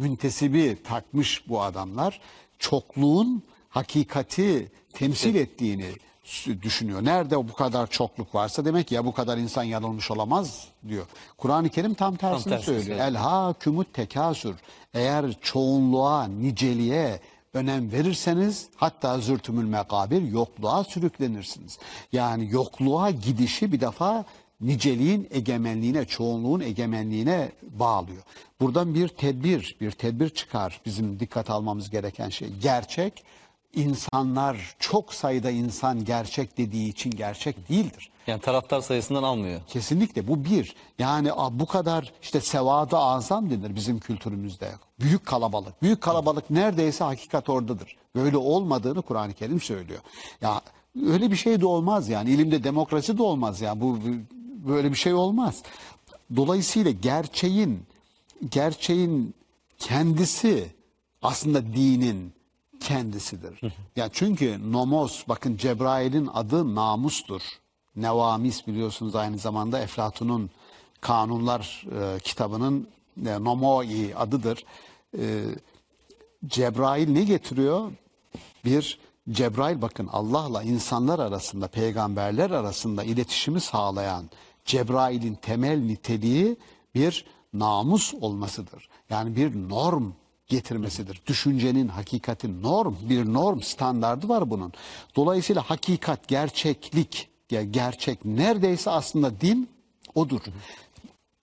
[0.00, 2.20] müntesibi takmış bu adamlar.
[2.58, 5.92] Çokluğun hakikati temsil ettiğini
[6.62, 7.04] düşünüyor.
[7.04, 11.06] Nerede bu kadar çokluk varsa demek ya bu kadar insan yanılmış olamaz diyor.
[11.38, 12.84] Kur'an-ı Kerim tam tersini tersini söylüyor.
[12.86, 13.06] söylüyor.
[13.06, 14.54] El hakümut tekasür.
[14.94, 17.20] Eğer çoğunluğa, niceliğe
[17.54, 21.78] önem verirseniz hatta zürtümül mekabir yokluğa sürüklenirsiniz.
[22.12, 24.24] Yani yokluğa gidişi bir defa
[24.60, 28.22] niceliğin egemenliğine, çoğunluğun egemenliğine bağlıyor.
[28.60, 32.48] Buradan bir tedbir, bir tedbir çıkar bizim dikkat almamız gereken şey.
[32.62, 33.24] Gerçek,
[33.76, 38.10] insanlar, çok sayıda insan gerçek dediği için gerçek değildir.
[38.26, 39.60] Yani taraftar sayısından almıyor.
[39.66, 40.74] Kesinlikle bu bir.
[40.98, 44.72] Yani bu kadar işte sevada azam denir bizim kültürümüzde.
[45.00, 45.82] Büyük kalabalık.
[45.82, 47.96] Büyük kalabalık neredeyse hakikat oradadır.
[48.14, 50.00] Böyle olmadığını Kur'an-ı Kerim söylüyor.
[50.40, 50.60] Ya
[51.06, 52.30] öyle bir şey de olmaz yani.
[52.30, 53.80] İlimde demokrasi de olmaz yani.
[53.80, 53.98] Bu-
[54.68, 55.62] böyle bir şey olmaz.
[56.36, 57.82] Dolayısıyla gerçeğin
[58.50, 59.34] gerçeğin
[59.78, 60.66] kendisi
[61.22, 62.32] aslında dinin
[62.84, 63.60] kendisidir.
[63.96, 67.42] Ya çünkü nomos bakın Cebrail'in adı namustur.
[67.96, 70.50] Nevamis biliyorsunuz aynı zamanda Eflatun'un
[71.00, 72.88] Kanunlar e, kitabının
[73.26, 74.64] e, nomoi adıdır.
[75.18, 75.44] E,
[76.46, 77.92] Cebrail ne getiriyor?
[78.64, 78.98] Bir
[79.30, 84.30] Cebrail bakın Allah'la insanlar arasında, peygamberler arasında iletişimi sağlayan
[84.64, 86.56] Cebrail'in temel niteliği
[86.94, 88.88] bir namus olmasıdır.
[89.10, 90.12] Yani bir norm
[90.48, 91.22] getirmesidir.
[91.26, 94.72] Düşüncenin, hakikatin norm, bir norm standardı var bunun.
[95.16, 99.68] Dolayısıyla hakikat, gerçeklik, ge- gerçek neredeyse aslında din
[100.14, 100.40] odur.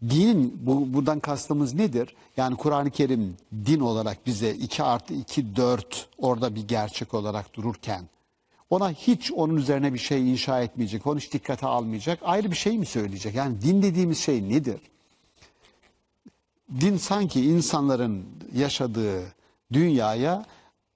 [0.10, 2.16] Dinin bu, buradan kastımız nedir?
[2.38, 8.04] Yani Kur'an-ı Kerim din olarak bize 2 artı 2 4 orada bir gerçek olarak dururken
[8.70, 12.78] ona hiç onun üzerine bir şey inşa etmeyecek, onu hiç dikkate almayacak, ayrı bir şey
[12.78, 13.36] mi söyleyecek?
[13.36, 14.82] Yani din dediğimiz şey nedir?
[16.80, 18.26] Din sanki insanların
[18.56, 19.22] yaşadığı
[19.74, 20.46] dünyaya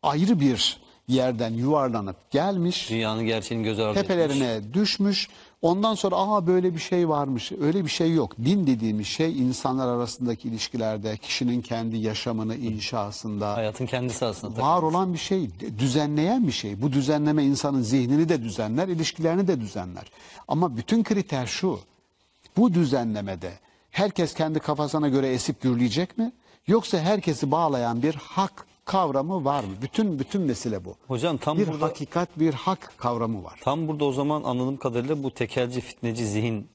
[0.03, 4.07] ayrı bir yerden yuvarlanıp gelmiş, Dünyanın gerçeğini göz ardı etmiş.
[4.07, 5.27] tepelerine düşmüş.
[5.61, 7.51] Ondan sonra aa böyle bir şey varmış.
[7.51, 8.37] Öyle bir şey yok.
[8.37, 14.61] Din dediğimiz şey insanlar arasındaki ilişkilerde, kişinin kendi yaşamını inşasında Hayatın kendisi aslında.
[14.61, 15.49] var olan bir şey,
[15.79, 16.81] düzenleyen bir şey.
[16.81, 20.11] Bu düzenleme insanın zihnini de düzenler, ilişkilerini de düzenler.
[20.47, 21.79] Ama bütün kriter şu.
[22.57, 23.51] Bu düzenlemede
[23.95, 26.31] herkes kendi kafasına göre esip gürleyecek mi?
[26.67, 29.69] Yoksa herkesi bağlayan bir hak kavramı var mı?
[29.81, 30.95] Bütün bütün mesele bu.
[31.07, 33.59] Hocam tam bir burada hakikat, bir hak kavramı var.
[33.63, 36.67] tam burada o zaman anladığım kadarıyla bu tekelci fitneci zihin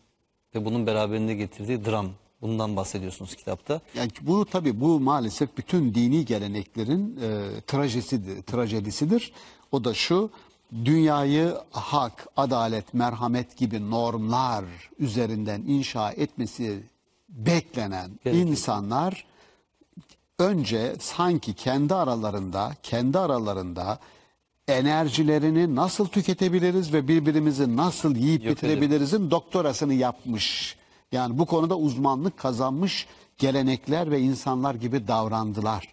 [0.55, 2.07] ve bunun beraberinde getirdiği dram
[2.41, 3.81] bundan bahsediyorsunuz kitapta.
[3.95, 9.33] Yani bu tabii bu maalesef bütün dini geleneklerin e, trajedisidir, trajedisidir.
[9.73, 10.31] O da şu,
[10.85, 14.65] dünyayı hak, adalet, merhamet gibi normlar
[14.99, 16.91] üzerinden inşa etmesi
[17.31, 18.41] beklenen Gerekir.
[18.41, 19.25] insanlar
[20.39, 23.99] önce sanki kendi aralarında, kendi aralarında
[24.69, 30.77] enerjilerini nasıl tüketebiliriz ve birbirimizi nasıl yiyip Yok bitirebilirizin doktorasını yapmış.
[31.13, 33.07] Yani bu konuda uzmanlık kazanmış
[33.39, 35.89] gelenekler ve insanlar gibi davrandılar.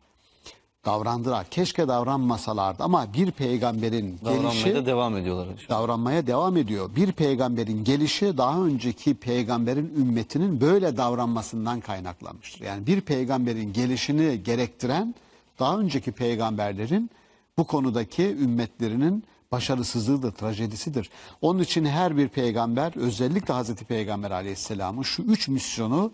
[0.88, 1.50] Davrandılar.
[1.50, 5.48] Keşke davranmasalardı ama bir peygamberin Davranmaya gelişi da devam ediyorlar.
[5.70, 6.90] davranmaya devam ediyor.
[6.96, 12.66] Bir peygamberin gelişi daha önceki peygamberin ümmetinin böyle davranmasından kaynaklanmıştır.
[12.66, 15.16] Yani bir peygamberin gelişini gerektiren
[15.60, 17.10] daha önceki peygamberlerin
[17.58, 21.10] bu konudaki ümmetlerinin başarısızlığıdır, trajedisidir.
[21.42, 26.12] Onun için her bir peygamber özellikle Hazreti Peygamber Aleyhisselam'ın şu üç misyonu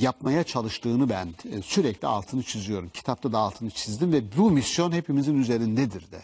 [0.00, 2.88] yapmaya çalıştığını ben e, sürekli altını çiziyorum.
[2.88, 6.20] Kitapta da altını çizdim ve bu misyon hepimizin üzerindedir de.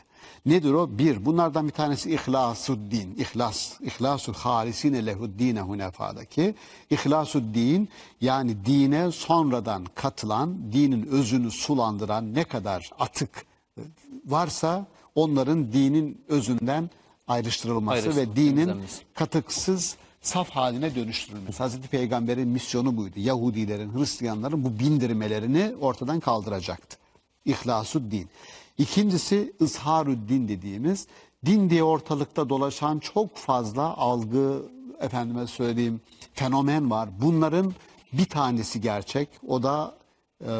[0.46, 0.98] Nedir o?
[0.98, 6.54] Bir, bunlardan bir tanesi İhlasuddin, İhlas, İhlasul halisine lehuddine hunefadaki.
[6.90, 7.88] İhlasuddin
[8.20, 13.46] yani dine sonradan katılan, dinin özünü sulandıran ne kadar atık
[13.78, 13.82] e,
[14.26, 16.90] varsa onların dinin özünden
[17.28, 18.82] ayrıştırılması ve dinin
[19.14, 21.58] katıksız saf haline dönüştürülmesi.
[21.58, 23.14] Hazreti Peygamber'in misyonu buydu.
[23.16, 26.96] Yahudilerin, Hristiyanların bu bindirmelerini ortadan kaldıracaktı.
[27.44, 28.28] İhlasüddin.
[28.78, 31.06] İkincisi ızharüddin dediğimiz
[31.46, 34.62] din diye ortalıkta dolaşan çok fazla algı
[35.00, 36.00] efendime söyleyeyim
[36.32, 37.08] fenomen var.
[37.20, 37.74] Bunların
[38.12, 39.28] bir tanesi gerçek.
[39.48, 39.94] O da
[40.40, 40.50] e,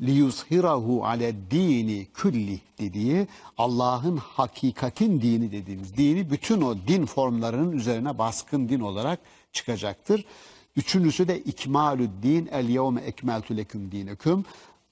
[0.00, 3.26] liyuzhirahu ale dini külli dediği
[3.58, 9.20] Allah'ın hakikatin dini dediğimiz dini bütün o din formlarının üzerine baskın din olarak
[9.52, 10.24] çıkacaktır.
[10.76, 14.44] Üçüncüsü de ikmalü din el yevme ekmeltü leküm dineküm.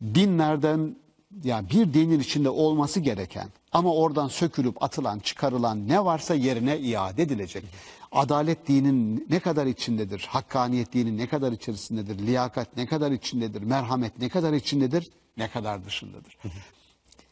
[0.02, 0.96] Dinlerden
[1.44, 7.22] yani bir dinin içinde olması gereken ama oradan sökülüp atılan, çıkarılan ne varsa yerine iade
[7.22, 7.64] edilecek.
[8.12, 10.26] Adalet dinin ne kadar içindedir?
[10.30, 12.26] Hakkaniyet dinin ne kadar içerisindedir?
[12.26, 13.62] Liyakat ne kadar içindedir?
[13.62, 15.10] Merhamet ne kadar içindedir?
[15.36, 16.38] Ne kadar dışındadır?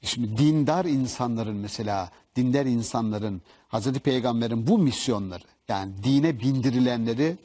[0.03, 7.37] Şimdi dindar insanların mesela dindar insanların Hazreti Peygamber'in bu misyonları yani dine bindirilenleri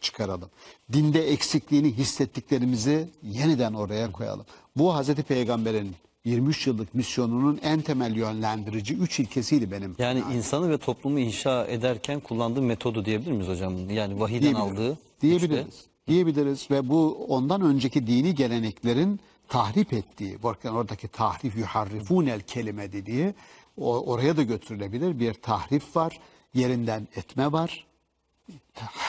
[0.00, 0.50] çıkaralım.
[0.92, 4.46] Dinde eksikliğini hissettiklerimizi yeniden oraya koyalım.
[4.76, 5.96] Bu Hazreti Peygamber'in
[6.28, 9.96] 23 yıllık misyonunun en temel yönlendirici üç ilkesiydi benim.
[9.98, 13.90] Yani insanı ve toplumu inşa ederken kullandığı metodu diyebilir miyiz hocam?
[13.90, 14.98] Yani vahiden aldığı.
[15.22, 15.74] diyebiliriz.
[15.74, 15.88] işte.
[16.08, 23.34] Diyebiliriz ve bu ondan önceki dini geleneklerin tahrip ettiği, bakın oradaki tahrif yuharrifunel kelime dediği
[23.76, 25.20] o, oraya da götürülebilir.
[25.20, 26.20] Bir tahrif var,
[26.54, 27.86] yerinden etme var.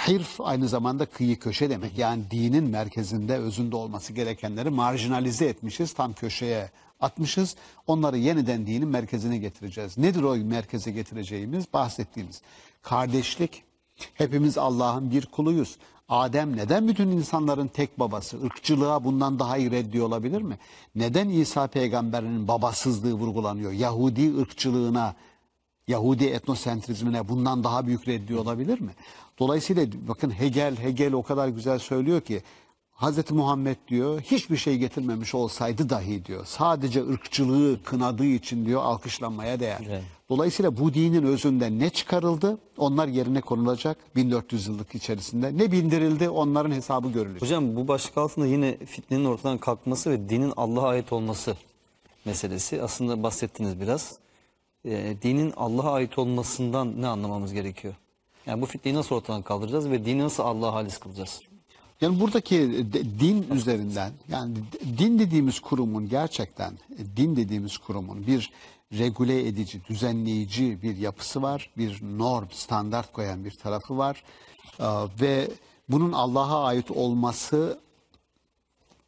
[0.07, 1.97] Hirf aynı zamanda kıyı köşe demek.
[1.97, 6.69] Yani dinin merkezinde, özünde olması gerekenleri marjinalize etmişiz, tam köşeye
[6.99, 7.55] atmışız.
[7.87, 9.97] Onları yeniden dinin merkezine getireceğiz.
[9.97, 11.73] Nedir o merkeze getireceğimiz?
[11.73, 12.41] Bahsettiğimiz
[12.81, 13.63] kardeşlik.
[14.13, 15.77] Hepimiz Allah'ın bir kuluyuz.
[16.09, 18.37] Adem neden bütün insanların tek babası?
[18.43, 20.57] Irkçılığa bundan daha iyi reddi olabilir mi?
[20.95, 23.71] Neden İsa peygamberinin babasızlığı vurgulanıyor?
[23.71, 25.15] Yahudi ırkçılığına,
[25.87, 28.91] Yahudi etnosentrizmine bundan daha büyük reddi olabilir mi?
[29.39, 32.43] Dolayısıyla bakın Hegel, Hegel o kadar güzel söylüyor ki
[33.01, 33.31] Hz.
[33.31, 36.45] Muhammed diyor hiçbir şey getirmemiş olsaydı dahi diyor.
[36.45, 39.81] Sadece ırkçılığı kınadığı için diyor alkışlanmaya değer.
[39.89, 40.03] Evet.
[40.29, 42.57] Dolayısıyla bu dinin özünden ne çıkarıldı?
[42.77, 45.57] Onlar yerine konulacak 1400 yıllık içerisinde.
[45.57, 46.29] Ne bindirildi?
[46.29, 47.41] Onların hesabı görülecek.
[47.41, 51.57] Hocam bu başlık altında yine fitnenin ortadan kalkması ve dinin Allah'a ait olması
[52.25, 52.81] meselesi.
[52.81, 54.17] Aslında bahsettiniz biraz.
[54.85, 57.93] Ee, dinin Allah'a ait olmasından ne anlamamız gerekiyor?
[58.45, 61.41] Yani bu fitneyi nasıl ortadan kaldıracağız ve dini nasıl Allah'a halis kılacağız?
[62.01, 62.55] Yani buradaki
[62.93, 64.55] de- din üzerinden yani
[64.97, 68.51] din dediğimiz kurumun gerçekten e, din dediğimiz kurumun bir
[68.93, 71.69] regüle edici, düzenleyici bir yapısı var.
[71.77, 74.23] Bir norm, standart koyan bir tarafı var.
[74.79, 74.85] Ee,
[75.21, 75.49] Ve
[75.89, 77.79] bunun Allah'a ait olması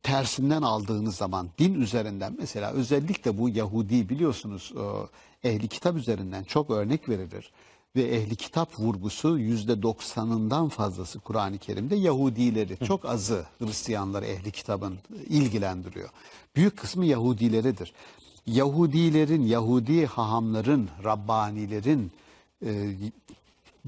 [0.03, 4.73] tersinden aldığınız zaman din üzerinden mesela özellikle bu Yahudi biliyorsunuz
[5.43, 7.51] e, ehli kitap üzerinden çok örnek verilir.
[7.95, 14.99] Ve ehli kitap vurgusu yüzde doksanından fazlası Kur'an-ı Kerim'de Yahudileri çok azı Hristiyanları ehli kitabın
[15.30, 16.09] ilgilendiriyor.
[16.55, 17.93] Büyük kısmı Yahudileridir.
[18.45, 22.11] Yahudilerin, Yahudi hahamların, Rabbanilerin
[22.65, 22.95] e,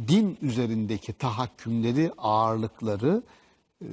[0.07, 3.23] din üzerindeki tahakkümleri, ağırlıkları
[3.81, 3.87] e,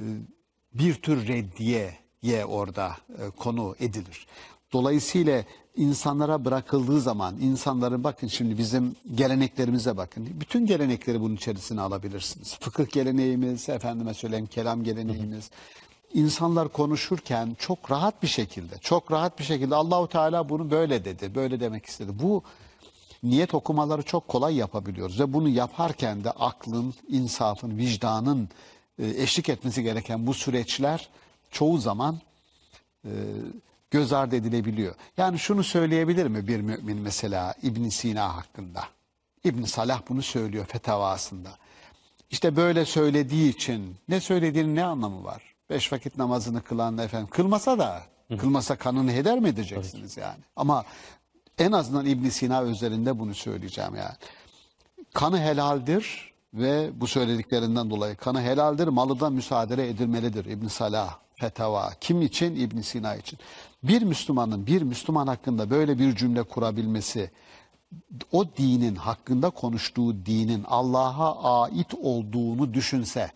[0.73, 4.27] bir tür reddiyeye orada e, konu edilir.
[4.73, 5.43] Dolayısıyla
[5.75, 10.27] insanlara bırakıldığı zaman insanların bakın şimdi bizim geleneklerimize bakın.
[10.39, 12.57] Bütün gelenekleri bunun içerisine alabilirsiniz.
[12.59, 15.49] Fıkıh geleneğimiz, efendime söyleyeyim kelam geleneğimiz.
[16.13, 21.35] İnsanlar konuşurken çok rahat bir şekilde, çok rahat bir şekilde Allahu Teala bunu böyle dedi,
[21.35, 22.11] böyle demek istedi.
[22.23, 22.43] Bu
[23.23, 28.49] niyet okumaları çok kolay yapabiliyoruz ve bunu yaparken de aklın, insafın, vicdanın
[28.99, 31.09] e, eşlik etmesi gereken bu süreçler
[31.51, 32.19] çoğu zaman
[33.05, 33.11] e,
[33.91, 34.95] göz ardı edilebiliyor.
[35.17, 38.83] Yani şunu söyleyebilir mi bir mümin mesela İbn Sina hakkında?
[39.43, 41.49] İbn Salah bunu söylüyor fetavasında.
[42.29, 45.43] İşte böyle söylediği için ne söylediğinin ne anlamı var?
[45.69, 48.01] Beş vakit namazını kılan efendim kılmasa da
[48.37, 50.39] kılmasa kanını heder mi edeceksiniz yani?
[50.55, 50.83] Ama
[51.57, 54.15] en azından İbn Sina üzerinde bunu söyleyeceğim yani.
[55.13, 61.91] Kanı helaldir ve bu söylediklerinden dolayı kanı helaldir, malı da müsaade edilmelidir İbn Salah fetava.
[62.01, 62.55] Kim için?
[62.55, 63.39] İbn Sina için.
[63.83, 67.31] Bir Müslümanın bir Müslüman hakkında böyle bir cümle kurabilmesi
[68.31, 73.31] o dinin hakkında konuştuğu dinin Allah'a ait olduğunu düşünse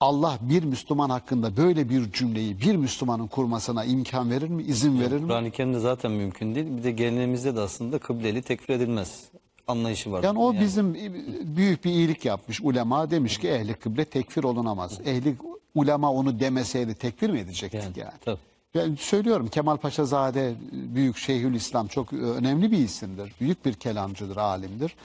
[0.00, 4.62] Allah bir Müslüman hakkında böyle bir cümleyi bir Müslümanın kurmasına imkan verir mi?
[4.62, 5.26] izin verir mi?
[5.26, 6.66] Kur'an-ı Kerim'de zaten mümkün değil.
[6.76, 9.24] Bir de geleneğimizde de aslında kıbleli tekfir edilmez.
[9.66, 10.22] Anlayışı var.
[10.24, 10.94] Yani o bizim
[11.56, 12.60] büyük bir iyilik yapmış.
[12.60, 15.00] Ulema demiş ki ehli kıble tekfir olunamaz.
[15.04, 15.36] Ehli
[15.74, 17.98] ulema onu demeseydi tekfir mi edecektik yani?
[17.98, 18.38] yani, tabii.
[18.74, 23.32] Ben söylüyorum Kemal Paşazade büyük Şeyhül İslam çok önemli bir isimdir.
[23.40, 24.96] Büyük bir kelamcıdır, alimdir.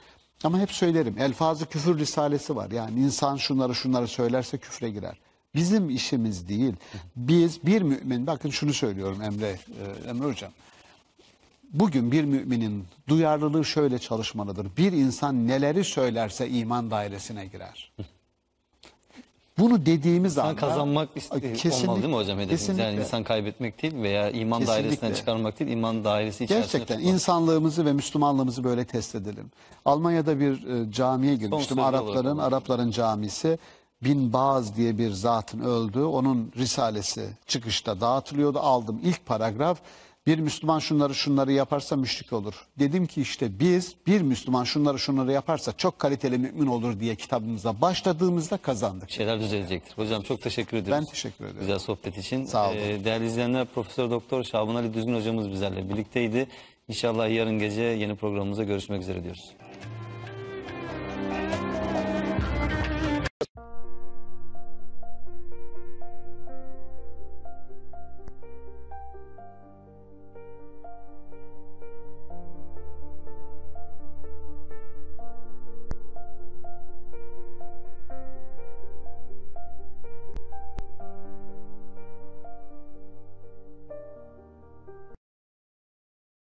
[0.44, 2.72] Ama hep söylerim elfazı küfür risalesi var.
[2.72, 5.18] Yani insan şunları şunları söylerse küfre girer.
[5.56, 6.74] Bizim işimiz değil.
[7.16, 10.52] Biz bir mümin bakın şunu söylüyorum Emre e, Emre hocam.
[11.72, 14.68] Bugün bir müminin duyarlılığı şöyle çalışmalıdır.
[14.78, 17.92] Bir insan neleri söylerse iman dairesine girer.
[19.60, 21.32] Bunu dediğimiz İnsan anda kazanmak ist-
[21.84, 22.60] olmalı değil mi hocam hedefimiz?
[22.62, 22.84] kesinlikle.
[22.84, 24.84] Yani insan kaybetmek değil veya iman Kesinlikle.
[24.84, 27.14] dairesinden çıkarmak değil, iman dairesi içerisinde Gerçekten tutmak.
[27.14, 29.52] insanlığımızı ve Müslümanlığımızı böyle test edelim.
[29.86, 31.80] Almanya'da bir e, camiye girmiştim.
[31.80, 32.38] Arapların.
[32.38, 33.60] Arapların camisi.
[34.04, 36.00] Bin Baz diye bir zatın öldü.
[36.02, 38.60] Onun risalesi çıkışta dağıtılıyordu.
[38.60, 39.78] Aldım ilk paragraf
[40.28, 42.54] bir Müslüman şunları şunları yaparsa müşrik olur.
[42.80, 47.82] Dedim ki işte biz bir Müslüman şunları şunları yaparsa çok kaliteli mümin olur diye kitabımıza
[47.82, 49.12] başladığımızda kazandık.
[49.12, 49.98] Şeyler düzelecektir.
[49.98, 50.92] Hocam çok teşekkür ederiz.
[50.92, 51.60] Ben teşekkür ederim.
[51.60, 52.46] Güzel sohbet için.
[52.46, 52.78] Sağ olun.
[52.78, 56.48] Ee, değerli izleyenler Profesör Doktor Şaban Ali Düzgün hocamız bizlerle birlikteydi.
[56.88, 59.54] İnşallah yarın gece yeni programımıza görüşmek üzere diyoruz.